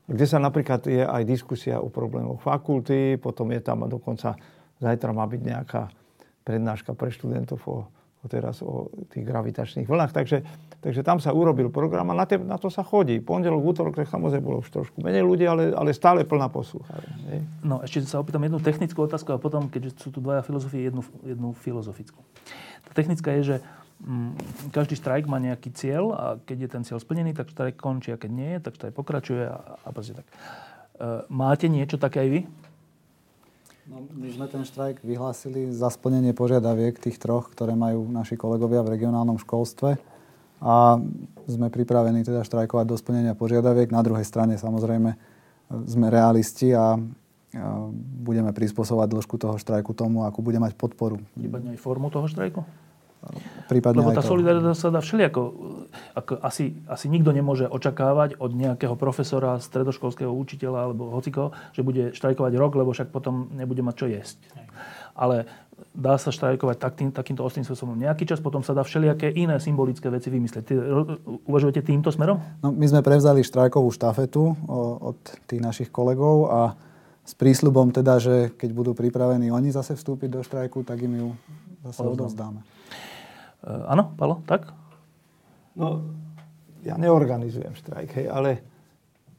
kde 0.09 0.25
sa 0.25 0.41
napríklad 0.41 0.81
je 0.89 1.05
aj 1.05 1.21
diskusia 1.29 1.77
o 1.77 1.93
problémoch 1.93 2.41
fakulty, 2.41 3.21
potom 3.21 3.53
je 3.53 3.61
tam 3.61 3.85
dokonca 3.85 4.33
zajtra 4.81 5.13
má 5.13 5.29
byť 5.29 5.41
nejaká 5.45 5.93
prednáška 6.41 6.97
pre 6.97 7.13
študentov 7.13 7.61
o 7.69 7.85
teraz 8.27 8.59
o 8.65 8.89
tých 9.11 9.23
gravitačných 9.25 9.87
vlnách. 9.87 10.11
Takže, 10.11 10.37
takže 10.81 11.01
tam 11.01 11.21
sa 11.21 11.31
urobil 11.31 11.69
program 11.69 12.11
a 12.11 12.15
na, 12.17 12.25
te, 12.25 12.39
na 12.41 12.59
to 12.59 12.69
sa 12.69 12.81
chodí. 12.81 13.21
Pondelok, 13.21 13.61
útorok, 13.61 13.93
tak 13.97 14.09
samozrejme 14.09 14.43
bolo 14.43 14.59
už 14.61 14.69
trošku 14.71 15.01
menej 15.01 15.23
ľudí, 15.23 15.45
ale, 15.47 15.71
ale 15.71 15.95
stále 15.95 16.27
plná 16.27 16.49
poslúcha. 16.49 16.99
No 17.61 17.81
ešte 17.81 18.05
sa 18.05 18.21
opýtam 18.21 18.43
jednu 18.43 18.59
technickú 18.61 19.05
otázku 19.05 19.33
a 19.33 19.41
potom, 19.41 19.69
keďže 19.69 20.01
sú 20.01 20.09
tu 20.13 20.19
dvaja 20.21 20.41
filozofie, 20.41 20.89
jednu, 20.89 21.01
jednu 21.21 21.53
filozofickú. 21.57 22.19
Tá 22.85 22.91
technická 22.93 23.33
je, 23.41 23.43
že 23.43 23.57
mm, 24.05 24.69
každý 24.69 24.95
štrajk 24.99 25.25
má 25.25 25.41
nejaký 25.41 25.73
cieľ 25.73 26.03
a 26.13 26.25
keď 26.43 26.57
je 26.57 26.69
ten 26.69 26.83
cieľ 26.85 26.99
splnený, 27.01 27.33
tak 27.33 27.49
štrajk 27.49 27.75
končí 27.77 28.13
a 28.13 28.19
keď 28.19 28.31
nie 28.31 28.49
je, 28.57 28.59
tak 28.61 28.77
štrajk 28.77 28.93
pokračuje 28.93 29.43
a, 29.49 29.57
a 29.81 29.89
tak. 29.91 30.25
E, 30.25 30.29
máte 31.27 31.67
niečo 31.67 31.99
také 31.99 32.23
aj 32.23 32.29
vy? 32.29 32.41
No, 33.85 34.01
my 34.01 34.27
sme 34.33 34.49
ten 34.49 34.65
štrajk 34.65 35.05
vyhlásili 35.05 35.69
za 35.69 35.93
splnenie 35.93 36.33
požiadaviek 36.33 36.97
tých 36.97 37.21
troch, 37.21 37.53
ktoré 37.53 37.77
majú 37.77 38.09
naši 38.09 38.33
kolegovia 38.33 38.81
v 38.81 38.97
regionálnom 38.97 39.37
školstve. 39.37 40.01
A 40.65 40.97
sme 41.45 41.69
pripravení 41.69 42.25
teda 42.25 42.41
štrajkovať 42.41 42.85
do 42.89 42.97
splnenia 42.97 43.37
požiadaviek. 43.37 43.93
Na 43.93 44.01
druhej 44.01 44.25
strane 44.25 44.57
samozrejme 44.57 45.13
sme 45.69 46.07
realisti 46.09 46.73
a 46.73 46.97
budeme 48.25 48.49
prispôsobovať 48.57 49.07
dĺžku 49.13 49.35
toho 49.37 49.55
štrajku 49.61 49.93
tomu, 49.93 50.25
ako 50.25 50.41
bude 50.41 50.57
mať 50.57 50.73
podporu. 50.73 51.21
Prípadne 51.37 51.77
aj 51.77 51.79
formu 51.79 52.09
toho 52.09 52.25
štrajku? 52.25 52.65
Prípadne 53.65 54.05
Lebo 54.05 54.13
tá 54.13 54.21
solidarita 54.21 54.77
sa 54.77 54.93
dá 54.93 55.01
všelijako. 55.01 55.41
Ako 56.13 56.37
asi, 56.45 56.77
asi 56.85 57.09
nikto 57.09 57.33
nemôže 57.33 57.65
očakávať 57.65 58.37
od 58.37 58.53
nejakého 58.53 58.93
profesora, 58.93 59.57
stredoškolského 59.57 60.29
učiteľa 60.29 60.91
alebo 60.91 61.09
hocikoho, 61.09 61.49
že 61.73 61.81
bude 61.81 62.13
štrajkovať 62.13 62.53
rok, 62.61 62.77
lebo 62.77 62.93
však 62.93 63.09
potom 63.09 63.49
nebude 63.57 63.81
mať 63.81 63.95
čo 63.97 64.05
jesť. 64.05 64.37
Ale 65.17 65.49
dá 65.95 66.19
sa 66.19 66.29
štrajkovať 66.29 66.77
tak, 66.77 66.93
tým, 66.99 67.09
takýmto 67.09 67.41
ostrým 67.41 67.65
spôsobom 67.65 67.95
nejaký 67.95 68.27
čas, 68.27 68.43
potom 68.43 68.61
sa 68.61 68.75
dá 68.75 68.83
všelijaké 68.83 69.31
iné 69.33 69.57
symbolické 69.57 70.07
veci 70.11 70.29
vymyslieť. 70.29 70.63
Ty 70.63 70.73
uvažujete 71.47 71.81
týmto 71.83 72.11
smerom? 72.11 72.39
No, 72.61 72.69
my 72.71 72.85
sme 72.85 73.01
prevzali 73.01 73.41
štrajkovú 73.41 73.89
štafetu 73.91 74.55
od 75.01 75.19
tých 75.49 75.61
našich 75.63 75.89
kolegov 75.89 76.51
a 76.51 76.61
s 77.25 77.33
prísľubom 77.33 77.89
teda, 77.89 78.21
že 78.21 78.35
keď 78.53 78.69
budú 78.69 78.91
pripravení 78.93 79.49
oni 79.49 79.73
zase 79.73 79.97
vstúpiť 79.97 80.29
do 80.29 80.41
štrajku, 80.45 80.85
tak 80.85 81.01
im 81.01 81.13
ju 81.17 81.27
zase 81.89 82.05
odovzdáme. 82.05 82.74
Eh, 83.65 83.83
áno, 83.89 84.13
Palo, 84.13 84.45
tak? 84.45 84.69
No, 85.73 86.05
ja 86.85 87.01
neorganizujem 87.01 87.73
štrajk, 87.73 88.09
hej, 88.21 88.27
ale 88.29 88.61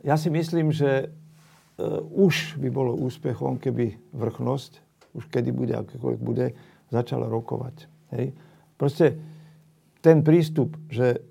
ja 0.03 0.19
si 0.19 0.29
myslím, 0.29 0.75
že 0.75 1.09
uh, 1.09 2.03
už 2.13 2.61
by 2.61 2.69
bolo 2.69 2.93
úspechom, 2.93 3.57
keby 3.57 3.97
vrchnosť, 4.13 4.73
už 5.17 5.25
kedy 5.31 5.51
bude, 5.55 5.73
akékoľvek 5.73 6.21
bude, 6.21 6.53
začala 6.91 7.31
rokovať. 7.31 7.89
Hej. 8.13 8.37
Proste 8.77 9.17
ten 10.05 10.21
prístup, 10.21 10.77
že 10.91 11.23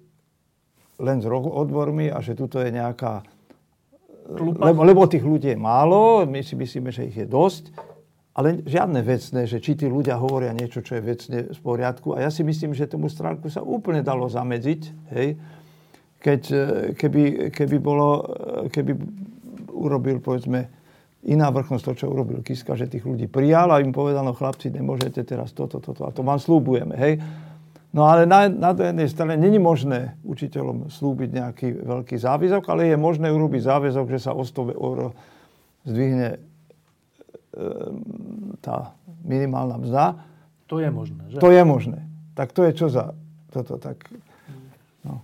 len 0.97 1.19
s 1.19 1.27
odbormi 1.27 2.09
a 2.09 2.23
že 2.23 2.33
tuto 2.33 2.63
je 2.63 2.71
nejaká... 2.71 3.21
Lebo, 4.41 4.81
lebo 4.81 5.05
tých 5.05 5.21
ľudí 5.21 5.53
je 5.53 5.59
málo, 5.59 6.25
my 6.25 6.41
si 6.41 6.57
myslíme, 6.57 6.89
že 6.89 7.05
ich 7.05 7.15
je 7.15 7.27
dosť, 7.29 7.69
ale 8.35 8.67
žiadne 8.67 8.99
vecné, 8.99 9.47
že 9.47 9.63
či 9.63 9.79
tí 9.79 9.87
ľudia 9.87 10.19
hovoria 10.19 10.51
niečo, 10.51 10.83
čo 10.83 10.99
je 10.99 11.03
vecne 11.07 11.39
v 11.55 11.59
poriadku. 11.63 12.19
A 12.19 12.27
ja 12.27 12.29
si 12.29 12.43
myslím, 12.43 12.75
že 12.75 12.91
tomu 12.91 13.07
stránku 13.07 13.47
sa 13.47 13.63
úplne 13.63 14.03
dalo 14.03 14.27
zamedziť, 14.27 14.81
hej, 15.15 15.39
keď, 16.19 16.41
e, 16.51 16.63
keby, 16.99 17.23
keby, 17.55 17.77
bolo, 17.79 18.27
e, 18.67 18.73
keby 18.75 18.91
urobil, 19.71 20.19
povedzme, 20.19 20.67
iná 21.31 21.47
vrchnosť 21.47 21.83
to, 21.87 21.93
čo 21.95 22.05
urobil 22.11 22.43
Kiska, 22.43 22.75
že 22.75 22.91
tých 22.91 23.07
ľudí 23.07 23.31
prijal 23.31 23.71
a 23.71 23.79
im 23.79 23.95
povedal, 23.95 24.27
no 24.27 24.35
chlapci, 24.35 24.67
nemôžete 24.67 25.23
teraz 25.23 25.55
toto, 25.55 25.79
toto 25.79 26.03
a 26.03 26.11
to 26.11 26.19
vám 26.19 26.37
slúbujeme, 26.37 26.95
hej. 26.99 27.23
No 27.95 28.03
ale 28.11 28.27
na, 28.27 28.51
na 28.51 28.75
jednej 28.75 29.07
strane 29.07 29.39
není 29.39 29.55
možné 29.55 30.19
učiteľom 30.27 30.91
slúbiť 30.91 31.29
nejaký 31.31 31.67
veľký 31.87 32.19
záväzok, 32.19 32.67
ale 32.67 32.91
je 32.91 32.99
možné 32.99 33.31
urobiť 33.31 33.63
záväzok, 33.63 34.11
že 34.11 34.19
sa 34.19 34.35
o 34.35 34.43
100 34.43 34.75
eur 34.75 35.15
zdvihne 35.87 36.54
tá 38.59 38.95
minimálna 39.23 39.79
mzda. 39.79 40.03
To 40.67 40.81
je 40.81 40.89
možné, 40.89 41.23
že? 41.31 41.37
To 41.39 41.51
je 41.53 41.63
možné. 41.63 42.03
Tak 42.35 42.51
to 42.51 42.67
je 42.67 42.71
čo 42.75 42.87
za 42.91 43.15
toto? 43.53 43.79
Tak, 43.79 44.11
no. 45.07 45.23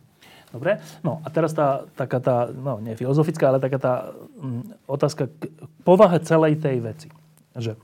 Dobre. 0.52 0.80
No 1.04 1.20
a 1.24 1.28
teraz 1.28 1.52
tá, 1.52 1.88
taká 1.96 2.24
tá, 2.24 2.48
no 2.48 2.80
nie 2.80 2.96
filozofická, 2.96 3.52
ale 3.52 3.60
taká 3.60 3.80
tá 3.80 3.94
mm, 4.16 4.88
otázka 4.88 5.28
k 5.28 5.52
povahe 5.84 6.20
celej 6.24 6.60
tej 6.60 6.80
veci. 6.80 7.10
Že 7.56 7.76
e, 7.76 7.80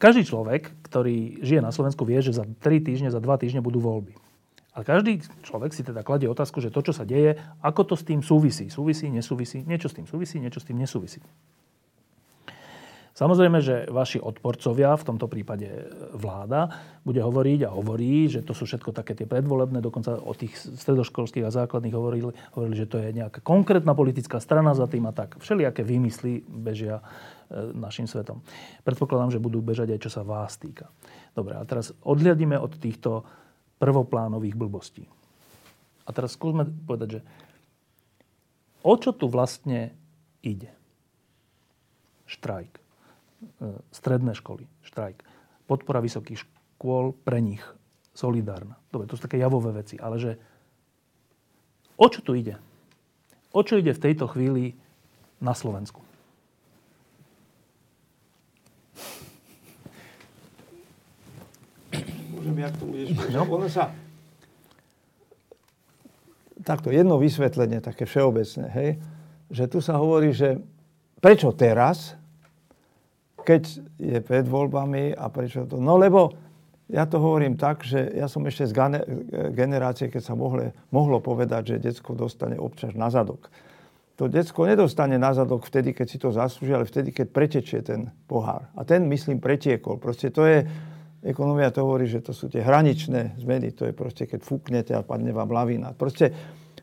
každý 0.00 0.24
človek, 0.24 0.72
ktorý 0.88 1.44
žije 1.44 1.60
na 1.60 1.72
Slovensku, 1.72 2.04
vie, 2.08 2.20
že 2.24 2.36
za 2.36 2.44
3 2.44 2.60
týždne, 2.88 3.08
za 3.12 3.20
2 3.20 3.42
týždne 3.42 3.60
budú 3.60 3.80
voľby. 3.80 4.16
A 4.72 4.80
každý 4.88 5.20
človek 5.44 5.76
si 5.76 5.84
teda 5.84 6.00
kladie 6.00 6.32
otázku, 6.32 6.64
že 6.64 6.72
to, 6.72 6.80
čo 6.80 6.96
sa 6.96 7.04
deje, 7.04 7.36
ako 7.60 7.92
to 7.92 7.94
s 7.96 8.08
tým 8.08 8.24
súvisí. 8.24 8.72
Súvisí, 8.72 9.12
nesúvisí, 9.12 9.60
niečo 9.68 9.92
s 9.92 9.96
tým 10.00 10.08
súvisí, 10.08 10.40
niečo 10.40 10.64
s 10.64 10.68
tým 10.68 10.80
nesúvisí. 10.80 11.20
Samozrejme, 13.12 13.60
že 13.60 13.92
vaši 13.92 14.16
odporcovia, 14.16 14.96
v 14.96 15.04
tomto 15.04 15.28
prípade 15.28 15.68
vláda, 16.16 16.72
bude 17.04 17.20
hovoriť 17.20 17.68
a 17.68 17.74
hovorí, 17.76 18.24
že 18.32 18.40
to 18.40 18.56
sú 18.56 18.64
všetko 18.64 18.96
také 18.96 19.12
tie 19.12 19.28
predvolebné, 19.28 19.84
dokonca 19.84 20.16
o 20.16 20.32
tých 20.32 20.56
stredoškolských 20.56 21.44
a 21.44 21.52
základných 21.52 21.92
hovorili, 21.92 22.32
hovorili, 22.56 22.76
že 22.80 22.88
to 22.88 22.96
je 23.04 23.12
nejaká 23.12 23.44
konkrétna 23.44 23.92
politická 23.92 24.40
strana 24.40 24.72
za 24.72 24.88
tým 24.88 25.04
a 25.04 25.12
tak. 25.12 25.36
Všelijaké 25.44 25.84
výmysly 25.84 26.40
bežia 26.40 27.04
e, 27.52 27.76
našim 27.76 28.08
svetom. 28.08 28.40
Predpokladám, 28.80 29.36
že 29.36 29.44
budú 29.44 29.60
bežať 29.60 29.92
aj 29.92 30.00
čo 30.08 30.10
sa 30.10 30.24
vás 30.24 30.56
týka. 30.56 30.88
Dobre, 31.36 31.60
a 31.60 31.62
teraz 31.68 31.92
odhľadíme 32.08 32.56
od 32.56 32.80
týchto 32.80 33.28
prvoplánových 33.76 34.56
blbostí. 34.56 35.04
A 36.08 36.16
teraz 36.16 36.32
skúsme 36.32 36.64
povedať, 36.88 37.18
že 37.18 37.20
o 38.80 38.96
čo 38.96 39.12
tu 39.12 39.28
vlastne 39.28 39.92
ide? 40.40 40.72
Štrajk. 42.24 42.81
E, 43.42 43.82
stredné 43.90 44.38
školy, 44.38 44.70
štrajk, 44.86 45.18
podpora 45.66 45.98
vysokých 45.98 46.46
škôl 46.46 47.10
pre 47.26 47.42
nich, 47.42 47.62
solidárna. 48.14 48.78
Dobre, 48.94 49.10
to 49.10 49.18
sú 49.18 49.26
také 49.26 49.42
javové 49.42 49.74
veci, 49.74 49.98
ale 49.98 50.16
že 50.22 50.38
o 51.98 52.06
čo 52.06 52.22
tu 52.22 52.38
ide? 52.38 52.54
O 53.50 53.66
čo 53.66 53.82
ide 53.82 53.90
v 53.90 54.02
tejto 54.02 54.30
chvíli 54.30 54.78
na 55.42 55.58
Slovensku? 55.58 55.98
Môžem, 62.30 62.56
jak 62.62 62.74
to 62.78 62.84
budeš 62.86 63.08
no. 63.34 63.42
Ono 63.58 63.66
sa... 63.66 63.90
Takto, 66.62 66.94
jedno 66.94 67.18
vysvetlenie, 67.18 67.82
také 67.82 68.06
všeobecné, 68.06 68.66
hej, 68.70 68.90
že 69.50 69.66
tu 69.66 69.82
sa 69.82 69.98
hovorí, 69.98 70.30
že 70.30 70.62
prečo 71.18 71.50
teraz, 71.50 72.14
keď 73.42 73.62
je 73.98 74.18
pred 74.22 74.46
voľbami 74.46 75.12
a 75.12 75.26
prečo 75.28 75.66
to... 75.66 75.82
No 75.82 75.98
lebo 75.98 76.32
ja 76.92 77.08
to 77.08 77.16
hovorím 77.16 77.56
tak, 77.56 77.86
že 77.86 78.12
ja 78.12 78.28
som 78.28 78.44
ešte 78.44 78.68
z 78.68 78.74
generácie, 79.54 80.12
keď 80.12 80.22
sa 80.22 80.34
mohlo, 80.36 80.76
mohlo 80.92 81.18
povedať, 81.24 81.76
že 81.76 81.84
detsko 81.92 82.12
dostane 82.12 82.60
občas 82.60 82.92
na 82.92 83.08
zadok. 83.08 83.48
To 84.20 84.28
detsko 84.28 84.68
nedostane 84.68 85.16
na 85.16 85.32
zadok 85.32 85.64
vtedy, 85.64 85.96
keď 85.96 86.06
si 86.06 86.20
to 86.20 86.28
zaslúži, 86.28 86.76
ale 86.76 86.84
vtedy, 86.84 87.10
keď 87.16 87.26
pretečie 87.32 87.80
ten 87.80 88.12
pohár. 88.28 88.68
A 88.76 88.84
ten, 88.84 89.08
myslím, 89.08 89.40
pretiekol. 89.40 89.96
Proste 89.96 90.28
to 90.28 90.44
je, 90.44 90.68
ekonomia 91.24 91.72
to 91.72 91.80
hovorí, 91.80 92.04
že 92.04 92.20
to 92.20 92.36
sú 92.36 92.52
tie 92.52 92.60
hraničné 92.60 93.40
zmeny. 93.40 93.72
To 93.80 93.88
je 93.88 93.96
proste, 93.96 94.28
keď 94.28 94.44
fúknete 94.44 94.92
a 94.92 95.00
padne 95.00 95.32
vám 95.32 95.48
lavína. 95.48 95.96
Proste 95.96 96.28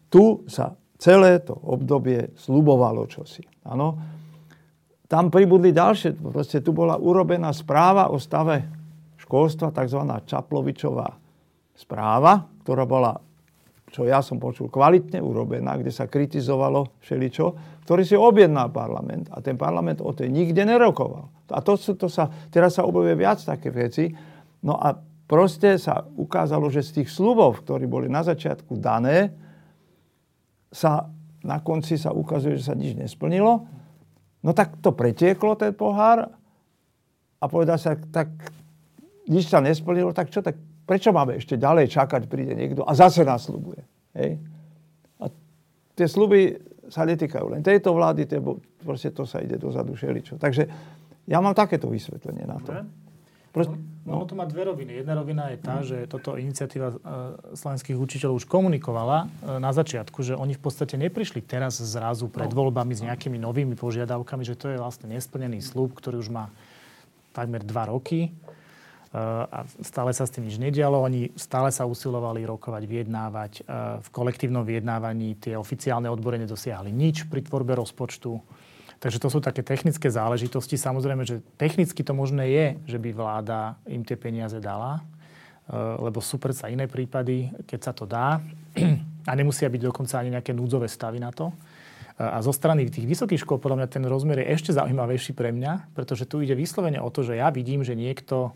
tu 0.09 0.41
sa 0.49 0.73
celé 0.97 1.37
to 1.45 1.53
obdobie 1.53 2.33
slubovalo 2.33 3.05
čosi. 3.05 3.45
Áno? 3.61 4.18
Tam 5.09 5.33
pribudli 5.33 5.73
ďalšie. 5.73 6.21
Proste 6.21 6.61
tu 6.61 6.69
bola 6.69 6.95
urobená 7.01 7.49
správa 7.49 8.13
o 8.13 8.21
stave 8.21 8.69
školstva, 9.17 9.73
tzv. 9.73 10.05
Čaplovičová 10.29 11.09
správa, 11.73 12.45
ktorá 12.61 12.85
bola, 12.85 13.17
čo 13.89 14.05
ja 14.05 14.21
som 14.21 14.37
počul, 14.37 14.69
kvalitne 14.69 15.17
urobená, 15.17 15.81
kde 15.81 15.89
sa 15.89 16.05
kritizovalo 16.05 17.01
všeličo, 17.01 17.45
ktorý 17.89 18.05
si 18.05 18.13
objednal 18.13 18.69
parlament. 18.69 19.33
A 19.33 19.41
ten 19.41 19.57
parlament 19.57 20.05
o 20.05 20.13
tej 20.13 20.29
nikde 20.29 20.61
nerokoval. 20.61 21.49
A 21.49 21.59
to, 21.65 21.73
to 21.75 22.05
sa, 22.05 22.29
teraz 22.53 22.77
sa 22.77 22.85
objavuje 22.85 23.17
viac 23.17 23.41
také 23.41 23.73
veci. 23.73 24.13
No 24.61 24.77
a 24.77 24.93
proste 25.25 25.81
sa 25.81 26.05
ukázalo, 26.05 26.69
že 26.69 26.85
z 26.85 27.01
tých 27.01 27.09
slubov, 27.09 27.65
ktorí 27.65 27.89
boli 27.89 28.05
na 28.05 28.21
začiatku 28.21 28.77
dané, 28.77 29.33
sa 30.69 31.09
na 31.41 31.57
konci 31.65 31.97
sa 31.97 32.13
ukazuje, 32.13 32.61
že 32.61 32.69
sa 32.69 32.77
nič 32.77 32.93
nesplnilo 32.93 33.79
No 34.43 34.55
tak 34.55 34.79
to 34.79 34.95
pretieklo, 34.95 35.59
ten 35.59 35.75
pohár 35.75 36.31
a 37.39 37.45
povedal 37.47 37.75
sa, 37.75 37.95
tak 37.95 38.31
nič 39.27 39.51
sa 39.51 39.59
nesplnilo, 39.59 40.15
tak 40.15 40.31
čo, 40.31 40.39
tak 40.39 40.55
prečo 40.87 41.11
máme 41.11 41.37
ešte 41.37 41.59
ďalej 41.59 41.91
čakať, 41.91 42.21
príde 42.25 42.55
niekto 42.55 42.81
a 42.87 42.91
zase 42.95 43.27
nás 43.27 43.45
slubuje. 43.45 43.83
Hej? 44.15 44.39
A 45.19 45.29
tie 45.93 46.07
sluby 46.07 46.57
sa 46.89 47.05
netýkajú 47.05 47.45
len 47.53 47.61
tejto 47.61 47.93
vlády, 47.93 48.25
tebo, 48.25 48.57
proste 48.81 49.13
to 49.13 49.27
sa 49.27 49.43
ide 49.43 49.61
dozadu 49.61 49.93
šeličo. 49.93 50.41
Takže 50.41 50.65
ja 51.29 51.37
mám 51.37 51.53
takéto 51.53 51.85
vysvetlenie 51.85 52.49
na 52.49 52.57
to. 52.57 52.73
Proste, 53.49 53.73
no. 54.05 54.21
Ono 54.21 54.25
to 54.29 54.37
má 54.37 54.45
dve 54.45 54.69
roviny. 54.69 55.01
Jedna 55.01 55.17
rovina 55.17 55.49
je 55.49 55.57
tá, 55.57 55.81
že 55.81 56.05
toto 56.05 56.37
iniciatíva 56.37 56.89
e, 56.89 56.95
slovenských 57.57 57.97
učiteľov 57.97 58.41
už 58.41 58.45
komunikovala 58.45 59.25
e, 59.25 59.57
na 59.57 59.73
začiatku, 59.73 60.21
že 60.21 60.37
oni 60.37 60.53
v 60.53 60.61
podstate 60.61 60.97
neprišli 60.97 61.41
teraz 61.41 61.81
zrazu 61.81 62.29
pred 62.29 62.49
no. 62.53 62.57
voľbami 62.61 62.93
s 62.93 63.01
nejakými 63.01 63.41
novými 63.41 63.73
požiadavkami, 63.73 64.45
že 64.45 64.57
to 64.57 64.69
je 64.73 64.77
vlastne 64.77 65.09
nesplnený 65.09 65.65
slúb, 65.65 65.97
ktorý 65.97 66.21
už 66.21 66.29
má 66.29 66.53
takmer 67.33 67.65
dva 67.65 67.89
roky 67.89 68.29
e, 68.29 69.17
a 69.45 69.65
stále 69.81 70.13
sa 70.13 70.29
s 70.29 70.33
tým 70.33 70.45
nič 70.45 70.61
nedialo. 70.61 71.01
Oni 71.01 71.33
stále 71.33 71.73
sa 71.73 71.89
usilovali 71.89 72.45
rokovať, 72.45 72.83
vyjednávať. 72.85 73.65
V 74.05 74.07
kolektívnom 74.13 74.61
vyjednávaní 74.61 75.41
tie 75.41 75.57
oficiálne 75.57 76.05
odbory 76.05 76.37
nedosiahli 76.37 76.93
nič 76.93 77.25
pri 77.25 77.41
tvorbe 77.41 77.73
rozpočtu. 77.73 78.58
Takže 78.99 79.23
to 79.23 79.31
sú 79.31 79.39
také 79.39 79.63
technické 79.63 80.11
záležitosti. 80.11 80.75
Samozrejme, 80.75 81.23
že 81.23 81.39
technicky 81.55 82.03
to 82.03 82.11
možné 82.11 82.51
je, 82.51 82.65
že 82.95 82.97
by 82.99 83.15
vláda 83.15 83.79
im 83.87 84.03
tie 84.03 84.19
peniaze 84.19 84.59
dala, 84.59 84.99
e, 84.99 85.03
lebo 86.03 86.19
sú 86.19 86.35
predsa 86.35 86.67
iné 86.67 86.83
prípady, 86.91 87.47
keď 87.63 87.79
sa 87.79 87.91
to 87.95 88.03
dá 88.03 88.43
a 89.29 89.31
nemusia 89.39 89.71
byť 89.71 89.81
dokonca 89.87 90.19
ani 90.19 90.35
nejaké 90.35 90.51
núdzové 90.51 90.91
stavy 90.91 91.23
na 91.23 91.31
to. 91.31 91.47
E, 91.47 91.55
a 92.27 92.43
zo 92.43 92.51
strany 92.51 92.91
tých 92.91 93.07
vysokých 93.07 93.47
škôl 93.47 93.63
podľa 93.63 93.87
mňa 93.87 93.87
ten 93.87 94.03
rozmer 94.03 94.43
je 94.43 94.51
ešte 94.51 94.75
zaujímavejší 94.75 95.31
pre 95.31 95.55
mňa, 95.55 95.95
pretože 95.95 96.27
tu 96.27 96.43
ide 96.43 96.59
vyslovene 96.59 96.99
o 96.99 97.07
to, 97.07 97.23
že 97.23 97.39
ja 97.39 97.47
vidím, 97.55 97.87
že 97.87 97.95
niekto 97.95 98.51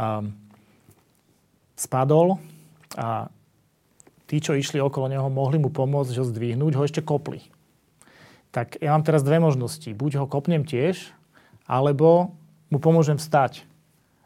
um, 0.00 0.32
spadol 1.76 2.40
a 2.96 3.28
tí, 4.24 4.40
čo 4.40 4.56
išli 4.56 4.80
okolo 4.80 5.12
neho, 5.12 5.28
mohli 5.28 5.60
mu 5.60 5.68
pomôcť 5.68 6.16
ho 6.16 6.24
zdvihnúť, 6.24 6.72
ho 6.80 6.82
ešte 6.88 7.04
kopli 7.04 7.59
tak 8.50 8.78
ja 8.82 8.94
mám 8.94 9.06
teraz 9.06 9.22
dve 9.22 9.38
možnosti. 9.38 9.86
Buď 9.94 10.22
ho 10.22 10.26
kopnem 10.26 10.66
tiež, 10.66 11.14
alebo 11.70 12.34
mu 12.70 12.78
pomôžem 12.82 13.18
vstať. 13.18 13.66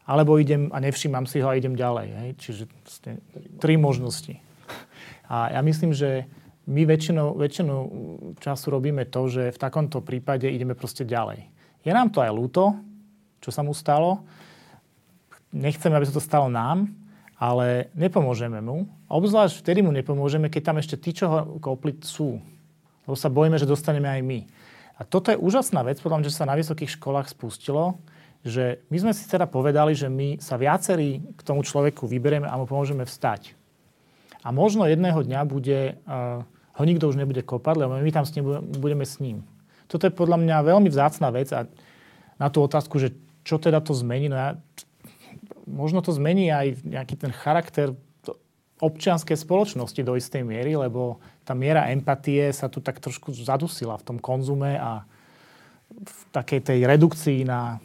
Alebo 0.04 0.36
idem 0.36 0.68
a 0.72 0.80
nevšímam 0.84 1.24
si 1.24 1.40
ho 1.40 1.48
a 1.48 1.56
idem 1.56 1.76
ďalej. 1.76 2.08
Hej? 2.12 2.30
Čiže 2.40 2.62
tri 3.60 3.80
možnosti. 3.80 4.40
A 5.28 5.56
ja 5.56 5.60
myslím, 5.64 5.96
že 5.96 6.28
my 6.68 6.88
väčšinou, 6.88 7.36
väčšinu 7.36 7.74
času 8.40 8.66
robíme 8.72 9.04
to, 9.08 9.28
že 9.28 9.52
v 9.52 9.58
takomto 9.60 10.00
prípade 10.00 10.48
ideme 10.48 10.76
proste 10.76 11.04
ďalej. 11.04 11.44
Je 11.84 11.92
nám 11.92 12.08
to 12.08 12.24
aj 12.24 12.32
ľúto, 12.32 12.76
čo 13.44 13.52
sa 13.52 13.60
mu 13.60 13.76
stalo. 13.76 14.24
Nechceme, 15.52 15.96
aby 15.96 16.08
sa 16.08 16.16
to 16.16 16.24
stalo 16.24 16.48
nám, 16.48 16.88
ale 17.36 17.92
nepomôžeme 17.92 18.60
mu. 18.64 18.88
Obzvlášť 19.12 19.60
vtedy 19.60 19.84
mu 19.84 19.92
nepomôžeme, 19.92 20.48
keď 20.48 20.72
tam 20.72 20.76
ešte 20.80 20.96
tí, 20.96 21.12
čo 21.12 21.28
ho 21.28 21.38
kopli, 21.60 22.00
sú 22.00 22.40
lebo 23.04 23.16
sa 23.16 23.32
bojíme, 23.32 23.60
že 23.60 23.68
dostaneme 23.68 24.08
aj 24.08 24.22
my. 24.24 24.40
A 24.94 25.02
toto 25.02 25.34
je 25.34 25.40
úžasná 25.40 25.82
vec, 25.82 25.98
podľa 25.98 26.22
mňa, 26.22 26.28
že 26.30 26.38
sa 26.38 26.48
na 26.48 26.54
vysokých 26.54 26.96
školách 27.00 27.32
spustilo, 27.32 27.98
že 28.44 28.84
my 28.92 28.96
sme 29.00 29.12
si 29.16 29.24
teda 29.24 29.48
povedali, 29.48 29.96
že 29.96 30.12
my 30.12 30.38
sa 30.38 30.60
viacerí 30.60 31.24
k 31.34 31.40
tomu 31.42 31.64
človeku 31.64 32.04
vyberieme 32.04 32.44
a 32.44 32.60
mu 32.60 32.68
pomôžeme 32.68 33.02
vstať. 33.02 33.56
A 34.44 34.52
možno 34.52 34.84
jedného 34.84 35.24
dňa 35.24 35.40
bude, 35.48 35.96
uh, 36.04 36.44
ho 36.76 36.82
nikto 36.84 37.08
už 37.08 37.16
nebude 37.16 37.40
kopať, 37.40 37.80
lebo 37.80 37.96
my 37.96 38.12
tam 38.12 38.28
s 38.28 38.36
ním 38.36 38.60
budeme 38.76 39.08
s 39.08 39.16
ním. 39.16 39.40
Toto 39.88 40.04
je 40.04 40.12
podľa 40.12 40.36
mňa 40.36 40.68
veľmi 40.68 40.92
vzácná 40.92 41.32
vec 41.32 41.48
a 41.56 41.64
na 42.36 42.48
tú 42.52 42.60
otázku, 42.60 43.00
že 43.00 43.16
čo 43.44 43.56
teda 43.56 43.80
to 43.80 43.96
zmení, 43.96 44.28
no 44.28 44.36
ja, 44.36 44.50
možno 45.64 46.04
to 46.04 46.12
zmení 46.12 46.52
aj 46.52 46.84
nejaký 46.84 47.16
ten 47.16 47.32
charakter 47.32 47.96
občianskej 48.84 49.38
spoločnosti 49.38 50.00
do 50.04 50.16
istej 50.18 50.44
miery, 50.44 50.76
lebo 50.76 51.22
tá 51.44 51.52
miera 51.52 51.92
empatie 51.92 52.48
sa 52.56 52.72
tu 52.72 52.80
tak 52.80 52.98
trošku 52.98 53.30
zadusila 53.36 54.00
v 54.00 54.06
tom 54.08 54.18
konzume 54.18 54.80
a 54.80 55.04
v 55.92 56.20
takej 56.32 56.60
tej 56.64 56.78
redukcii 56.88 57.44
na, 57.44 57.78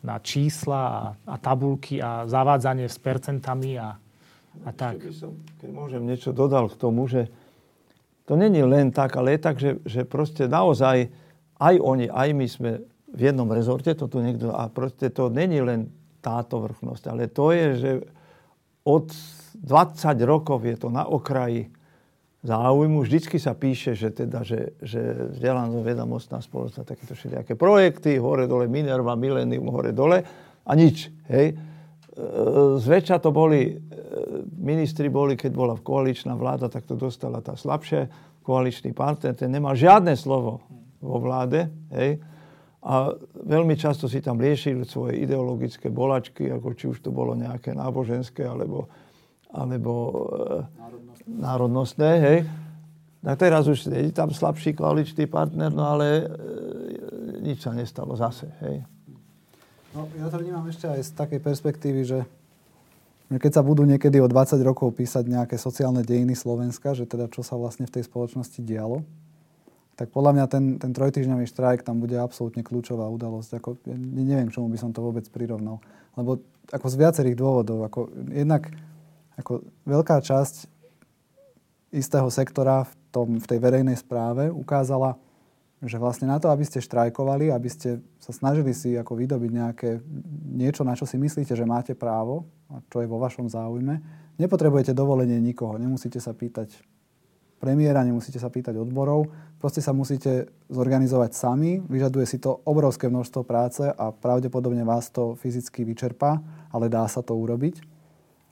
na 0.00 0.16
čísla 0.22 0.80
a, 0.80 1.00
a 1.26 1.34
tabulky 1.36 1.98
a 1.98 2.24
zavádzanie 2.30 2.86
s 2.86 2.96
percentami 3.02 3.76
a, 3.76 3.98
a 4.62 4.70
tak. 4.70 5.02
Som, 5.10 5.42
keď 5.58 5.70
môžem 5.74 6.02
niečo 6.06 6.30
dodal 6.30 6.70
k 6.70 6.78
tomu, 6.78 7.10
že 7.10 7.28
to 8.24 8.38
není 8.38 8.62
len 8.64 8.94
tak, 8.94 9.18
ale 9.20 9.36
je 9.36 9.40
tak, 9.42 9.56
že, 9.60 9.76
že 9.84 10.06
proste 10.08 10.48
naozaj 10.48 11.10
aj 11.60 11.74
oni, 11.82 12.06
aj 12.08 12.28
my 12.32 12.46
sme 12.48 12.70
v 13.14 13.20
jednom 13.20 13.46
rezorte, 13.50 13.92
to 13.94 14.06
tu 14.06 14.22
niekto, 14.22 14.50
a 14.54 14.70
proste 14.70 15.10
to 15.10 15.28
není 15.28 15.60
len 15.60 15.90
táto 16.24 16.62
vrchnosť, 16.64 17.04
ale 17.10 17.28
to 17.28 17.52
je, 17.52 17.66
že 17.76 17.90
od 18.84 19.12
20 19.60 20.16
rokov 20.24 20.64
je 20.64 20.76
to 20.76 20.88
na 20.88 21.04
okraji 21.04 21.68
záujmu. 22.44 23.02
Vždycky 23.02 23.40
sa 23.40 23.56
píše, 23.56 23.96
že, 23.96 24.12
teda, 24.12 24.44
že, 24.44 24.76
že 24.84 25.32
vzdelaná 25.32 25.72
vedomostná 25.80 26.44
spoločnosť, 26.44 26.84
takéto 26.84 27.16
všelijaké 27.16 27.56
projekty, 27.56 28.20
hore 28.20 28.44
dole 28.44 28.68
Minerva, 28.68 29.16
Millennium, 29.16 29.72
hore 29.72 29.96
dole 29.96 30.20
a 30.62 30.72
nič. 30.76 31.08
Hej. 31.32 31.56
E, 31.56 32.22
zväčša 32.78 33.16
to 33.24 33.32
boli, 33.32 33.72
e, 33.72 33.74
ministri 34.60 35.08
boli, 35.08 35.40
keď 35.40 35.52
bola 35.56 35.74
koaličná 35.80 36.36
vláda, 36.36 36.68
tak 36.68 36.84
to 36.84 36.94
dostala 36.94 37.40
tá 37.40 37.56
slabšie. 37.56 38.12
Koaličný 38.44 38.92
partner, 38.92 39.32
ten 39.32 39.48
nemal 39.48 39.72
žiadne 39.72 40.12
slovo 40.12 40.60
vo 41.00 41.16
vláde. 41.16 41.72
Hej. 41.96 42.20
A 42.84 43.16
veľmi 43.40 43.72
často 43.80 44.04
si 44.04 44.20
tam 44.20 44.36
riešili 44.36 44.84
svoje 44.84 45.16
ideologické 45.24 45.88
bolačky, 45.88 46.52
ako 46.52 46.68
či 46.76 46.84
už 46.92 47.00
to 47.00 47.08
bolo 47.08 47.32
nejaké 47.32 47.72
náboženské, 47.72 48.44
alebo 48.44 48.92
alebo 49.54 49.92
národnostné, 50.74 51.13
národnostné 51.28 52.10
hej. 52.20 52.38
Tak 53.24 53.40
teraz 53.40 53.64
už 53.64 53.88
je 53.88 54.12
tam 54.12 54.28
slabší 54.28 54.76
koaličný 54.76 55.24
partner, 55.24 55.72
no 55.72 55.96
ale 55.96 56.06
e, 56.06 56.24
nič 57.40 57.64
sa 57.64 57.72
nestalo 57.72 58.12
zase, 58.12 58.52
hej. 58.60 58.84
No, 59.96 60.10
ja 60.20 60.28
to 60.28 60.42
vnímam 60.42 60.66
ešte 60.68 60.90
aj 60.90 61.00
z 61.00 61.10
takej 61.16 61.40
perspektívy, 61.40 62.02
že 62.04 62.18
keď 63.32 63.52
sa 63.56 63.62
budú 63.64 63.88
niekedy 63.88 64.20
o 64.20 64.28
20 64.28 64.60
rokov 64.60 64.92
písať 64.92 65.24
nejaké 65.24 65.56
sociálne 65.56 66.04
dejiny 66.04 66.36
Slovenska, 66.36 66.92
že 66.92 67.08
teda 67.08 67.32
čo 67.32 67.40
sa 67.40 67.56
vlastne 67.56 67.88
v 67.88 67.94
tej 67.96 68.04
spoločnosti 68.04 68.60
dialo, 68.60 69.00
tak 69.94 70.10
podľa 70.10 70.32
mňa 70.34 70.46
ten, 70.50 70.64
ten 70.76 70.90
trojtyžňový 70.90 71.46
štrajk 71.46 71.86
tam 71.86 72.02
bude 72.02 72.18
absolútne 72.18 72.66
kľúčová 72.66 73.06
udalosť. 73.14 73.62
Ako, 73.62 73.78
ja 73.86 73.94
neviem, 73.96 74.50
čomu 74.50 74.66
by 74.66 74.78
som 74.78 74.90
to 74.90 75.00
vôbec 75.00 75.22
prirovnal. 75.30 75.78
Lebo 76.18 76.42
ako 76.74 76.86
z 76.90 76.96
viacerých 76.98 77.38
dôvodov. 77.38 77.86
Ako, 77.86 78.10
jednak 78.34 78.74
ako 79.38 79.62
veľká 79.86 80.18
časť 80.18 80.73
istého 81.94 82.26
sektora 82.26 82.82
v, 82.82 82.92
tom, 83.14 83.28
v 83.38 83.46
tej 83.46 83.58
verejnej 83.62 83.94
správe 83.94 84.50
ukázala, 84.50 85.14
že 85.84 86.00
vlastne 86.00 86.26
na 86.26 86.42
to, 86.42 86.50
aby 86.50 86.64
ste 86.66 86.82
štrajkovali, 86.82 87.54
aby 87.54 87.68
ste 87.70 88.02
sa 88.18 88.32
snažili 88.34 88.74
si 88.74 88.96
ako 88.98 89.14
vydobiť 89.14 89.50
nejaké 89.52 89.90
niečo, 90.50 90.82
na 90.82 90.98
čo 90.98 91.06
si 91.06 91.20
myslíte, 91.20 91.54
že 91.54 91.68
máte 91.68 91.92
právo, 91.94 92.48
a 92.72 92.80
čo 92.90 93.04
je 93.04 93.08
vo 93.08 93.20
vašom 93.20 93.46
záujme, 93.46 94.00
nepotrebujete 94.40 94.96
dovolenie 94.96 95.38
nikoho, 95.38 95.78
nemusíte 95.78 96.18
sa 96.18 96.32
pýtať 96.32 96.74
premiéra, 97.60 98.04
nemusíte 98.04 98.36
sa 98.36 98.52
pýtať 98.52 98.76
odborov, 98.76 99.30
proste 99.56 99.80
sa 99.80 99.96
musíte 99.96 100.52
zorganizovať 100.68 101.32
sami, 101.32 101.80
vyžaduje 101.80 102.26
si 102.28 102.36
to 102.36 102.60
obrovské 102.68 103.08
množstvo 103.08 103.40
práce 103.46 103.84
a 103.88 104.12
pravdepodobne 104.12 104.84
vás 104.84 105.08
to 105.08 105.32
fyzicky 105.40 105.84
vyčerpá, 105.84 106.44
ale 106.68 106.92
dá 106.92 107.08
sa 107.08 107.24
to 107.24 107.32
urobiť. 107.32 107.93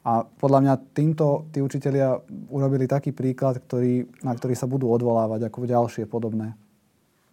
A 0.03 0.26
podľa 0.26 0.59
mňa 0.66 0.74
týmto 0.98 1.46
tí 1.55 1.62
učitelia 1.62 2.18
urobili 2.50 2.90
taký 2.90 3.14
príklad, 3.14 3.62
ktorý, 3.62 4.11
na 4.26 4.34
ktorý 4.34 4.59
sa 4.59 4.66
budú 4.66 4.90
odvolávať 4.90 5.46
ako 5.46 5.62
ďalšie 5.62 6.11
podobné 6.11 6.59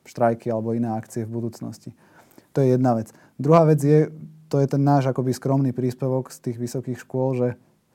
štrajky 0.06 0.54
alebo 0.54 0.78
iné 0.78 0.94
akcie 0.94 1.26
v 1.26 1.34
budúcnosti. 1.34 1.98
To 2.54 2.62
je 2.62 2.78
jedna 2.78 2.94
vec. 2.94 3.10
Druhá 3.42 3.66
vec 3.66 3.82
je, 3.82 4.14
to 4.50 4.62
je 4.62 4.68
ten 4.70 4.82
náš 4.82 5.10
akoby 5.10 5.34
skromný 5.34 5.74
príspevok 5.74 6.30
z 6.30 6.50
tých 6.50 6.58
vysokých 6.62 7.02
škôl, 7.02 7.38
že 7.38 7.48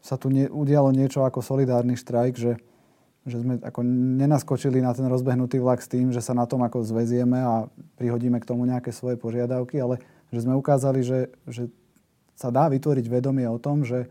sa 0.03 0.19
tu 0.19 0.31
ne, 0.31 0.51
udialo 0.51 0.91
niečo 0.91 1.23
ako 1.23 1.39
solidárny 1.43 1.95
štrajk, 1.95 2.35
že, 2.35 2.53
že 3.27 3.37
sme 3.41 3.63
ako 3.63 3.81
nenaskočili 4.21 4.83
na 4.83 4.91
ten 4.91 5.07
rozbehnutý 5.07 5.63
vlak 5.63 5.83
s 5.83 5.91
tým, 5.91 6.11
že 6.11 6.19
sa 6.19 6.35
na 6.35 6.51
tom 6.51 6.63
ako 6.67 6.83
zväzieme 6.83 7.39
a 7.41 7.71
prihodíme 7.99 8.43
k 8.43 8.49
tomu 8.49 8.67
nejaké 8.67 8.91
svoje 8.91 9.17
požiadavky, 9.17 9.79
ale 9.79 10.03
že 10.35 10.43
sme 10.43 10.59
ukázali, 10.59 11.07
že, 11.07 11.31
že 11.47 11.71
sa 12.35 12.51
dá 12.51 12.67
vytvoriť 12.67 13.07
vedomie 13.07 13.47
o 13.47 13.59
tom, 13.63 13.87
že 13.87 14.11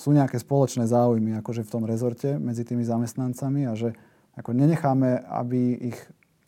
sú 0.00 0.16
nejaké 0.16 0.40
spoločné 0.40 0.88
záujmy 0.88 1.36
akože 1.44 1.60
v 1.60 1.72
tom 1.76 1.84
rezorte 1.84 2.40
medzi 2.40 2.64
tými 2.64 2.80
zamestnancami 2.88 3.68
a 3.68 3.76
že 3.76 3.92
ako 4.32 4.56
nenecháme, 4.56 5.28
aby 5.28 5.92
ich, 5.92 5.98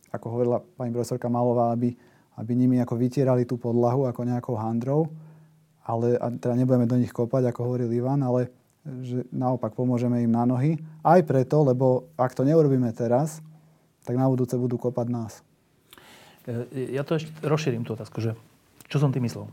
ako 0.09 0.27
hovorila 0.33 0.65
pani 0.81 0.89
profesorka 0.89 1.29
Malová, 1.29 1.77
aby, 1.77 1.93
aby 2.41 2.53
nimi 2.57 2.81
ako 2.81 2.97
vytierali 2.97 3.45
tú 3.45 3.61
podlahu 3.61 4.09
ako 4.09 4.25
nejakou 4.25 4.57
handrou, 4.57 5.13
ale 5.85 6.17
a 6.17 6.33
teda 6.33 6.57
nebudeme 6.57 6.89
do 6.89 6.97
nich 6.97 7.13
kopať, 7.13 7.53
ako 7.53 7.61
hovoril 7.69 7.93
Ivan, 7.93 8.25
ale 8.25 8.49
že 9.05 9.29
naopak 9.29 9.77
pomôžeme 9.77 10.25
im 10.25 10.33
na 10.33 10.49
nohy. 10.49 10.81
Aj 11.05 11.21
preto, 11.21 11.61
lebo 11.61 12.09
ak 12.17 12.33
to 12.33 12.49
neurobíme 12.49 12.89
teraz, 12.97 13.45
tak 14.09 14.17
na 14.17 14.27
budúce 14.33 14.57
budú 14.57 14.81
kopať 14.81 15.07
nás. 15.13 15.45
E, 16.49 16.97
ja 16.97 17.05
to 17.05 17.21
ešte 17.21 17.31
rozšírim 17.45 17.85
tú 17.85 17.95
otázku, 17.95 18.19
že 18.25 18.33
čo 18.89 18.97
som 18.97 19.13
tým 19.13 19.29
myslel? 19.29 19.47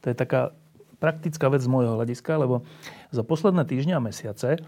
To 0.00 0.06
je 0.06 0.16
taká 0.16 0.54
praktická 0.96 1.52
vec 1.52 1.62
z 1.62 1.70
môjho 1.70 1.96
hľadiska, 1.96 2.40
lebo 2.40 2.64
za 3.12 3.22
posledné 3.22 3.68
týždne 3.68 3.96
a 3.96 4.04
mesiace 4.04 4.56
e, 4.56 4.58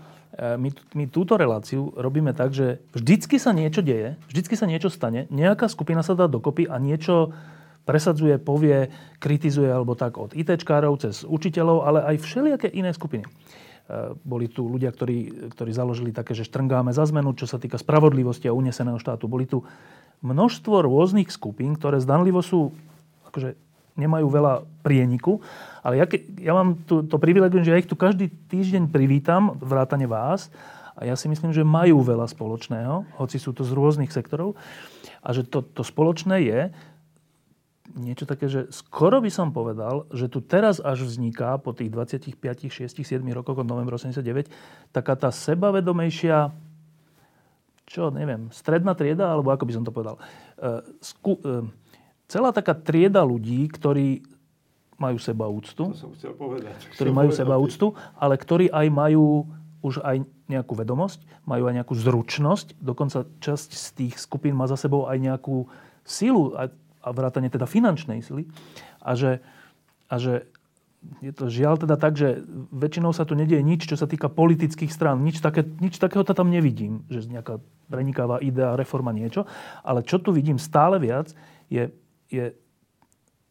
my, 0.60 0.70
my 0.94 1.04
túto 1.08 1.40
reláciu 1.40 1.92
robíme 1.96 2.36
tak, 2.36 2.52
že 2.52 2.84
vždycky 2.92 3.40
sa 3.40 3.56
niečo 3.56 3.80
deje, 3.80 4.20
vždycky 4.28 4.54
sa 4.54 4.68
niečo 4.68 4.92
stane, 4.92 5.26
nejaká 5.32 5.66
skupina 5.66 6.04
sa 6.04 6.12
dá 6.12 6.28
dokopy 6.28 6.68
a 6.68 6.76
niečo 6.76 7.32
presadzuje, 7.88 8.36
povie, 8.36 8.92
kritizuje 9.16 9.72
alebo 9.72 9.96
tak 9.96 10.20
od 10.20 10.36
ITčkárov 10.36 11.00
cez 11.00 11.24
učiteľov, 11.24 11.88
ale 11.88 12.04
aj 12.04 12.16
všelijaké 12.20 12.68
iné 12.68 12.92
skupiny. 12.92 13.24
E, 13.24 13.30
boli 14.20 14.52
tu 14.52 14.68
ľudia, 14.68 14.92
ktorí, 14.92 15.48
ktorí 15.56 15.70
založili 15.72 16.12
také, 16.12 16.36
že 16.36 16.44
štrngáme 16.44 16.92
za 16.92 17.08
zmenu, 17.08 17.32
čo 17.32 17.48
sa 17.48 17.56
týka 17.56 17.80
spravodlivosti 17.80 18.44
a 18.44 18.52
uneseného 18.52 19.00
štátu. 19.00 19.24
Boli 19.24 19.48
tu 19.48 19.64
množstvo 20.20 20.84
rôznych 20.84 21.32
skupín, 21.32 21.80
ktoré 21.80 21.96
zdanlivo 22.02 22.44
sú 22.44 22.76
akože 23.32 23.56
nemajú 23.98 24.26
veľa 24.30 24.64
prieniku. 24.86 25.42
Ale 25.82 25.98
ja, 25.98 26.06
ja 26.38 26.52
mám 26.54 26.78
tu, 26.86 27.02
to 27.02 27.18
privilegium, 27.18 27.66
že 27.66 27.74
ja 27.74 27.80
ich 27.82 27.90
tu 27.90 27.98
každý 27.98 28.30
týždeň 28.48 28.88
privítam, 28.88 29.58
vrátane 29.58 30.06
vás. 30.06 30.48
A 30.98 31.06
ja 31.06 31.14
si 31.14 31.26
myslím, 31.30 31.54
že 31.54 31.66
majú 31.66 32.02
veľa 32.02 32.26
spoločného, 32.26 33.18
hoci 33.22 33.38
sú 33.38 33.54
to 33.54 33.62
z 33.62 33.70
rôznych 33.70 34.10
sektorov. 34.10 34.58
A 35.22 35.34
že 35.34 35.46
to, 35.46 35.62
to 35.62 35.82
spoločné 35.82 36.36
je 36.42 36.60
niečo 37.98 38.28
také, 38.28 38.46
že 38.46 38.68
skoro 38.70 39.18
by 39.18 39.32
som 39.32 39.50
povedal, 39.50 40.04
že 40.12 40.28
tu 40.28 40.44
teraz 40.44 40.78
až 40.78 41.08
vzniká 41.08 41.56
po 41.58 41.72
tých 41.72 41.88
25, 41.90 42.36
6, 42.36 42.84
7 42.84 43.24
rokoch 43.32 43.58
od 43.58 43.66
novembra 43.66 43.96
89 43.96 44.52
taká 44.92 45.16
tá 45.16 45.32
sebavedomejšia 45.32 46.52
čo, 47.88 48.12
neviem, 48.12 48.52
stredná 48.52 48.92
trieda, 48.92 49.32
alebo 49.32 49.48
ako 49.48 49.64
by 49.64 49.72
som 49.72 49.84
to 49.84 49.88
povedal. 49.88 50.20
Uh, 50.60 50.84
sku, 51.00 51.40
uh, 51.40 51.64
celá 52.28 52.52
taká 52.52 52.76
trieda 52.76 53.24
ľudí, 53.24 53.66
ktorí 53.72 54.22
majú 55.00 55.16
seba 55.16 55.48
úctu. 55.48 55.94
To 55.94 55.96
som 55.96 56.12
chcel 56.14 56.34
povedať. 56.34 56.76
Ktorí 56.94 57.10
majú 57.14 57.30
seba 57.32 57.56
úctu, 57.56 57.94
ale 58.18 58.34
ktorí 58.36 58.68
aj 58.68 58.86
majú 58.92 59.46
už 59.78 60.02
aj 60.02 60.26
nejakú 60.50 60.74
vedomosť, 60.74 61.22
majú 61.46 61.70
aj 61.70 61.74
nejakú 61.82 61.94
zručnosť. 61.94 62.82
Dokonca 62.82 63.24
časť 63.38 63.70
z 63.72 63.86
tých 63.94 64.14
skupín 64.18 64.58
má 64.58 64.66
za 64.66 64.74
sebou 64.74 65.06
aj 65.06 65.16
nejakú 65.22 65.70
silu 66.02 66.52
a, 66.58 66.66
a 66.98 67.08
vrátane 67.14 67.46
teda 67.46 67.64
finančnej 67.70 68.20
sily. 68.26 68.50
A 68.98 69.14
že, 69.14 69.38
a 70.10 70.18
že 70.18 70.50
je 71.22 71.30
to 71.30 71.46
žiaľ 71.46 71.78
teda 71.78 71.94
tak, 71.94 72.18
že 72.18 72.42
väčšinou 72.74 73.14
sa 73.14 73.22
tu 73.22 73.38
nedieje 73.38 73.62
nič, 73.62 73.86
čo 73.86 73.94
sa 73.94 74.10
týka 74.10 74.26
politických 74.26 74.90
strán. 74.90 75.22
Nič, 75.22 75.38
také, 75.38 75.62
nič 75.62 75.94
takého 76.02 76.26
tam 76.26 76.50
nevidím, 76.50 77.06
že 77.06 77.22
nejaká 77.30 77.62
prenikáva 77.86 78.42
idea, 78.42 78.74
reforma, 78.74 79.14
niečo. 79.14 79.46
Ale 79.86 80.02
čo 80.02 80.18
tu 80.18 80.34
vidím 80.34 80.58
stále 80.58 80.98
viac, 80.98 81.30
je 81.70 81.86
je 82.28 82.54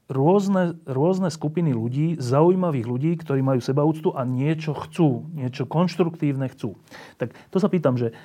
rôzne, 0.08 0.80
rôzne 0.88 1.28
skupiny 1.28 1.76
ľudí, 1.76 2.16
zaujímavých 2.18 2.88
ľudí, 2.88 3.12
ktorí 3.20 3.44
majú 3.44 3.60
sebaúctu 3.60 4.16
a 4.16 4.24
niečo 4.24 4.72
chcú, 4.72 5.28
niečo 5.36 5.68
konštruktívne 5.68 6.48
chcú. 6.56 6.80
Tak 7.20 7.36
to 7.52 7.58
sa 7.60 7.68
pýtam, 7.68 8.00
že 8.00 8.16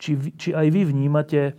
či, 0.00 0.18
či 0.34 0.50
aj 0.50 0.66
vy 0.74 0.82
vnímate, 0.90 1.54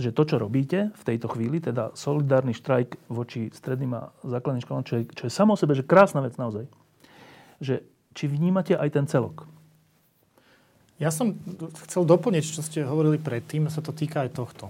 že 0.00 0.16
to, 0.16 0.22
čo 0.24 0.40
robíte 0.40 0.96
v 0.96 1.02
tejto 1.04 1.28
chvíli, 1.28 1.60
teda 1.60 1.92
solidárny 1.92 2.56
štrajk 2.56 2.96
voči 3.12 3.52
stredným 3.52 3.92
a 4.00 4.02
základným 4.24 4.64
školám, 4.64 4.86
čo 4.88 4.94
je, 4.96 5.02
čo 5.12 5.24
je 5.28 5.32
samo 5.34 5.54
o 5.54 5.60
sebe, 5.60 5.76
že 5.76 5.84
krásna 5.84 6.24
vec 6.24 6.40
naozaj, 6.40 6.64
že 7.60 7.84
či 8.16 8.24
vnímate 8.32 8.72
aj 8.78 8.90
ten 8.96 9.04
celok? 9.04 9.44
Ja 10.96 11.12
som 11.12 11.36
chcel 11.88 12.04
doplniť, 12.04 12.44
čo 12.44 12.60
ste 12.64 12.84
hovorili 12.84 13.16
predtým, 13.16 13.68
sa 13.72 13.80
to 13.80 13.92
týka 13.92 14.24
aj 14.24 14.36
tohto. 14.36 14.68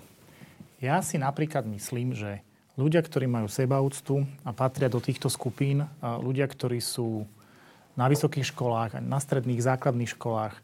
Ja 0.79 1.03
si 1.03 1.19
napríklad 1.19 1.67
myslím, 1.67 2.15
že 2.15 2.43
ľudia, 2.81 3.05
ktorí 3.05 3.29
majú 3.29 3.53
sebaúctu 3.53 4.25
a 4.41 4.57
patria 4.57 4.89
do 4.89 5.05
týchto 5.05 5.29
skupín, 5.29 5.85
ľudia, 6.01 6.49
ktorí 6.49 6.81
sú 6.81 7.29
na 7.93 8.09
vysokých 8.09 8.57
školách, 8.57 9.05
na 9.05 9.21
stredných, 9.21 9.61
základných 9.61 10.17
školách, 10.17 10.57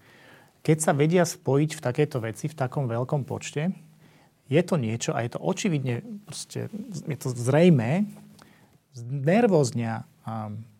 keď 0.64 0.76
sa 0.80 0.96
vedia 0.96 1.28
spojiť 1.28 1.76
v 1.76 1.84
takéto 1.84 2.18
veci 2.18 2.48
v 2.48 2.56
takom 2.56 2.88
veľkom 2.88 3.28
počte, 3.28 3.76
je 4.48 4.62
to 4.64 4.80
niečo 4.80 5.12
a 5.12 5.22
je 5.22 5.36
to 5.36 5.42
očividne, 5.42 6.02
proste, 6.24 6.72
je 7.06 7.18
to 7.18 7.28
zrejme, 7.36 8.08
znervoznia 8.96 10.08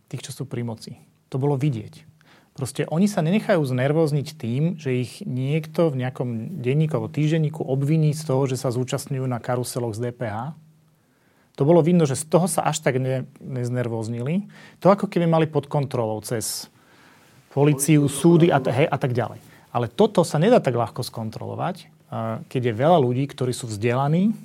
tých, 0.09 0.31
čo 0.31 0.33
sú 0.33 0.43
pri 0.49 0.65
moci. 0.65 0.97
To 1.31 1.37
bolo 1.37 1.59
vidieť. 1.61 2.17
Proste 2.57 2.89
oni 2.89 3.05
sa 3.05 3.21
nenechajú 3.21 3.61
znervozniť 3.61 4.29
tým, 4.41 4.81
že 4.81 5.05
ich 5.05 5.21
niekto 5.29 5.93
v 5.93 6.01
nejakom 6.01 6.57
denníku 6.65 6.97
alebo 6.97 7.13
týždenníku 7.13 7.61
obviní 7.61 8.17
z 8.17 8.25
toho, 8.25 8.49
že 8.49 8.57
sa 8.57 8.73
zúčastňujú 8.73 9.29
na 9.29 9.37
karuseloch 9.37 9.93
z 9.93 10.09
DPH. 10.09 10.57
To 11.57 11.65
bolo 11.65 11.81
vidno, 11.81 12.05
že 12.05 12.21
z 12.21 12.29
toho 12.29 12.45
sa 12.47 12.69
až 12.69 12.85
tak 12.85 13.01
ne, 13.01 13.25
neznervoznili. 13.41 14.45
To 14.85 14.93
ako 14.93 15.09
keby 15.09 15.25
mali 15.25 15.47
pod 15.49 15.69
kontrolou 15.73 16.21
cez 16.21 16.69
policiu, 17.57 18.05
súdy 18.13 18.53
a, 18.53 18.61
hej, 18.61 18.85
a 18.85 18.97
tak 19.01 19.17
ďalej. 19.17 19.41
Ale 19.73 19.89
toto 19.89 20.21
sa 20.21 20.37
nedá 20.37 20.61
tak 20.61 20.77
ľahko 20.77 21.01
skontrolovať, 21.01 21.89
keď 22.53 22.63
je 22.71 22.75
veľa 22.77 23.01
ľudí, 23.01 23.25
ktorí 23.25 23.57
sú 23.57 23.69
vzdelaní, 23.69 24.37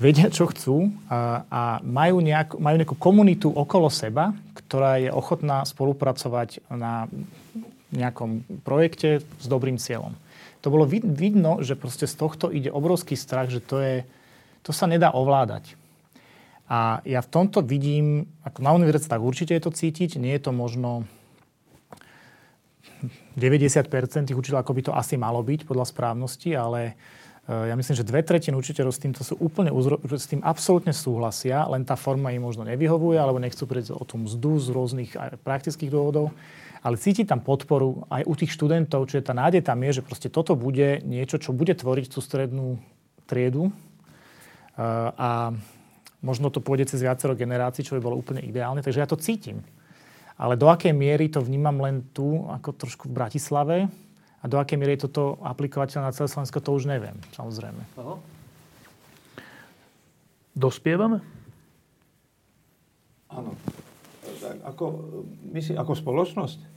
vedia, 0.00 0.32
čo 0.32 0.48
chcú 0.48 0.88
a, 1.12 1.44
a 1.44 1.62
majú, 1.84 2.24
nejak, 2.24 2.56
majú 2.56 2.76
nejakú 2.80 2.96
komunitu 2.96 3.52
okolo 3.52 3.92
seba, 3.92 4.32
ktorá 4.56 4.96
je 4.96 5.12
ochotná 5.12 5.60
spolupracovať 5.68 6.64
na 6.72 7.04
nejakom 7.92 8.44
projekte 8.64 9.20
s 9.20 9.46
dobrým 9.46 9.76
cieľom. 9.76 10.16
To 10.64 10.72
bolo 10.72 10.88
vid- 10.88 11.04
vidno, 11.04 11.60
že 11.60 11.76
proste 11.76 12.08
z 12.08 12.16
tohto 12.16 12.48
ide 12.48 12.72
obrovský 12.72 13.12
strach, 13.16 13.52
že 13.52 13.60
to, 13.60 13.76
je, 13.80 13.96
to 14.64 14.72
sa 14.72 14.88
nedá 14.88 15.12
ovládať. 15.12 15.79
A 16.70 17.02
ja 17.02 17.18
v 17.18 17.28
tomto 17.34 17.66
vidím, 17.66 18.30
ako 18.46 18.62
na 18.62 18.70
univerzitách 18.78 19.18
určite 19.18 19.58
je 19.58 19.62
to 19.66 19.74
cítiť, 19.74 20.22
nie 20.22 20.38
je 20.38 20.42
to 20.46 20.54
možno 20.54 21.02
90% 23.34 24.30
tých 24.30 24.38
učiteľov, 24.38 24.62
ako 24.62 24.76
by 24.78 24.82
to 24.86 24.92
asi 24.94 25.18
malo 25.18 25.42
byť 25.42 25.66
podľa 25.66 25.86
správnosti, 25.90 26.54
ale 26.54 26.94
Eh, 27.50 27.72
ja 27.72 27.74
myslím, 27.74 27.96
že 27.98 28.06
dve 28.06 28.22
tretiny 28.22 28.54
učiteľov 28.54 28.94
s 28.94 29.02
týmto 29.02 29.26
sú 29.26 29.34
úplne, 29.42 29.74
s 30.14 30.30
tým 30.30 30.38
absolútne 30.46 30.94
súhlasia, 30.94 31.66
len 31.66 31.82
tá 31.82 31.98
forma 31.98 32.30
im 32.30 32.46
možno 32.46 32.62
nevyhovuje, 32.62 33.18
alebo 33.18 33.42
nechcú 33.42 33.66
prejsť 33.66 33.90
o 33.90 34.04
tú 34.06 34.22
mzdu 34.22 34.62
z 34.62 34.66
rôznych 34.70 35.10
praktických 35.42 35.90
dôvodov. 35.90 36.30
Ale 36.80 36.94
cíti 36.96 37.26
tam 37.26 37.42
podporu 37.42 38.06
aj 38.08 38.22
u 38.24 38.34
tých 38.38 38.54
študentov, 38.54 39.04
čiže 39.10 39.26
tá 39.26 39.34
nádej 39.36 39.66
tam 39.66 39.82
je, 39.82 40.00
že 40.00 40.06
proste 40.06 40.28
toto 40.30 40.54
bude 40.54 41.02
niečo, 41.02 41.36
čo 41.42 41.50
bude 41.50 41.74
tvoriť 41.74 42.06
tú 42.08 42.22
strednú 42.22 42.78
triedu. 43.26 43.74
Eh, 44.76 45.10
a 45.10 45.50
možno 46.20 46.52
to 46.52 46.60
pôjde 46.60 46.92
cez 46.92 47.00
viacero 47.00 47.36
generácií, 47.36 47.84
čo 47.84 47.96
by 47.96 48.00
bolo 48.04 48.20
úplne 48.20 48.44
ideálne. 48.44 48.84
Takže 48.84 49.00
ja 49.00 49.08
to 49.08 49.20
cítim. 49.20 49.64
Ale 50.40 50.56
do 50.56 50.72
akej 50.72 50.96
miery 50.96 51.28
to 51.28 51.44
vnímam 51.44 51.76
len 51.80 52.00
tu, 52.16 52.48
ako 52.48 52.72
trošku 52.72 53.04
v 53.08 53.16
Bratislave, 53.16 53.76
a 54.40 54.44
do 54.48 54.56
akej 54.56 54.80
miery 54.80 54.96
je 54.96 55.04
toto 55.04 55.36
aplikovateľné 55.44 56.08
na 56.08 56.16
celé 56.16 56.32
Slovensko, 56.32 56.64
to 56.64 56.72
už 56.72 56.88
neviem, 56.88 57.12
samozrejme. 57.36 57.82
Aha. 58.00 58.16
Dospievame? 60.56 61.20
Áno. 63.28 63.52
Ako, 64.64 64.84
my 65.52 65.60
si, 65.60 65.76
ako 65.76 65.92
spoločnosť? 65.92 66.58
E, 66.60 66.68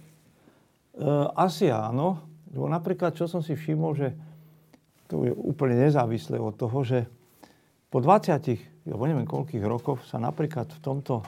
asi 1.39 1.71
áno. 1.71 2.19
Lebo 2.53 2.69
napríklad, 2.69 3.17
čo 3.17 3.25
som 3.25 3.41
si 3.41 3.57
všimol, 3.57 3.97
že 3.97 4.13
to 5.09 5.25
je 5.25 5.33
úplne 5.33 5.79
nezávislé 5.79 6.37
od 6.37 6.53
toho, 6.53 6.85
že 6.85 7.09
po 7.89 7.97
20, 7.97 8.72
alebo 8.83 9.03
neviem 9.07 9.27
koľkých 9.27 9.63
rokoch 9.63 10.03
sa 10.03 10.19
napríklad 10.19 10.67
v 10.67 10.79
tomto, 10.83 11.23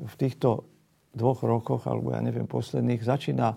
v 0.00 0.14
týchto 0.16 0.64
dvoch 1.12 1.44
rokoch, 1.44 1.84
alebo 1.84 2.14
ja 2.14 2.20
neviem, 2.24 2.48
posledných, 2.48 3.04
začína 3.04 3.52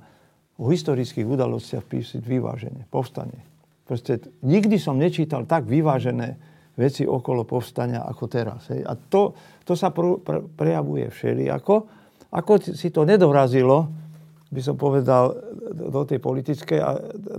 o 0.59 0.67
historických 0.67 1.25
udalostiach 1.25 1.85
písať 1.87 2.21
vyvážene. 2.21 2.85
Povstanie. 2.91 3.41
Proste 3.87 4.19
nikdy 4.43 4.77
som 4.79 4.99
nečítal 4.99 5.43
tak 5.47 5.67
vyvážené 5.67 6.37
veci 6.79 7.03
okolo 7.03 7.43
povstania 7.43 8.07
ako 8.07 8.23
teraz. 8.31 8.71
Hej. 8.71 8.87
A 8.87 8.95
to, 8.95 9.35
to 9.67 9.75
sa 9.75 9.91
pr- 9.91 10.19
pr- 10.21 10.45
prejavuje 10.47 11.11
všelijako. 11.11 11.87
Ako 12.31 12.63
si 12.63 12.87
to 12.89 13.03
nedorazilo, 13.03 13.91
by 14.51 14.61
som 14.63 14.79
povedal, 14.79 15.35
do 15.71 16.01
tej 16.07 16.19
politickej. 16.23 16.79
A 16.79 16.89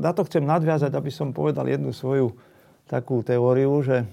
na 0.00 0.12
to 0.12 0.24
chcem 0.28 0.44
nadviazať, 0.44 0.92
aby 0.92 1.08
som 1.08 1.32
povedal 1.32 1.64
jednu 1.68 1.92
svoju 1.92 2.32
takú 2.84 3.24
teóriu, 3.24 3.72
že, 3.80 4.04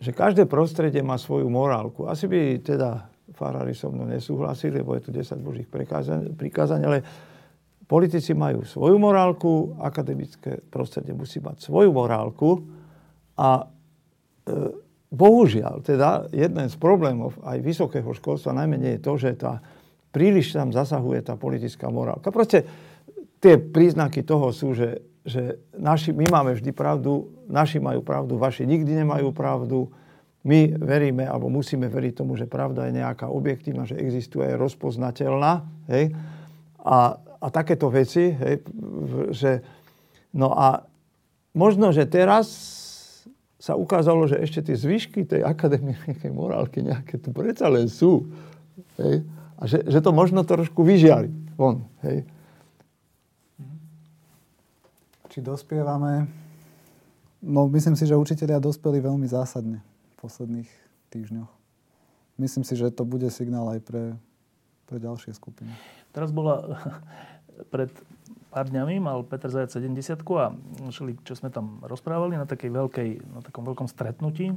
že 0.00 0.16
každé 0.16 0.48
prostredie 0.48 1.04
má 1.04 1.20
svoju 1.20 1.46
morálku. 1.52 2.08
Asi 2.08 2.24
by 2.24 2.64
teda 2.64 3.06
farári 3.36 3.76
so 3.76 3.92
mnou 3.92 4.08
nesúhlasili, 4.08 4.80
lebo 4.80 4.96
je 4.96 5.04
tu 5.06 5.10
10 5.12 5.36
božích 5.40 5.68
prikázaní, 6.34 6.84
ale 6.88 7.04
Politici 7.90 8.38
majú 8.38 8.62
svoju 8.62 9.02
morálku, 9.02 9.74
akademické 9.82 10.62
prostredie 10.70 11.10
musí 11.10 11.42
mať 11.42 11.66
svoju 11.66 11.90
morálku 11.90 12.62
a 13.34 13.66
e, 13.66 14.54
bohužiaľ, 15.10 15.82
teda 15.82 16.30
jeden 16.30 16.70
z 16.70 16.76
problémov 16.78 17.34
aj 17.42 17.58
vysokého 17.58 18.06
školstva 18.14 18.54
najmenej 18.54 18.94
je 18.94 19.00
to, 19.02 19.12
že 19.18 19.30
tá, 19.42 19.58
príliš 20.14 20.54
tam 20.54 20.70
zasahuje 20.70 21.26
tá 21.26 21.34
politická 21.34 21.90
morálka. 21.90 22.30
Proste 22.30 22.62
tie 23.42 23.58
príznaky 23.58 24.22
toho 24.22 24.54
sú, 24.54 24.70
že, 24.70 25.02
že 25.24 25.60
naši, 25.76 26.16
my 26.16 26.26
máme 26.32 26.56
vždy 26.56 26.72
pravdu, 26.72 27.28
naši 27.46 27.76
majú 27.76 28.00
pravdu, 28.00 28.40
vaši 28.40 28.64
nikdy 28.64 29.04
nemajú 29.04 29.32
pravdu. 29.36 29.92
My 30.40 30.72
veríme, 30.72 31.28
alebo 31.28 31.52
musíme 31.52 31.92
veriť 31.92 32.24
tomu, 32.24 32.32
že 32.36 32.48
pravda 32.48 32.88
je 32.88 32.96
nejaká 32.96 33.28
objektívna, 33.28 33.84
že 33.84 34.00
existuje, 34.00 34.48
je 34.48 34.56
rozpoznateľná. 34.56 35.68
Hej? 35.92 36.16
A 36.80 37.20
a 37.40 37.46
takéto 37.48 37.88
veci, 37.88 38.36
hej, 38.36 38.60
že 39.32 39.64
no 40.36 40.52
a 40.52 40.84
možno, 41.56 41.88
že 41.90 42.04
teraz 42.04 42.46
sa 43.56 43.76
ukázalo, 43.76 44.28
že 44.28 44.40
ešte 44.40 44.72
tie 44.72 44.76
zvyšky 44.76 45.24
tej 45.24 45.40
akademickej 45.44 46.30
morálky 46.36 46.84
nejaké 46.84 47.16
tu 47.16 47.32
predsa 47.32 47.72
len 47.72 47.88
sú. 47.88 48.28
Hej, 49.00 49.24
a 49.56 49.62
že, 49.64 49.84
že 49.88 50.04
to 50.04 50.12
možno 50.12 50.44
trošku 50.44 50.84
vyžiali 50.84 51.32
von. 51.56 51.88
Hej. 52.04 52.28
Či 55.30 55.38
dospievame? 55.46 56.26
No 57.38 57.70
myslím 57.70 57.94
si, 57.94 58.04
že 58.04 58.18
učiteľia 58.18 58.58
dospeli 58.58 58.98
veľmi 58.98 59.24
zásadne 59.30 59.78
v 59.80 60.14
posledných 60.18 60.70
týždňoch. 61.14 61.50
Myslím 62.36 62.66
si, 62.66 62.74
že 62.74 62.90
to 62.90 63.06
bude 63.06 63.30
signál 63.30 63.70
aj 63.70 63.80
pre, 63.86 64.04
pre 64.90 64.98
ďalšie 64.98 65.30
skupiny. 65.32 65.70
Teraz 66.10 66.34
bola 66.34 66.82
pred 67.74 67.94
pár 68.50 68.66
dňami 68.66 68.98
mal 68.98 69.22
Peter 69.22 69.46
Zajac 69.46 69.70
70 69.70 70.18
a 70.34 70.50
šli, 70.90 71.14
čo 71.22 71.38
sme 71.38 71.54
tam 71.54 71.78
rozprávali 71.86 72.34
na 72.34 72.44
takej 72.50 72.70
veľkej, 72.74 73.08
na 73.30 73.40
takom 73.46 73.62
veľkom 73.62 73.86
stretnutí, 73.86 74.50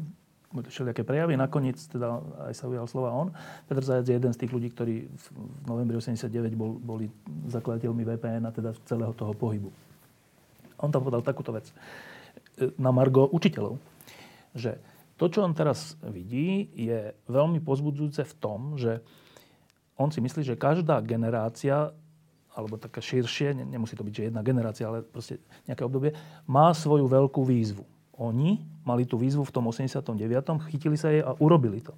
všelijaké 0.54 1.06
prejavy. 1.06 1.38
Nakoniec 1.38 1.78
teda 1.78 2.18
aj 2.50 2.54
sa 2.58 2.66
ujal 2.66 2.90
slova 2.90 3.14
on. 3.14 3.30
Peter 3.70 3.86
Zajac 3.86 4.10
je 4.10 4.18
jeden 4.18 4.34
z 4.34 4.42
tých 4.42 4.54
ľudí, 4.54 4.74
ktorí 4.74 5.06
v 5.06 5.26
novembri 5.70 5.98
89 6.02 6.58
bol, 6.58 6.82
boli 6.82 7.14
zakladateľmi 7.50 8.02
VPN 8.02 8.50
a 8.50 8.52
teda 8.54 8.74
celého 8.90 9.14
toho 9.14 9.38
pohybu. 9.38 9.70
On 10.84 10.92
tam 10.92 11.08
povedal 11.08 11.24
takúto 11.24 11.56
vec 11.56 11.72
e, 12.60 12.70
na 12.76 12.92
Margo 12.92 13.32
učiteľov, 13.32 13.80
že 14.52 14.78
to, 15.16 15.32
čo 15.32 15.48
on 15.48 15.56
teraz 15.56 15.96
vidí, 16.04 16.68
je 16.76 17.16
veľmi 17.32 17.64
pozbudzujúce 17.64 18.28
v 18.28 18.34
tom, 18.38 18.76
že 18.76 19.00
on 19.96 20.12
si 20.12 20.20
myslí, 20.20 20.44
že 20.44 20.60
každá 20.60 21.00
generácia 21.00 21.96
alebo 22.54 22.78
také 22.78 23.02
širšie, 23.02 23.58
nemusí 23.66 23.98
to 23.98 24.06
byť, 24.06 24.14
že 24.14 24.28
jedna 24.30 24.46
generácia, 24.46 24.86
ale 24.86 25.02
proste 25.02 25.42
nejaké 25.66 25.82
obdobie, 25.82 26.14
má 26.46 26.70
svoju 26.70 27.10
veľkú 27.10 27.42
výzvu. 27.42 27.82
Oni 28.14 28.62
mali 28.86 29.10
tú 29.10 29.18
výzvu 29.18 29.42
v 29.42 29.54
tom 29.54 29.66
89., 29.66 30.14
chytili 30.70 30.94
sa 30.94 31.10
jej 31.10 31.26
a 31.26 31.34
urobili 31.42 31.82
to. 31.82 31.98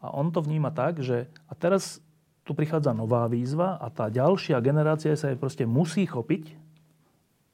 A 0.00 0.12
on 0.16 0.32
to 0.32 0.40
vníma 0.40 0.72
tak, 0.72 1.04
že 1.04 1.28
a 1.48 1.52
teraz 1.52 2.00
tu 2.44 2.56
prichádza 2.56 2.96
nová 2.96 3.28
výzva 3.28 3.76
a 3.80 3.88
tá 3.92 4.08
ďalšia 4.08 4.60
generácia 4.64 5.16
sa 5.16 5.32
jej 5.32 5.36
proste 5.36 5.64
musí 5.68 6.04
chopiť. 6.08 6.63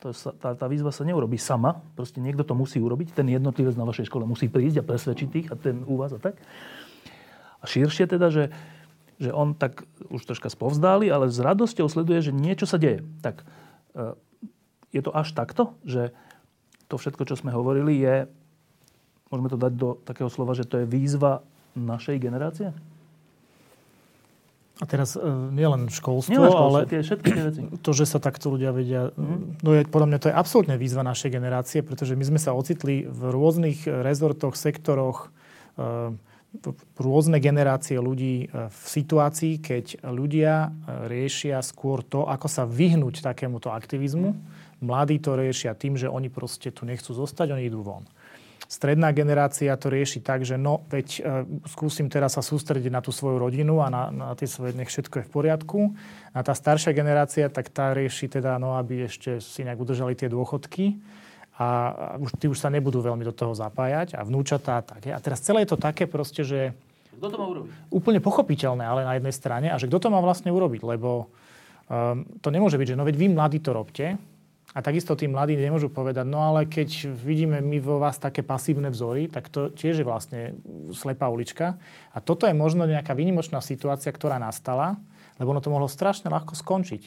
To 0.00 0.16
sa, 0.16 0.32
tá, 0.32 0.56
tá 0.56 0.64
výzva 0.64 0.88
sa 0.88 1.04
neurobí 1.04 1.36
sama, 1.36 1.84
proste 1.92 2.24
niekto 2.24 2.40
to 2.40 2.56
musí 2.56 2.80
urobiť, 2.80 3.12
ten 3.12 3.28
jednotlivec 3.28 3.76
na 3.76 3.84
vašej 3.84 4.08
škole 4.08 4.24
musí 4.24 4.48
prísť 4.48 4.80
a 4.80 4.88
presvedčiť 4.88 5.28
tých 5.28 5.48
a 5.52 5.60
ten 5.60 5.84
u 5.84 6.00
vás 6.00 6.16
a 6.16 6.20
tak. 6.20 6.40
A 7.60 7.68
širšie 7.68 8.08
teda, 8.08 8.32
že 8.32 8.48
že 9.20 9.36
on 9.36 9.52
tak 9.52 9.84
už 10.08 10.24
troška 10.24 10.48
spovzdáli, 10.48 11.12
ale 11.12 11.28
s 11.28 11.36
radosťou 11.36 11.92
sleduje, 11.92 12.24
že 12.24 12.32
niečo 12.32 12.64
sa 12.64 12.80
deje. 12.80 13.04
Tak 13.20 13.44
e, 13.44 14.16
je 14.96 15.00
to 15.04 15.12
až 15.12 15.36
takto, 15.36 15.76
že 15.84 16.16
to 16.88 16.96
všetko, 16.96 17.28
čo 17.28 17.36
sme 17.36 17.52
hovorili, 17.52 18.00
je, 18.00 18.16
môžeme 19.28 19.52
to 19.52 19.60
dať 19.60 19.72
do 19.76 20.00
takého 20.08 20.32
slova, 20.32 20.56
že 20.56 20.64
to 20.64 20.80
je 20.80 20.88
výzva 20.88 21.44
našej 21.76 22.16
generácie? 22.16 22.72
A 24.80 24.84
teraz 24.88 25.12
e, 25.12 25.20
nielen 25.52 25.92
školstvo, 25.92 26.32
nie 26.32 26.40
školstvo, 26.40 26.64
ale 26.72 26.78
tie, 26.88 27.00
všetky 27.04 27.28
tie 27.28 27.44
veci. 27.52 27.60
to, 27.84 27.90
že 27.92 28.04
sa 28.08 28.18
takto 28.18 28.48
ľudia 28.48 28.72
vedia, 28.72 29.12
mm. 29.12 29.60
no 29.60 29.70
je, 29.76 29.84
podľa 29.84 30.08
mňa 30.08 30.18
to 30.18 30.28
je 30.32 30.34
absolútne 30.34 30.76
výzva 30.80 31.04
našej 31.04 31.30
generácie, 31.30 31.84
pretože 31.84 32.16
my 32.16 32.24
sme 32.24 32.40
sa 32.40 32.56
ocitli 32.56 33.04
v 33.04 33.20
rôznych 33.28 33.84
rezortoch, 33.84 34.56
sektoroch, 34.56 35.28
e, 35.76 36.16
rôzne 36.98 37.38
generácie 37.38 37.96
ľudí 38.02 38.50
e, 38.50 38.66
v 38.66 38.84
situácii, 38.88 39.62
keď 39.62 39.84
ľudia 40.10 40.66
e, 40.66 40.68
riešia 41.06 41.62
skôr 41.62 42.02
to, 42.02 42.26
ako 42.26 42.48
sa 42.50 42.66
vyhnúť 42.66 43.22
takémuto 43.22 43.70
aktivizmu. 43.70 44.34
Mladí 44.82 45.22
to 45.22 45.38
riešia 45.38 45.76
tým, 45.78 45.94
že 45.94 46.10
oni 46.10 46.26
proste 46.32 46.74
tu 46.74 46.82
nechcú 46.88 47.14
zostať, 47.14 47.54
oni 47.54 47.70
idú 47.70 47.84
von. 47.84 48.02
Stredná 48.70 49.10
generácia 49.10 49.74
to 49.74 49.90
rieši 49.90 50.22
tak, 50.22 50.46
že 50.46 50.54
no, 50.54 50.86
veď 50.86 51.08
e, 51.18 51.20
skúsim 51.66 52.06
teraz 52.06 52.38
sa 52.38 52.42
sústrediť 52.46 52.94
na 52.94 53.02
tú 53.02 53.10
svoju 53.10 53.42
rodinu 53.42 53.82
a 53.82 53.90
na, 53.90 54.02
na 54.14 54.30
tie 54.38 54.46
svoje, 54.46 54.78
nech 54.78 54.86
všetko 54.86 55.14
je 55.18 55.26
v 55.26 55.32
poriadku. 55.34 55.80
A 56.30 56.46
tá 56.46 56.54
staršia 56.54 56.94
generácia, 56.94 57.50
tak 57.50 57.66
tá 57.74 57.90
rieši 57.90 58.30
teda, 58.30 58.62
no, 58.62 58.78
aby 58.78 59.10
ešte 59.10 59.42
si 59.42 59.66
nejak 59.66 59.74
udržali 59.74 60.14
tie 60.14 60.30
dôchodky 60.30 61.02
a 61.58 61.66
už, 62.22 62.30
tí 62.38 62.46
už 62.46 62.62
sa 62.62 62.70
nebudú 62.70 63.02
veľmi 63.02 63.26
do 63.26 63.34
toho 63.34 63.58
zapájať 63.58 64.14
a 64.14 64.22
vnúčatá 64.22 64.86
tak. 64.86 65.02
A 65.10 65.18
teraz 65.18 65.42
celé 65.42 65.66
je 65.66 65.74
to 65.74 65.78
také 65.82 66.06
proste, 66.06 66.46
že... 66.46 66.70
Kto 67.18 67.26
to 67.26 67.36
má 67.42 67.50
urobiť? 67.50 67.70
Úplne 67.90 68.22
pochopiteľné, 68.22 68.86
ale 68.86 69.02
na 69.02 69.18
jednej 69.18 69.34
strane. 69.34 69.66
A 69.74 69.82
že 69.82 69.90
kto 69.90 69.98
to 69.98 70.14
má 70.14 70.22
vlastne 70.22 70.54
urobiť, 70.54 70.86
lebo 70.86 71.26
um, 71.90 72.22
to 72.38 72.54
nemôže 72.54 72.78
byť, 72.78 72.94
že 72.94 72.96
no 72.96 73.02
veď 73.02 73.18
vy 73.18 73.26
mladí 73.34 73.58
to 73.58 73.74
robte, 73.74 74.14
a 74.70 74.78
takisto 74.86 75.18
tí 75.18 75.26
mladí 75.26 75.58
nemôžu 75.58 75.90
povedať, 75.90 76.22
no 76.30 76.46
ale 76.46 76.62
keď 76.70 77.10
vidíme 77.10 77.58
my 77.58 77.82
vo 77.82 77.98
vás 77.98 78.22
také 78.22 78.46
pasívne 78.46 78.86
vzory, 78.86 79.26
tak 79.26 79.50
to 79.50 79.66
tiež 79.74 80.02
je 80.02 80.06
vlastne 80.06 80.40
slepá 80.94 81.26
ulička. 81.26 81.74
A 82.14 82.18
toto 82.22 82.46
je 82.46 82.54
možno 82.54 82.86
nejaká 82.86 83.18
výnimočná 83.18 83.58
situácia, 83.58 84.14
ktorá 84.14 84.38
nastala, 84.38 84.94
lebo 85.42 85.50
ono 85.50 85.58
to 85.58 85.74
mohlo 85.74 85.90
strašne 85.90 86.30
ľahko 86.30 86.54
skončiť. 86.54 87.02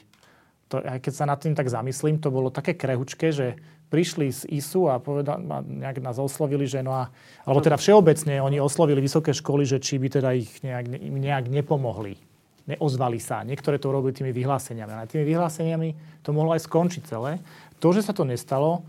To, 0.76 0.84
aj 0.84 1.00
keď 1.00 1.14
sa 1.16 1.24
nad 1.24 1.40
tým 1.40 1.56
tak 1.56 1.72
zamyslím, 1.72 2.20
to 2.20 2.36
bolo 2.36 2.52
také 2.52 2.76
krehučké, 2.76 3.32
že 3.32 3.56
prišli 3.88 4.28
z 4.34 4.42
ISU 4.52 4.92
a 4.92 5.00
povedal, 5.00 5.40
nejak 5.64 6.04
nás 6.04 6.20
oslovili, 6.20 6.68
že 6.68 6.84
no 6.84 6.92
a, 6.92 7.16
alebo 7.48 7.64
teda 7.64 7.80
všeobecne 7.80 8.44
oni 8.44 8.60
oslovili 8.60 9.00
vysoké 9.00 9.32
školy, 9.32 9.64
že 9.64 9.80
či 9.80 10.04
by 10.04 10.08
teda 10.20 10.36
ich 10.36 10.52
nejak, 10.66 11.00
nejak 11.00 11.46
nepomohli 11.48 12.33
neozvali 12.68 13.20
sa. 13.20 13.44
Niektoré 13.44 13.76
to 13.80 13.92
robili 13.92 14.16
tými 14.16 14.32
vyhláseniami. 14.32 14.92
Ale 14.92 15.12
tými 15.12 15.28
vyhláseniami 15.28 16.22
to 16.24 16.32
mohlo 16.32 16.56
aj 16.56 16.64
skončiť 16.64 17.04
celé. 17.04 17.44
To, 17.84 17.92
že 17.92 18.06
sa 18.06 18.16
to 18.16 18.24
nestalo, 18.24 18.88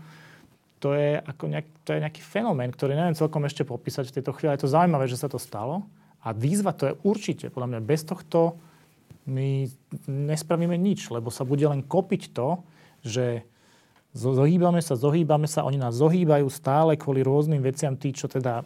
to 0.79 0.95
je, 0.95 1.19
ako 1.19 1.43
nejak, 1.49 1.67
to 1.83 1.89
je 1.95 2.03
nejaký 2.03 2.21
fenomén, 2.23 2.71
ktorý 2.71 2.95
neviem 2.95 3.17
celkom 3.17 3.43
ešte 3.43 3.67
popísať 3.67 4.11
v 4.11 4.15
tejto 4.21 4.31
chvíli. 4.35 4.55
Je 4.55 4.63
to 4.63 4.75
zaujímavé, 4.75 5.09
že 5.09 5.19
sa 5.19 5.27
to 5.27 5.41
stalo. 5.41 5.83
A 6.23 6.31
výzva 6.31 6.71
to 6.71 6.89
je 6.89 6.97
určite, 7.05 7.49
podľa 7.49 7.75
mňa, 7.75 7.79
bez 7.85 8.01
tohto 8.05 8.57
my 9.25 9.65
nespravíme 10.05 10.77
nič, 10.77 11.09
lebo 11.09 11.33
sa 11.33 11.41
bude 11.45 11.65
len 11.65 11.81
kopiť 11.81 12.33
to, 12.33 12.61
že 13.01 13.45
zohýbame 14.13 14.79
sa, 14.79 14.93
zohýbame 14.93 15.49
sa, 15.49 15.65
oni 15.65 15.81
nás 15.81 15.97
zohýbajú 15.97 16.47
stále 16.49 16.95
kvôli 16.95 17.25
rôznym 17.25 17.61
veciam, 17.61 17.97
tí, 17.97 18.13
čo 18.13 18.29
teda 18.29 18.63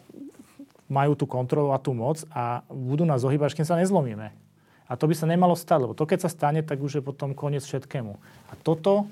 majú 0.90 1.16
tú 1.16 1.24
kontrolu 1.24 1.72
a 1.72 1.80
tú 1.80 1.96
moc 1.96 2.22
a 2.34 2.66
budú 2.68 3.06
nás 3.08 3.22
zohýbať, 3.22 3.56
kým 3.56 3.66
sa 3.68 3.78
nezlomíme. 3.78 4.49
A 4.90 4.98
to 4.98 5.06
by 5.06 5.14
sa 5.14 5.30
nemalo 5.30 5.54
stať, 5.54 5.86
lebo 5.86 5.94
to, 5.94 6.02
keď 6.02 6.26
sa 6.26 6.30
stane, 6.34 6.66
tak 6.66 6.82
už 6.82 6.98
je 6.98 7.02
potom 7.06 7.30
koniec 7.30 7.62
všetkému. 7.62 8.12
A 8.50 8.52
toto, 8.58 9.06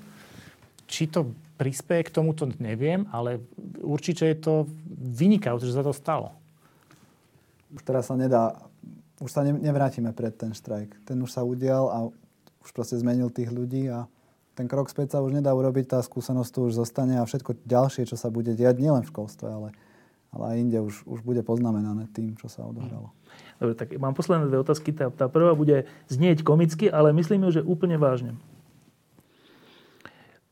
či 0.91 1.07
to 1.07 1.31
prispieje 1.55 2.11
k 2.11 2.15
tomu, 2.19 2.35
to 2.35 2.51
neviem, 2.59 3.07
ale 3.15 3.39
určite 3.79 4.27
je 4.27 4.39
to 4.43 4.55
vynikajúce, 4.91 5.71
že 5.71 5.79
sa 5.79 5.87
to 5.87 5.95
stalo. 5.95 6.35
Už 7.71 7.87
teraz 7.87 8.11
sa 8.11 8.19
nedá, 8.19 8.59
už 9.23 9.31
sa 9.31 9.47
nevrátime 9.47 10.11
pred 10.11 10.35
ten 10.35 10.51
štrajk. 10.51 11.07
Ten 11.07 11.23
už 11.23 11.31
sa 11.31 11.47
udial 11.47 11.87
a 11.95 11.99
už 12.67 12.71
proste 12.75 12.99
zmenil 12.99 13.31
tých 13.31 13.55
ľudí 13.55 13.87
a 13.87 14.11
ten 14.59 14.67
krok 14.67 14.91
späť 14.91 15.15
sa 15.15 15.23
už 15.23 15.39
nedá 15.39 15.55
urobiť, 15.55 15.95
tá 15.95 16.03
skúsenosť 16.03 16.51
tu 16.51 16.59
už 16.67 16.75
zostane 16.75 17.23
a 17.23 17.27
všetko 17.27 17.63
ďalšie, 17.63 18.11
čo 18.11 18.19
sa 18.19 18.27
bude 18.27 18.59
diať, 18.59 18.83
nielen 18.83 19.07
v 19.07 19.11
školstve, 19.15 19.47
ale, 19.47 19.71
ale 20.35 20.45
aj 20.51 20.57
inde 20.59 20.79
už, 20.83 21.07
už 21.07 21.23
bude 21.23 21.47
poznamenané 21.47 22.11
tým, 22.11 22.35
čo 22.35 22.51
sa 22.51 22.67
odohralo. 22.67 23.15
Dobre, 23.59 23.75
tak 23.75 23.95
mám 23.99 24.15
posledné 24.15 24.47
dve 24.47 24.63
otázky. 24.63 24.95
Tá, 24.95 25.11
tá 25.11 25.27
prvá 25.27 25.55
bude 25.55 25.91
znieť 26.07 26.47
komicky, 26.47 26.87
ale 26.87 27.11
myslím 27.15 27.51
ju, 27.51 27.61
že 27.61 27.67
úplne 27.67 27.99
vážne. 27.99 28.39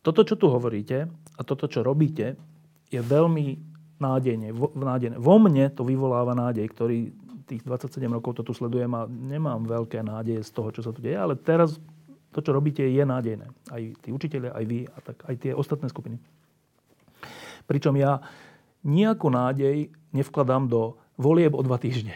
Toto, 0.03 0.23
čo 0.23 0.39
tu 0.39 0.47
hovoríte 0.51 1.11
a 1.35 1.41
toto, 1.43 1.67
čo 1.67 1.83
robíte, 1.83 2.39
je 2.91 3.03
veľmi 3.03 3.59
nádejne. 3.99 4.55
Vo, 4.55 4.71
nádejne. 4.75 5.19
Vo 5.19 5.39
mne 5.39 5.71
to 5.71 5.83
vyvoláva 5.83 6.35
nádej, 6.35 6.67
ktorý 6.71 6.99
tých 7.47 7.63
27 7.63 8.11
rokov 8.11 8.39
to 8.39 8.43
tu 8.43 8.53
sledujem 8.55 8.91
a 8.91 9.07
nemám 9.07 9.63
veľké 9.71 10.03
nádeje 10.03 10.43
z 10.43 10.51
toho, 10.51 10.75
čo 10.75 10.83
sa 10.83 10.91
tu 10.91 10.99
deje, 10.99 11.15
ale 11.15 11.39
teraz 11.39 11.79
to, 12.35 12.43
čo 12.43 12.51
robíte, 12.51 12.83
je 12.83 13.01
nádejné. 13.07 13.47
Aj 13.71 13.83
tí 14.03 14.11
učiteľe, 14.11 14.51
aj 14.51 14.65
vy 14.67 14.79
a 14.91 14.99
tak, 14.99 15.17
aj 15.31 15.35
tie 15.41 15.53
ostatné 15.55 15.87
skupiny. 15.89 16.19
Pričom 17.71 17.95
ja 17.95 18.19
nejakú 18.83 19.31
nádej 19.31 19.95
nevkladám 20.11 20.67
do 20.67 20.99
volieb 21.17 21.55
o 21.55 21.63
dva 21.63 21.79
týždne. 21.79 22.15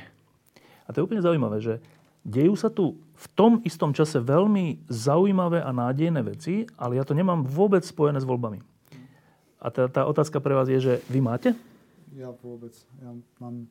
A 0.90 0.92
to 0.92 0.98
je 0.98 1.06
úplne 1.06 1.22
zaujímavé, 1.22 1.62
že 1.62 1.78
dejú 2.26 2.58
sa 2.58 2.66
tu 2.66 2.98
v 3.14 3.26
tom 3.38 3.62
istom 3.62 3.94
čase 3.94 4.18
veľmi 4.18 4.90
zaujímavé 4.90 5.62
a 5.62 5.70
nádejné 5.70 6.18
veci, 6.26 6.66
ale 6.74 6.98
ja 6.98 7.06
to 7.06 7.14
nemám 7.14 7.46
vôbec 7.46 7.86
spojené 7.86 8.18
s 8.18 8.26
voľbami. 8.26 8.58
A 9.62 9.70
tá, 9.70 9.86
tá 9.86 10.02
otázka 10.02 10.42
pre 10.42 10.58
vás 10.58 10.66
je, 10.66 10.82
že 10.82 10.94
vy 11.06 11.22
máte? 11.22 11.54
Ja 12.18 12.34
vôbec. 12.42 12.74
Ja 12.98 13.14
mám 13.38 13.70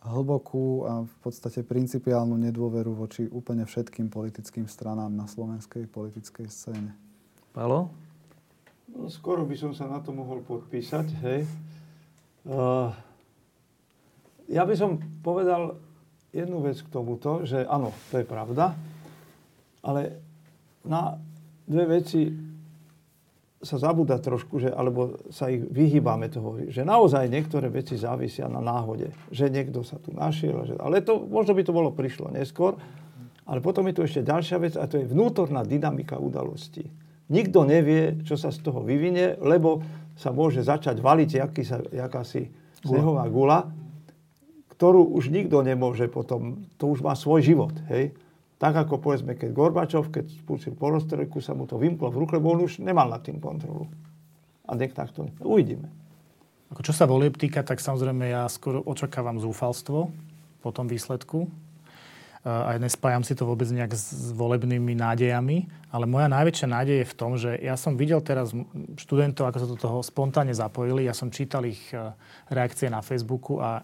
hlbokú 0.00 0.88
a 0.88 1.04
v 1.04 1.16
podstate 1.20 1.60
principiálnu 1.60 2.38
nedôveru 2.38 2.96
voči 2.96 3.28
úplne 3.28 3.68
všetkým 3.68 4.08
politickým 4.08 4.64
stranám 4.64 5.12
na 5.12 5.28
slovenskej 5.28 5.84
politickej 5.84 6.48
scéne. 6.48 6.96
Palo? 7.52 7.92
No, 8.88 9.10
skoro 9.12 9.44
by 9.44 9.52
som 9.52 9.76
sa 9.76 9.84
na 9.84 10.00
to 10.00 10.16
mohol 10.16 10.40
podpísať, 10.46 11.06
hej. 11.28 11.44
Uh, 12.48 12.88
ja 14.48 14.64
by 14.64 14.72
som 14.72 14.96
povedal, 15.20 15.76
jednu 16.32 16.60
vec 16.60 16.76
k 16.80 16.92
tomuto, 16.92 17.44
že 17.48 17.64
áno, 17.64 17.92
to 18.12 18.20
je 18.20 18.26
pravda, 18.28 18.76
ale 19.84 20.20
na 20.84 21.16
dve 21.64 22.00
veci 22.00 22.28
sa 23.58 23.74
zabúda 23.74 24.22
trošku, 24.22 24.62
že, 24.62 24.70
alebo 24.70 25.18
sa 25.34 25.50
ich 25.50 25.66
vyhýbame 25.66 26.30
toho, 26.30 26.70
že 26.70 26.86
naozaj 26.86 27.26
niektoré 27.26 27.66
veci 27.66 27.98
závisia 27.98 28.46
na 28.46 28.62
náhode. 28.62 29.10
Že 29.34 29.50
niekto 29.50 29.82
sa 29.82 29.98
tu 29.98 30.14
našiel, 30.14 30.62
že, 30.62 30.74
ale 30.78 31.02
to, 31.02 31.26
možno 31.26 31.58
by 31.58 31.62
to 31.66 31.74
bolo 31.74 31.90
prišlo 31.90 32.30
neskôr. 32.30 32.78
Ale 33.48 33.58
potom 33.64 33.88
je 33.90 33.96
tu 33.98 34.04
ešte 34.04 34.22
ďalšia 34.22 34.56
vec 34.62 34.74
a 34.78 34.86
to 34.86 35.00
je 35.00 35.10
vnútorná 35.10 35.66
dynamika 35.66 36.20
udalostí. 36.20 36.86
Nikto 37.32 37.66
nevie, 37.66 38.22
čo 38.22 38.38
sa 38.38 38.54
z 38.54 38.62
toho 38.62 38.84
vyvinie, 38.84 39.40
lebo 39.42 39.82
sa 40.14 40.30
môže 40.30 40.62
začať 40.62 41.00
valiť 41.00 41.30
jaký 41.42 41.62
sa, 41.66 41.82
jakási 41.90 42.52
snehová 42.84 43.26
gula 43.26 43.66
ktorú 44.78 45.10
už 45.10 45.34
nikto 45.34 45.58
nemôže 45.66 46.06
potom, 46.06 46.62
to 46.78 46.86
už 46.86 47.02
má 47.02 47.18
svoj 47.18 47.42
život, 47.42 47.74
hej. 47.90 48.14
Tak 48.62 48.86
ako 48.86 49.02
povedzme, 49.02 49.34
keď 49.34 49.50
Gorbačov, 49.50 50.14
keď 50.14 50.30
spustil 50.30 50.78
polostrojku, 50.78 51.42
sa 51.42 51.54
mu 51.54 51.66
to 51.66 51.78
vymklo 51.78 52.14
v 52.14 52.18
ruke, 52.22 52.38
lebo 52.38 52.54
on 52.54 52.66
už 52.66 52.78
nemal 52.78 53.10
nad 53.10 53.22
tým 53.22 53.42
kontrolu. 53.42 53.90
A 54.66 54.78
nech 54.78 54.94
takto 54.94 55.30
uvidíme. 55.42 55.90
Ako 56.70 56.86
čo 56.86 56.94
sa 56.94 57.10
volieb 57.10 57.34
týka, 57.34 57.66
tak 57.66 57.82
samozrejme 57.82 58.30
ja 58.30 58.46
skoro 58.46 58.82
očakávam 58.86 59.42
zúfalstvo 59.42 60.14
po 60.62 60.70
tom 60.70 60.86
výsledku. 60.86 61.50
A 62.46 62.78
nespájam 62.78 63.26
si 63.26 63.34
to 63.34 63.46
vôbec 63.50 63.66
nejak 63.66 63.98
s 63.98 64.30
volebnými 64.30 64.94
nádejami, 64.94 65.66
ale 65.90 66.06
moja 66.06 66.30
najväčšia 66.30 66.68
nádej 66.70 66.96
je 67.02 67.10
v 67.10 67.16
tom, 67.18 67.32
že 67.34 67.50
ja 67.58 67.74
som 67.74 67.98
videl 67.98 68.22
teraz 68.22 68.54
študentov, 68.94 69.50
ako 69.50 69.58
sa 69.58 69.68
do 69.68 69.76
toho 69.78 69.98
spontánne 70.06 70.54
zapojili. 70.54 71.10
Ja 71.10 71.18
som 71.18 71.34
čítal 71.34 71.66
ich 71.66 71.82
e, 71.90 72.14
reakcie 72.46 72.86
na 72.88 73.02
Facebooku 73.02 73.58
a 73.58 73.82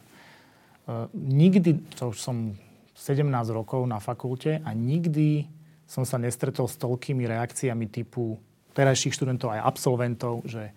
nikdy, 1.12 1.80
to 1.96 2.12
už 2.12 2.18
som 2.20 2.56
17 2.94 3.26
rokov 3.50 3.84
na 3.88 3.98
fakulte 3.98 4.60
a 4.62 4.70
nikdy 4.72 5.48
som 5.84 6.06
sa 6.06 6.16
nestretol 6.16 6.68
s 6.68 6.80
toľkými 6.80 7.24
reakciami 7.28 7.88
typu 7.88 8.40
terajších 8.74 9.14
študentov 9.14 9.54
aj 9.54 9.60
absolventov, 9.64 10.42
že 10.44 10.74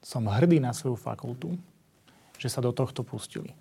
som 0.00 0.24
hrdý 0.24 0.62
na 0.62 0.72
svoju 0.72 0.96
fakultu, 0.96 1.56
že 2.40 2.48
sa 2.48 2.64
do 2.64 2.72
tohto 2.72 3.04
pustili. 3.04 3.52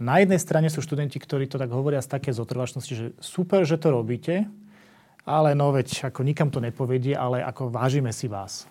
Na 0.00 0.18
jednej 0.18 0.42
strane 0.42 0.66
sú 0.72 0.82
študenti, 0.82 1.22
ktorí 1.22 1.46
to 1.46 1.60
tak 1.60 1.70
hovoria 1.70 2.02
z 2.02 2.10
také 2.10 2.34
zotrvačnosti, 2.34 2.94
že 2.94 3.06
super, 3.22 3.62
že 3.62 3.78
to 3.78 3.94
robíte, 3.94 4.48
ale 5.22 5.54
no 5.54 5.70
veď 5.70 6.10
ako 6.10 6.26
nikam 6.26 6.50
to 6.50 6.58
nepovedie, 6.58 7.14
ale 7.14 7.46
ako 7.46 7.70
vážime 7.70 8.10
si 8.10 8.26
vás. 8.26 8.66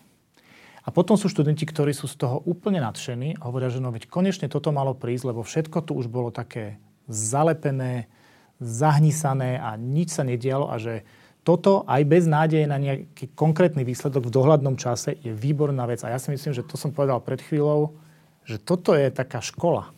A 0.83 0.91
potom 0.91 1.15
sú 1.15 1.31
študenti, 1.31 1.63
ktorí 1.63 1.95
sú 1.95 2.11
z 2.11 2.19
toho 2.19 2.43
úplne 2.43 2.83
nadšení 2.83 3.39
a 3.39 3.47
hovoria, 3.47 3.71
že 3.71 3.79
no 3.79 3.87
veď 3.95 4.11
konečne 4.11 4.51
toto 4.51 4.75
malo 4.75 4.91
prísť, 4.91 5.31
lebo 5.31 5.39
všetko 5.39 5.77
tu 5.87 5.95
už 5.95 6.11
bolo 6.11 6.27
také 6.27 6.75
zalepené, 7.07 8.11
zahnisané 8.59 9.59
a 9.63 9.79
nič 9.79 10.11
sa 10.15 10.27
nedialo 10.27 10.67
a 10.67 10.75
že 10.79 11.07
toto 11.43 11.83
aj 11.87 12.01
bez 12.07 12.23
nádeje 12.23 12.63
na 12.67 12.79
nejaký 12.79 13.35
konkrétny 13.35 13.83
výsledok 13.83 14.31
v 14.31 14.35
dohľadnom 14.35 14.79
čase 14.79 15.19
je 15.19 15.35
výborná 15.35 15.83
vec. 15.83 15.99
A 16.07 16.11
ja 16.11 16.19
si 16.19 16.31
myslím, 16.31 16.55
že 16.55 16.63
to 16.63 16.79
som 16.79 16.95
povedal 16.95 17.19
pred 17.19 17.43
chvíľou, 17.43 17.95
že 18.47 18.59
toto 18.59 18.95
je 18.95 19.11
taká 19.11 19.43
škola 19.43 19.91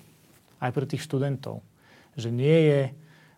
aj 0.58 0.70
pre 0.74 0.86
tých 0.90 1.06
študentov. 1.06 1.62
Že 2.18 2.30
nie 2.34 2.58
je 2.66 2.82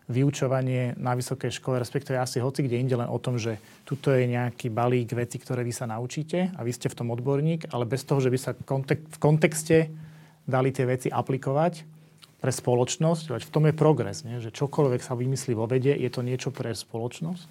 vyučovanie 0.08 0.96
na 0.96 1.12
vysokej 1.12 1.52
škole, 1.60 1.76
respektíve 1.76 2.16
asi 2.16 2.40
hoci 2.40 2.64
kde 2.64 2.80
inde 2.80 2.96
len 2.96 3.08
o 3.12 3.20
tom, 3.20 3.36
že 3.36 3.60
tuto 3.84 4.08
je 4.10 4.24
nejaký 4.24 4.72
balík 4.72 5.12
veci, 5.12 5.36
ktoré 5.36 5.60
vy 5.60 5.72
sa 5.72 5.84
naučíte 5.84 6.52
a 6.56 6.60
vy 6.64 6.72
ste 6.72 6.88
v 6.88 6.96
tom 6.96 7.12
odborník, 7.12 7.68
ale 7.70 7.84
bez 7.84 8.08
toho, 8.08 8.18
že 8.24 8.32
by 8.32 8.38
sa 8.40 8.56
v 8.56 9.18
kontexte 9.20 9.92
dali 10.48 10.72
tie 10.72 10.88
veci 10.88 11.08
aplikovať, 11.12 11.98
pre 12.38 12.54
spoločnosť, 12.54 13.34
v 13.34 13.50
tom 13.50 13.66
je 13.66 13.74
progres, 13.74 14.22
nie? 14.22 14.38
že 14.38 14.54
čokoľvek 14.54 15.02
sa 15.02 15.18
vymyslí 15.18 15.58
vo 15.58 15.66
vede, 15.66 15.90
je 15.90 16.06
to 16.06 16.22
niečo 16.22 16.54
pre 16.54 16.70
spoločnosť. 16.70 17.46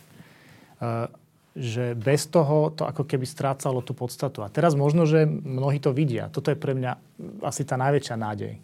Uh, 0.79 1.11
že 1.57 1.97
bez 1.97 2.29
toho 2.29 2.69
to 2.69 2.85
ako 2.85 3.03
keby 3.09 3.25
strácalo 3.25 3.81
tú 3.81 3.97
podstatu. 3.97 4.45
A 4.45 4.53
teraz 4.53 4.77
možno, 4.77 5.09
že 5.09 5.25
mnohí 5.25 5.81
to 5.81 5.89
vidia. 5.89 6.29
Toto 6.29 6.53
je 6.53 6.57
pre 6.57 6.77
mňa 6.77 6.91
asi 7.41 7.65
tá 7.65 7.73
najväčšia 7.81 8.13
nádej. 8.13 8.61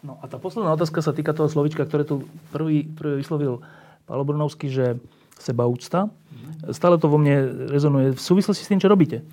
No 0.00 0.16
a 0.20 0.28
tá 0.28 0.40
posledná 0.40 0.72
otázka 0.72 1.04
sa 1.04 1.12
týka 1.12 1.36
toho 1.36 1.52
slovička, 1.52 1.84
ktoré 1.84 2.08
tu 2.08 2.24
prvý, 2.50 2.88
prvý 2.88 3.20
vyslovil 3.20 3.60
Paolo 4.08 4.24
Brunovský, 4.24 4.72
že 4.72 4.96
sebaúcta. 5.36 6.08
Mm-hmm. 6.08 6.72
Stále 6.72 6.96
to 6.96 7.08
vo 7.08 7.20
mne 7.20 7.68
rezonuje 7.68 8.16
v 8.16 8.20
súvislosti 8.20 8.64
s 8.64 8.70
tým, 8.72 8.80
čo 8.80 8.88
robíte. 8.88 9.24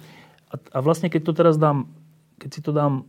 A, 0.51 0.55
a 0.75 0.77
vlastne, 0.83 1.07
keď 1.07 1.21
to 1.27 1.33
teraz 1.35 1.55
dám, 1.55 1.87
keď 2.39 2.49
si 2.51 2.61
to 2.63 2.71
dám 2.75 3.07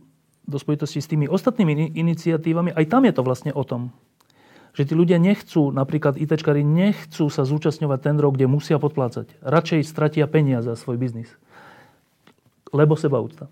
do 0.49 0.57
spojitosti 0.57 0.99
s 0.99 1.11
tými 1.11 1.27
ostatnými 1.27 1.95
iniciatívami, 1.95 2.73
aj 2.73 2.85
tam 2.87 3.05
je 3.05 3.13
to 3.13 3.21
vlastne 3.21 3.51
o 3.53 3.63
tom 3.63 3.91
že 4.79 4.85
tí 4.85 4.93
ľudia 4.93 5.17
nechcú, 5.17 5.73
napríklad 5.73 6.15
ITčkári 6.15 6.61
nechcú 6.61 7.27
sa 7.27 7.43
zúčastňovať 7.43 7.99
tendrov, 7.99 8.37
kde 8.37 8.45
musia 8.45 8.77
podplácať. 8.77 9.41
Radšej 9.41 9.81
stratia 9.83 10.29
peniaze 10.29 10.69
za 10.69 10.77
svoj 10.77 10.95
biznis. 10.95 11.27
Lebo 12.69 12.93
seba 12.93 13.17
úcta. 13.17 13.49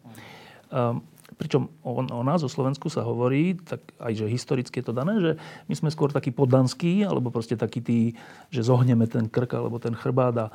Um, 0.70 1.02
pričom 1.38 1.70
o, 1.86 2.02
o 2.02 2.22
nás, 2.26 2.42
o 2.42 2.50
Slovensku 2.50 2.90
sa 2.90 3.06
hovorí, 3.06 3.54
tak 3.62 3.80
aj 4.02 4.26
že 4.26 4.26
historicky 4.26 4.82
je 4.82 4.86
to 4.90 4.98
dané, 4.98 5.14
že 5.22 5.32
my 5.70 5.74
sme 5.78 5.90
skôr 5.94 6.10
takí 6.10 6.34
poddanskí, 6.34 7.06
alebo 7.06 7.30
proste 7.30 7.54
takí 7.54 7.80
tí, 7.80 8.00
že 8.50 8.66
zohneme 8.66 9.06
ten 9.06 9.30
krk 9.30 9.54
alebo 9.54 9.78
ten 9.78 9.94
chrbát 9.94 10.36
a, 10.36 10.48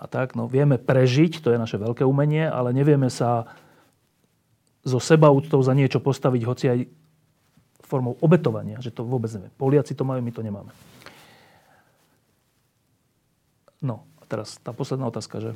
a 0.00 0.04
tak. 0.08 0.32
No, 0.32 0.48
vieme 0.48 0.80
prežiť, 0.80 1.44
to 1.44 1.52
je 1.52 1.60
naše 1.60 1.76
veľké 1.76 2.08
umenie, 2.08 2.48
ale 2.48 2.72
nevieme 2.72 3.12
sa 3.12 3.44
so 4.80 4.96
sebaúctou 4.96 5.60
za 5.60 5.76
niečo 5.76 6.00
postaviť, 6.00 6.42
hoci 6.44 6.64
aj 6.72 6.78
formou 7.84 8.16
obetovania, 8.24 8.80
že 8.80 8.88
to 8.88 9.04
vôbec 9.04 9.28
neviem. 9.36 9.52
Poliaci 9.60 9.92
to 9.92 10.08
majú, 10.08 10.24
my 10.24 10.32
to 10.32 10.40
nemáme. 10.40 10.72
No, 13.84 14.08
a 14.16 14.24
teraz 14.24 14.56
tá 14.64 14.72
posledná 14.72 15.04
otázka, 15.04 15.36
že 15.40 15.50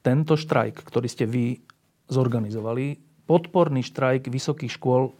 tento 0.00 0.34
štrajk, 0.38 0.82
ktorý 0.84 1.08
ste 1.10 1.24
vy 1.28 1.60
zorganizovali, 2.08 2.98
podporný 3.28 3.84
štrajk 3.84 4.32
vysokých 4.32 4.72
škôl 4.74 5.12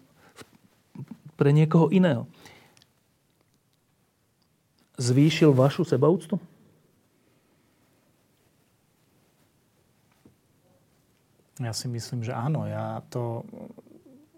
pre 1.37 1.53
niekoho 1.53 1.93
iného, 1.93 2.25
zvýšil 4.99 5.55
vašu 5.55 5.87
sebaúctu? 5.87 6.41
Ja 11.59 11.75
si 11.75 11.91
myslím, 11.91 12.23
že 12.23 12.35
áno. 12.35 12.67
Ja 12.71 13.03
to 13.11 13.43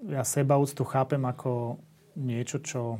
ja 0.08 0.24
sebaúctu 0.24 0.80
chápem 0.88 1.20
ako 1.28 1.76
niečo, 2.16 2.64
čo 2.64 2.96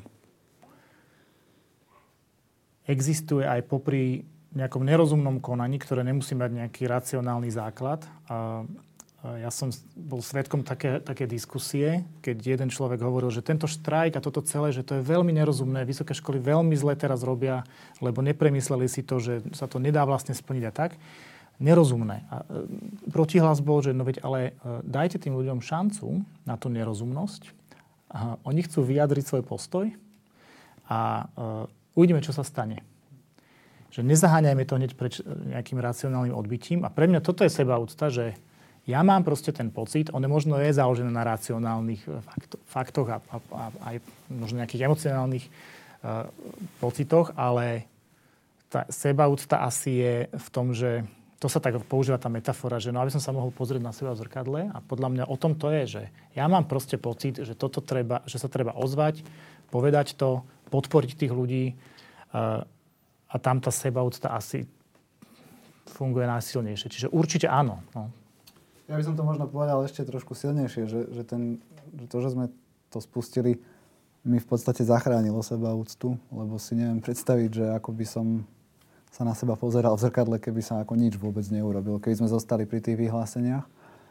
existuje 2.85 3.49
aj 3.49 3.65
popri 3.65 4.29
nejakom 4.55 4.83
nerozumnom 4.83 5.39
konaní, 5.39 5.79
ktoré 5.79 6.03
nemusí 6.03 6.35
mať 6.35 6.67
nejaký 6.67 6.91
racionálny 6.91 7.51
základ. 7.55 8.03
A 8.27 8.67
ja 9.21 9.53
som 9.53 9.69
bol 9.93 10.25
svetkom 10.25 10.65
také, 10.65 10.97
také 10.97 11.29
diskusie, 11.29 12.09
keď 12.25 12.37
jeden 12.57 12.69
človek 12.73 13.05
hovoril, 13.05 13.29
že 13.29 13.45
tento 13.45 13.69
štrajk 13.69 14.17
a 14.17 14.25
toto 14.25 14.41
celé, 14.41 14.73
že 14.73 14.81
to 14.81 14.97
je 14.97 15.05
veľmi 15.05 15.29
nerozumné, 15.37 15.85
vysoké 15.85 16.17
školy 16.17 16.41
veľmi 16.41 16.73
zle 16.73 16.97
teraz 16.97 17.21
robia, 17.21 17.61
lebo 18.01 18.25
nepremysleli 18.25 18.89
si 18.89 19.05
to, 19.05 19.21
že 19.21 19.45
sa 19.53 19.69
to 19.69 19.77
nedá 19.77 20.09
vlastne 20.09 20.33
splniť 20.33 20.65
a 20.65 20.73
tak 20.73 20.97
nerozumné. 21.61 22.25
A 22.33 22.41
e, 22.41 22.65
protihlas 23.13 23.61
bol, 23.61 23.85
že 23.85 23.93
no 23.93 24.09
veď 24.09 24.25
ale 24.25 24.41
e, 24.41 24.53
dajte 24.89 25.21
tým 25.21 25.37
ľuďom 25.37 25.61
šancu 25.61 26.25
na 26.49 26.57
tú 26.57 26.73
nerozumnosť. 26.73 27.53
A 28.11 28.41
oni 28.49 28.65
chcú 28.65 28.89
vyjadriť 28.89 29.23
svoj 29.23 29.45
postoj 29.47 29.87
a 30.91 31.31
uh, 31.31 31.71
uvidíme, 31.95 32.19
čo 32.19 32.35
sa 32.35 32.43
stane. 32.43 32.83
Že 33.91 34.07
nezaháňajme 34.07 34.65
to 34.67 34.79
hneď 34.79 34.93
preč 34.95 35.19
nejakým 35.25 35.83
racionálnym 35.83 36.35
odbytím. 36.35 36.87
A 36.87 36.91
pre 36.91 37.11
mňa 37.11 37.21
toto 37.23 37.43
je 37.43 37.51
sebaúcta, 37.51 38.07
že 38.11 38.39
ja 38.89 39.05
mám 39.05 39.23
proste 39.23 39.53
ten 39.53 39.69
pocit, 39.69 40.09
on 40.11 40.25
možno 40.25 40.57
je 40.57 40.73
založený 40.73 41.13
na 41.13 41.23
racionálnych 41.23 42.03
fakto, 42.25 42.57
faktoch 42.65 43.09
a, 43.13 43.19
a, 43.21 43.37
a 43.53 43.63
aj 43.93 43.97
možno 44.33 44.65
nejakých 44.65 44.89
emocionálnych 44.89 45.45
uh, 45.47 46.27
pocitoch, 46.81 47.37
ale 47.37 47.85
tá 48.73 48.87
sebaúcta 48.89 49.67
asi 49.67 50.01
je 50.01 50.15
v 50.33 50.49
tom, 50.49 50.73
že 50.73 51.05
to 51.41 51.49
sa 51.49 51.57
tak 51.57 51.81
používa 51.89 52.21
tá 52.21 52.29
metafora, 52.29 52.77
že 52.77 52.93
no 52.93 53.01
aby 53.01 53.13
som 53.13 53.21
sa 53.21 53.33
mohol 53.33 53.49
pozrieť 53.53 53.81
na 53.81 53.97
seba 53.97 54.13
v 54.13 54.21
zrkadle 54.21 54.61
a 54.69 54.79
podľa 54.85 55.09
mňa 55.09 55.25
o 55.29 55.37
tom 55.41 55.57
to 55.57 55.73
je, 55.73 55.83
že 55.99 56.03
ja 56.37 56.45
mám 56.47 56.69
proste 56.69 57.01
pocit, 57.01 57.41
že 57.41 57.57
toto 57.57 57.81
treba, 57.81 58.21
že 58.29 58.37
sa 58.37 58.49
treba 58.49 58.77
ozvať, 58.77 59.25
povedať 59.73 60.21
to, 60.21 60.45
podporiť 60.69 61.11
tých 61.17 61.33
ľudí 61.33 61.65
uh, 61.75 62.63
a 63.31 63.35
tam 63.39 63.63
tá 63.63 63.71
sebaúcta 63.71 64.35
asi 64.35 64.67
funguje 65.87 66.27
najsilnejšie. 66.27 66.87
Čiže 66.91 67.09
určite 67.15 67.47
áno. 67.47 67.83
No. 67.95 68.11
Ja 68.91 68.99
by 68.99 69.07
som 69.07 69.15
to 69.15 69.23
možno 69.23 69.47
povedal 69.47 69.87
ešte 69.87 70.03
trošku 70.03 70.35
silnejšie, 70.35 70.91
že, 70.91 71.01
že, 71.15 71.23
ten, 71.23 71.63
že 71.95 72.07
to, 72.11 72.19
že 72.19 72.35
sme 72.35 72.47
to 72.91 72.99
spustili, 72.99 73.63
mi 74.27 74.37
v 74.37 74.47
podstate 74.51 74.85
zachránilo 74.85 75.41
sebaúctu, 75.41 76.19
lebo 76.29 76.61
si 76.61 76.77
neviem 76.77 77.01
predstaviť, 77.01 77.51
že 77.55 77.65
ako 77.73 77.91
by 77.97 78.05
som 78.05 78.27
sa 79.11 79.25
na 79.25 79.33
seba 79.33 79.57
pozeral 79.57 79.97
v 79.97 80.05
zrkadle, 80.07 80.37
keby 80.37 80.61
sa 80.61 80.85
ako 80.85 80.95
nič 80.95 81.17
vôbec 81.17 81.43
neurobil, 81.49 81.99
keby 81.99 82.21
sme 82.21 82.29
zostali 82.29 82.69
pri 82.69 82.85
tých 82.85 83.01
vyhláseniach. 83.01 83.65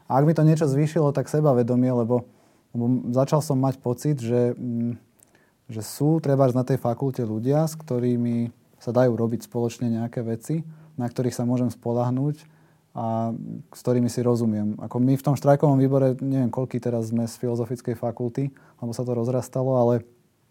A 0.10 0.12
ak 0.18 0.26
mi 0.26 0.34
to 0.34 0.42
niečo 0.42 0.66
zvýšilo, 0.66 1.14
tak 1.14 1.30
sebavedomie, 1.30 1.94
lebo, 1.94 2.26
lebo 2.74 2.86
začal 3.14 3.40
som 3.46 3.62
mať 3.62 3.78
pocit, 3.80 4.18
že, 4.18 4.58
mm, 4.58 4.98
že 5.70 5.82
sú 5.86 6.18
treba 6.18 6.50
na 6.50 6.66
tej 6.66 6.82
fakulte 6.82 7.22
ľudia, 7.22 7.70
s 7.70 7.78
ktorými 7.78 8.50
sa 8.80 8.92
dajú 8.96 9.14
robiť 9.14 9.46
spoločne 9.46 9.92
nejaké 9.92 10.24
veci, 10.24 10.64
na 10.96 11.08
ktorých 11.08 11.36
sa 11.36 11.44
môžem 11.48 11.72
spolahnúť 11.72 12.44
a 12.98 13.32
s 13.70 13.80
ktorými 13.86 14.10
si 14.10 14.26
rozumiem. 14.26 14.76
Ako 14.82 14.98
my 14.98 15.14
v 15.16 15.26
tom 15.26 15.36
štrajkovom 15.38 15.78
výbore, 15.78 16.18
neviem, 16.20 16.50
koľky 16.50 16.82
teraz 16.82 17.14
sme 17.14 17.30
z 17.30 17.36
filozofickej 17.38 17.96
fakulty, 17.96 18.50
lebo 18.82 18.92
sa 18.92 19.06
to 19.06 19.14
rozrastalo, 19.14 19.78
ale 19.78 20.04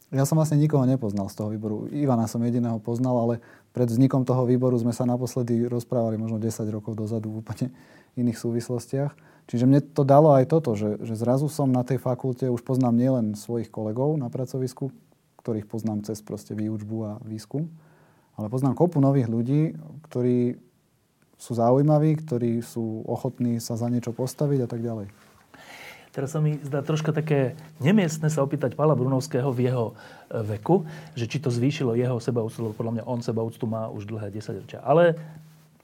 ja 0.09 0.25
som 0.25 0.41
vlastne 0.41 0.57
nikoho 0.57 0.89
nepoznal 0.89 1.29
z 1.29 1.37
toho 1.37 1.53
výboru. 1.53 1.85
Ivana 1.93 2.25
som 2.25 2.41
jediného 2.41 2.81
poznal, 2.81 3.21
ale 3.21 3.35
pred 3.77 3.85
vznikom 3.85 4.25
toho 4.25 4.49
výboru 4.49 4.73
sme 4.81 4.97
sa 4.97 5.05
naposledy 5.05 5.69
rozprávali 5.69 6.17
možno 6.17 6.41
10 6.41 6.65
rokov 6.73 6.97
dozadu 6.97 7.29
v 7.29 7.45
úplne 7.45 7.69
iných 8.17 8.41
súvislostiach. 8.41 9.13
Čiže 9.49 9.69
mne 9.69 9.85
to 9.85 10.09
dalo 10.09 10.33
aj 10.33 10.49
toto, 10.49 10.77
že, 10.77 10.97
že 11.05 11.13
zrazu 11.17 11.53
som 11.53 11.69
na 11.69 11.85
tej 11.85 12.01
fakulte, 12.01 12.49
už 12.49 12.65
poznám 12.65 12.97
nielen 12.97 13.27
svojich 13.37 13.69
kolegov 13.69 14.17
na 14.17 14.33
pracovisku, 14.33 14.93
ktorých 15.45 15.69
poznám 15.69 16.05
cez 16.09 16.25
proste 16.25 16.57
výučbu 16.57 16.97
a 17.05 17.13
výskum, 17.25 17.69
ale 18.39 18.47
poznám 18.47 18.79
kopu 18.79 19.03
nových 19.03 19.27
ľudí, 19.27 19.75
ktorí 20.07 20.55
sú 21.39 21.53
zaujímaví, 21.59 22.19
ktorí 22.23 22.63
sú 22.63 23.03
ochotní 23.07 23.59
sa 23.59 23.75
za 23.75 23.91
niečo 23.91 24.15
postaviť 24.15 24.67
a 24.67 24.69
tak 24.71 24.81
ďalej. 24.83 25.07
Teraz 26.09 26.35
sa 26.35 26.43
mi 26.43 26.59
zdá 26.59 26.83
troška 26.83 27.15
také 27.15 27.55
nemiestne 27.79 28.27
sa 28.27 28.43
opýtať 28.43 28.75
Pala 28.75 28.99
Brunovského 28.99 29.55
v 29.55 29.71
jeho 29.71 29.87
e, 29.93 30.43
veku, 30.57 30.83
že 31.15 31.31
či 31.31 31.39
to 31.39 31.47
zvýšilo 31.47 31.95
jeho 31.95 32.19
sebaúctu, 32.19 32.59
lebo 32.59 32.75
podľa 32.75 32.93
mňa 32.99 33.05
on 33.07 33.21
sebaúctu 33.23 33.71
má 33.71 33.87
už 33.87 34.09
dlhé 34.09 34.35
10 34.35 34.67
ročia. 34.67 34.81
Ale 34.83 35.15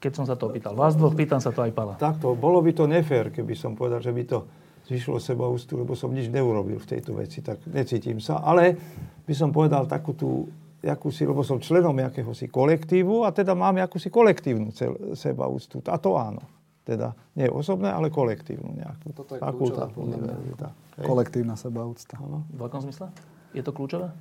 keď 0.03 0.11
som 0.11 0.25
sa 0.27 0.35
to 0.35 0.51
opýtal 0.51 0.75
vás 0.75 0.97
dvoch, 0.99 1.15
pýtam 1.15 1.39
sa 1.39 1.55
to 1.55 1.63
aj 1.63 1.71
Pala. 1.71 1.95
Takto, 1.95 2.35
bolo 2.35 2.59
by 2.59 2.75
to 2.75 2.83
nefér, 2.83 3.31
keby 3.31 3.55
som 3.55 3.79
povedal, 3.79 4.03
že 4.03 4.11
by 4.11 4.23
to 4.27 4.43
zvýšilo 4.91 5.23
sebaúctu, 5.23 5.71
lebo 5.79 5.95
som 5.95 6.11
nič 6.11 6.27
neurobil 6.27 6.83
v 6.83 6.89
tejto 6.89 7.15
veci, 7.15 7.39
tak 7.39 7.63
necítim 7.71 8.19
sa. 8.19 8.43
Ale 8.43 8.75
by 9.23 9.33
som 9.33 9.55
povedal 9.55 9.87
takú 9.87 10.11
tú 10.11 10.51
jakúsi, 10.85 11.25
lebo 11.25 11.41
som 11.41 11.57
členom 11.57 11.97
jakéhosi 11.97 12.45
kolektívu 12.45 13.25
a 13.25 13.33
teda 13.33 13.57
mám 13.57 13.81
jakúsi 13.81 14.13
kolektívnu 14.13 14.69
sebaúctu. 15.17 15.81
A 15.89 15.97
to 15.97 16.13
áno. 16.13 16.45
Teda 16.85 17.17
nie 17.33 17.49
osobné, 17.49 17.89
ale 17.89 18.13
kolektívnu 18.13 18.77
nejakú. 18.77 19.09
Toto 19.17 19.33
je 19.33 19.41
fakulta, 19.41 19.89
univerzita. 19.97 20.69
Kolektívna 21.01 21.57
sebaúcta. 21.57 22.21
Ano. 22.21 22.45
V 22.53 22.61
akom 22.61 22.85
zmysle? 22.85 23.09
Je 23.57 23.65
to 23.65 23.73
kľúčové? 23.73 24.13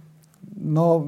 No, 0.57 1.05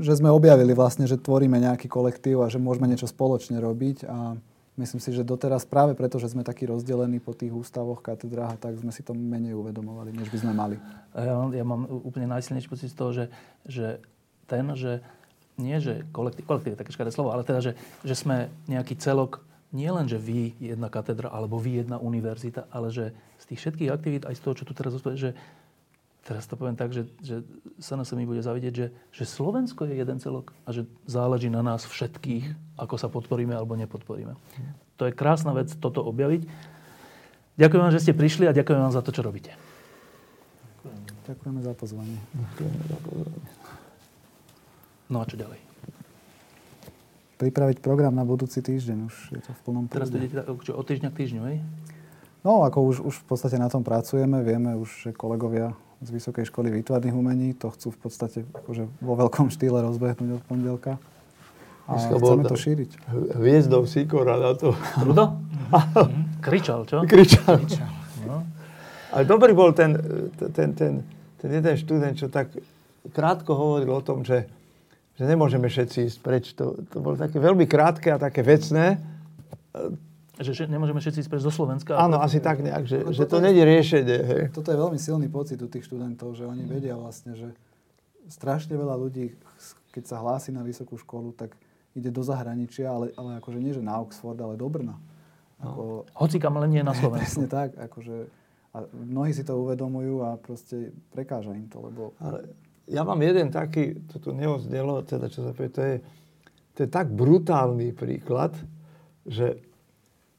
že 0.00 0.20
sme 0.20 0.28
objavili 0.28 0.76
vlastne, 0.76 1.08
že 1.08 1.16
tvoríme 1.16 1.56
nejaký 1.56 1.88
kolektív 1.88 2.44
a 2.44 2.52
že 2.52 2.60
môžeme 2.60 2.88
niečo 2.88 3.08
spoločne 3.08 3.56
robiť 3.60 4.08
a 4.08 4.36
myslím 4.76 5.00
si, 5.00 5.12
že 5.12 5.24
doteraz 5.24 5.68
práve 5.68 5.92
preto, 5.92 6.16
že 6.16 6.32
sme 6.32 6.44
takí 6.44 6.64
rozdelení 6.64 7.20
po 7.20 7.36
tých 7.36 7.52
ústavoch, 7.52 8.00
katedrách, 8.00 8.56
tak 8.56 8.80
sme 8.80 8.92
si 8.92 9.04
to 9.04 9.12
menej 9.12 9.56
uvedomovali, 9.56 10.16
než 10.16 10.32
by 10.32 10.38
sme 10.40 10.52
mali. 10.56 10.76
Ja, 11.12 11.36
ja 11.52 11.64
mám 11.64 11.88
úplne 11.88 12.28
najsilnejší 12.32 12.68
pocit 12.68 12.88
z 12.92 12.96
toho, 12.96 13.10
že, 13.12 13.24
že 13.68 14.00
ten, 14.50 14.66
že 14.74 14.98
nie, 15.60 15.78
že 15.78 16.02
kolektív, 16.10 16.50
kolektív 16.50 16.74
je 16.74 16.80
také 16.82 16.90
škaredé 16.90 17.14
slovo, 17.14 17.30
ale 17.30 17.46
teda, 17.46 17.60
že, 17.62 17.72
že 18.02 18.18
sme 18.18 18.50
nejaký 18.66 18.98
celok 18.98 19.44
nie 19.70 19.86
len, 19.86 20.10
že 20.10 20.18
vy 20.18 20.58
jedna 20.58 20.90
katedra 20.90 21.30
alebo 21.30 21.62
vy 21.62 21.86
jedna 21.86 22.02
univerzita, 22.02 22.66
ale 22.74 22.90
že 22.90 23.14
z 23.38 23.44
tých 23.54 23.60
všetkých 23.62 23.92
aktivít, 23.94 24.26
aj 24.26 24.34
z 24.34 24.42
toho, 24.42 24.54
čo 24.58 24.66
tu 24.66 24.74
teraz 24.74 24.98
rozpovedal, 24.98 25.30
že 25.30 25.32
teraz 26.26 26.44
to 26.50 26.58
poviem 26.58 26.74
tak, 26.74 26.90
že, 26.90 27.06
že 27.22 27.46
sa 27.78 27.94
na 27.94 28.02
mi 28.18 28.26
bude 28.26 28.42
zavidieť, 28.42 28.74
že, 28.74 28.86
že 29.14 29.24
Slovensko 29.24 29.86
je 29.86 29.94
jeden 29.94 30.18
celok 30.18 30.50
a 30.66 30.74
že 30.74 30.84
záleží 31.06 31.48
na 31.48 31.62
nás 31.62 31.86
všetkých, 31.86 32.76
ako 32.76 32.94
sa 32.98 33.06
podporíme 33.06 33.54
alebo 33.54 33.78
nepodporíme. 33.78 34.34
To 34.98 35.08
je 35.08 35.16
krásna 35.16 35.54
vec 35.54 35.70
toto 35.78 36.02
objaviť. 36.02 36.44
Ďakujem 37.56 37.82
vám, 37.82 37.94
že 37.94 38.02
ste 38.02 38.12
prišli 38.16 38.44
a 38.50 38.56
ďakujem 38.56 38.80
vám 38.80 38.94
za 38.94 39.02
to, 39.04 39.14
čo 39.14 39.22
robíte. 39.22 39.54
Ďakujeme 41.30 41.60
za 41.62 41.72
pozvanie. 41.78 42.18
Ďakujeme 42.34 42.82
za 42.90 42.98
pozvanie. 43.06 43.59
No 45.10 45.20
a 45.20 45.24
čo 45.26 45.34
ďalej? 45.34 45.58
Pripraviť 47.42 47.82
program 47.82 48.14
na 48.14 48.22
budúci 48.22 48.62
týždeň, 48.62 48.98
už 49.10 49.14
je 49.34 49.40
to 49.42 49.50
v 49.50 49.60
plnom 49.66 49.84
Teraz 49.90 50.08
to 50.08 50.16
prúde. 50.16 50.30
idete 50.30 50.36
tak, 50.38 50.46
čo, 50.62 50.72
od 50.76 50.84
týždňa 50.86 51.08
k 51.10 51.16
týždňu, 51.18 51.42
hej? 51.50 51.58
No, 52.40 52.64
ako 52.64 52.78
už, 52.88 52.96
už 53.04 53.14
v 53.20 53.26
podstate 53.26 53.58
na 53.60 53.68
tom 53.68 53.84
pracujeme, 53.84 54.40
vieme 54.40 54.72
už, 54.78 54.88
že 55.04 55.10
kolegovia 55.12 55.76
z 56.00 56.08
Vysokej 56.08 56.48
školy 56.48 56.72
výtvarných 56.72 57.12
umení 57.12 57.52
to 57.52 57.68
chcú 57.68 57.92
v 57.92 57.98
podstate 58.00 58.38
akože 58.64 58.88
vo 59.04 59.14
veľkom 59.20 59.52
štýle 59.52 59.84
rozbehnúť 59.84 60.40
od 60.40 60.42
pondelka. 60.48 60.96
A 61.84 61.98
Dneska 61.98 62.16
chceme 62.16 62.44
to 62.48 62.56
šíriť. 62.56 62.90
Hviezdou 63.36 63.82
Sikora 63.84 64.40
na 64.40 64.54
to 64.56 64.72
Trudo? 64.96 65.36
Kričal, 66.44 66.88
čo? 66.88 67.04
kričal. 67.04 67.60
No. 68.24 68.46
Ale 69.12 69.26
dobrý 69.26 69.52
bol 69.52 69.74
ten, 69.76 69.92
ten, 70.54 70.70
ten, 70.72 70.92
ten 71.36 71.48
jeden 71.50 71.74
študent, 71.76 72.16
čo 72.16 72.32
tak 72.32 72.52
krátko 73.12 73.52
hovoril 73.52 73.90
o 73.92 74.02
tom, 74.04 74.24
že, 74.24 74.48
že 75.14 75.24
nemôžeme 75.24 75.66
všetci 75.66 75.98
ísť 76.06 76.18
preč. 76.20 76.44
To, 76.54 76.78
to 76.84 76.98
bolo 76.98 77.14
také 77.14 77.36
veľmi 77.36 77.64
krátke 77.64 78.08
a 78.08 78.16
také 78.16 78.40
vecné. 78.40 78.98
Že 80.36 80.52
že 80.56 80.64
nemôžeme 80.66 80.98
všetci 80.98 81.20
ísť 81.20 81.30
preč 81.30 81.42
zo 81.42 81.52
Slovenska. 81.52 81.94
Áno, 81.94 82.16
asi 82.16 82.40
tak 82.40 82.64
nejak, 82.64 82.84
že, 82.84 83.04
že 83.12 83.28
to 83.28 83.38
je- 83.38 83.44
není 83.44 83.60
riešenie. 83.60 84.18
Hej. 84.18 84.42
Toto 84.50 84.72
je 84.72 84.78
veľmi 84.78 84.96
silný 84.96 85.28
pocit 85.28 85.60
u 85.60 85.68
tých 85.68 85.84
študentov, 85.84 86.32
že 86.32 86.48
oni 86.48 86.64
vedia 86.64 86.96
vlastne, 86.96 87.36
že 87.36 87.52
strašne 88.26 88.72
veľa 88.72 88.96
ľudí, 88.96 89.36
keď 89.90 90.04
sa 90.06 90.16
hlási 90.18 90.48
na 90.48 90.64
vysokú 90.64 90.96
školu, 90.96 91.36
tak 91.36 91.52
ide 91.92 92.08
do 92.08 92.22
zahraničia, 92.22 92.88
ale, 92.88 93.12
ale 93.14 93.36
akože 93.36 93.58
nie, 93.58 93.74
že 93.74 93.84
na 93.84 94.00
Oxford, 94.00 94.38
ale 94.38 94.56
do 94.56 94.64
Brna. 94.64 94.96
Ako, 95.60 96.08
Hoci 96.16 96.40
kam 96.40 96.56
len 96.56 96.72
nie 96.72 96.80
na 96.80 96.96
Slovensku. 97.00 97.44
presne 97.44 97.46
tak, 97.46 97.76
akože 97.76 98.32
a 98.70 98.86
mnohí 98.96 99.34
si 99.34 99.42
to 99.42 99.58
uvedomujú 99.58 100.22
a 100.22 100.38
proste 100.38 100.94
prekáža 101.10 101.52
im 101.52 101.66
to, 101.66 101.82
lebo 101.82 102.14
Ale 102.16 102.48
ja 102.90 103.06
mám 103.06 103.22
jeden 103.22 103.54
taký, 103.54 104.02
to 104.10 104.18
tu 104.18 104.30
neoznelo, 104.34 105.06
teda 105.06 105.30
čo 105.30 105.46
sa 105.46 105.54
povie, 105.54 105.70
to 105.70 105.82
je, 105.82 105.96
to 106.74 106.78
je 106.84 106.88
tak 106.90 107.14
brutálny 107.14 107.94
príklad, 107.94 108.50
že 109.22 109.62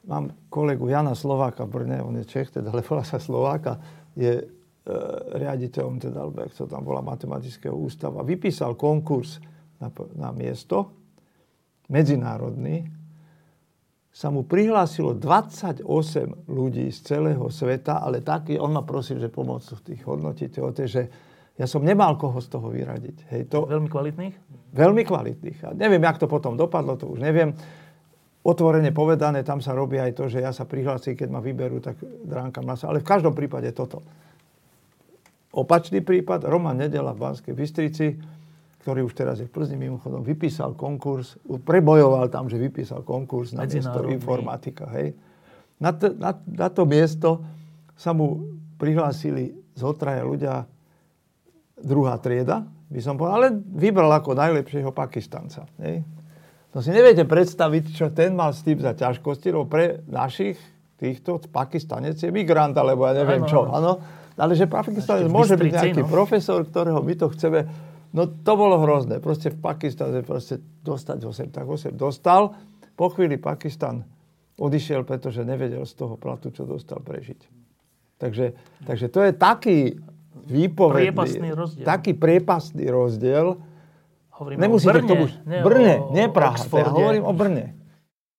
mám 0.03 0.35
kolegu 0.51 0.91
Jana 0.91 1.15
Slováka 1.15 1.63
v 1.63 1.71
Brne, 1.71 2.03
on 2.03 2.19
je 2.19 2.27
Čech, 2.27 2.51
teda 2.51 2.75
ale 2.75 2.83
volá 2.83 3.07
sa 3.07 3.23
Slováka, 3.23 3.79
je 4.19 4.43
e, 4.43 4.45
riaditeľom, 5.39 5.95
teda, 6.03 6.27
alebo 6.27 6.43
sa 6.51 6.67
tam 6.67 6.83
volá, 6.83 6.99
matematického 6.99 7.73
ústava. 7.73 8.27
Vypísal 8.27 8.75
konkurs 8.75 9.39
na, 9.79 9.87
na 10.19 10.29
miesto, 10.35 10.91
medzinárodný, 11.87 12.91
sa 14.11 14.27
mu 14.27 14.43
prihlásilo 14.43 15.15
28 15.15 15.87
ľudí 16.51 16.91
z 16.91 16.99
celého 16.99 17.47
sveta, 17.47 18.03
ale 18.03 18.19
taký, 18.19 18.59
on 18.59 18.75
ma 18.75 18.83
prosil, 18.83 19.23
že 19.23 19.31
pomôcť 19.31 19.87
tých 19.87 20.03
hodnotiteľov, 20.03 20.75
že 20.83 21.30
ja 21.59 21.67
som 21.67 21.83
nemal 21.83 22.15
koho 22.15 22.39
z 22.39 22.47
toho 22.47 22.71
vyradiť. 22.71 23.17
Hej, 23.31 23.41
to, 23.51 23.67
Veľmi 23.67 23.91
kvalitných? 23.91 24.35
veľmi 24.71 25.03
kvalitných. 25.03 25.59
A 25.67 25.69
neviem, 25.75 25.99
jak 25.99 26.17
to 26.17 26.27
potom 26.31 26.55
dopadlo, 26.55 26.95
to 26.95 27.11
už 27.11 27.19
neviem. 27.19 27.51
Otvorene 28.41 28.89
povedané, 28.89 29.45
tam 29.45 29.61
sa 29.61 29.75
robí 29.75 30.01
aj 30.01 30.17
to, 30.17 30.25
že 30.25 30.41
ja 30.41 30.49
sa 30.49 30.65
prihlásim, 30.65 31.13
keď 31.13 31.29
ma 31.29 31.43
vyberú, 31.43 31.77
tak 31.83 31.99
dránkam 32.01 32.65
na 32.65 32.73
sa. 32.73 32.89
Ale 32.89 33.03
v 33.03 33.05
každom 33.05 33.35
prípade 33.37 33.69
toto. 33.75 34.01
Opačný 35.51 35.99
prípad, 35.99 36.47
Roman 36.47 36.79
Nedela 36.79 37.11
v 37.11 37.21
Banskej 37.21 37.53
Bystrici, 37.53 38.15
ktorý 38.81 39.05
už 39.05 39.13
teraz 39.13 39.37
je 39.37 39.45
v 39.45 39.53
Plzni 39.53 39.77
mimochodom, 39.77 40.25
vypísal 40.25 40.73
konkurs, 40.73 41.37
prebojoval 41.45 42.33
tam, 42.33 42.49
že 42.49 42.57
vypísal 42.57 43.05
konkurs 43.05 43.53
na 43.53 43.69
miesto 43.69 44.09
informatika. 44.09 44.89
Hej. 44.97 45.13
Na, 45.77 45.93
t- 45.93 46.15
na, 46.17 46.33
na 46.33 46.67
to 46.73 46.87
miesto 46.89 47.45
sa 47.93 48.15
mu 48.15 48.57
prihlásili 48.81 49.53
z 49.77 49.81
otraja 49.85 50.25
ľudia 50.25 50.65
druhá 51.81 52.17
trieda, 52.21 52.63
by 52.91 53.01
som 53.01 53.15
povedal, 53.15 53.35
ale 53.41 53.49
vybral 53.55 54.11
ako 54.11 54.35
najlepšieho 54.35 54.91
Pakistanca. 54.91 55.65
Hej. 55.79 56.03
To 56.71 56.79
si 56.79 56.91
neviete 56.95 57.27
predstaviť, 57.27 57.83
čo 57.91 58.05
ten 58.15 58.31
mal 58.31 58.55
s 58.55 58.63
tým 58.63 58.79
za 58.79 58.95
ťažkosti, 58.95 59.51
lebo 59.51 59.67
pre 59.67 59.99
našich 60.07 60.55
týchto 60.95 61.41
Pakistanec 61.51 62.15
je 62.15 62.31
migrant, 62.31 62.71
alebo 62.77 63.03
ja 63.09 63.17
neviem 63.17 63.43
Áno, 63.43 63.51
čo. 63.51 63.59
áno. 63.67 63.93
Ale 64.39 64.55
že 64.55 64.69
Pakistanec 64.71 65.27
môže 65.27 65.59
byť 65.59 65.71
nejaký 65.71 66.03
no. 66.05 66.09
profesor, 66.09 66.63
ktorého 66.63 67.03
my 67.03 67.13
to 67.19 67.27
chceme... 67.35 67.67
No 68.11 68.27
to 68.27 68.53
bolo 68.59 68.79
hrozné. 68.83 69.23
Proste 69.23 69.51
v 69.51 69.59
Pakistane 69.59 70.19
proste 70.23 70.59
dostať 70.83 71.19
ho 71.23 71.31
sem, 71.31 71.47
tak 71.47 71.63
ho 71.67 71.79
sem 71.79 71.95
dostal. 71.95 72.55
Po 72.95 73.07
chvíli 73.11 73.39
Pakistan 73.39 74.03
odišiel, 74.59 75.07
pretože 75.07 75.47
nevedel 75.47 75.83
z 75.87 75.93
toho 75.95 76.19
platu, 76.19 76.51
čo 76.51 76.67
dostal 76.67 76.99
prežiť. 76.99 77.39
Takže, 78.19 78.45
takže 78.85 79.07
to 79.09 79.19
je 79.25 79.31
taký 79.33 79.77
výpovedný... 80.33 81.11
Priepastný 81.11 81.49
rozdiel. 81.51 81.85
Taký 81.85 82.11
priepastný 82.15 82.85
rozdiel. 82.87 83.45
Hovoríme 84.31 84.59
Nemusíte 84.63 84.89
o 84.89 84.93
Brne, 84.93 85.05
k 85.05 85.11
tomu... 85.11 85.25
nie 85.45 85.59
Brne, 85.61 85.95
o 86.01 86.09
nie 86.15 86.25
Praha. 86.31 86.57
Ja 86.57 86.89
hovorím 86.89 87.25
o 87.27 87.33
Brne. 87.35 87.65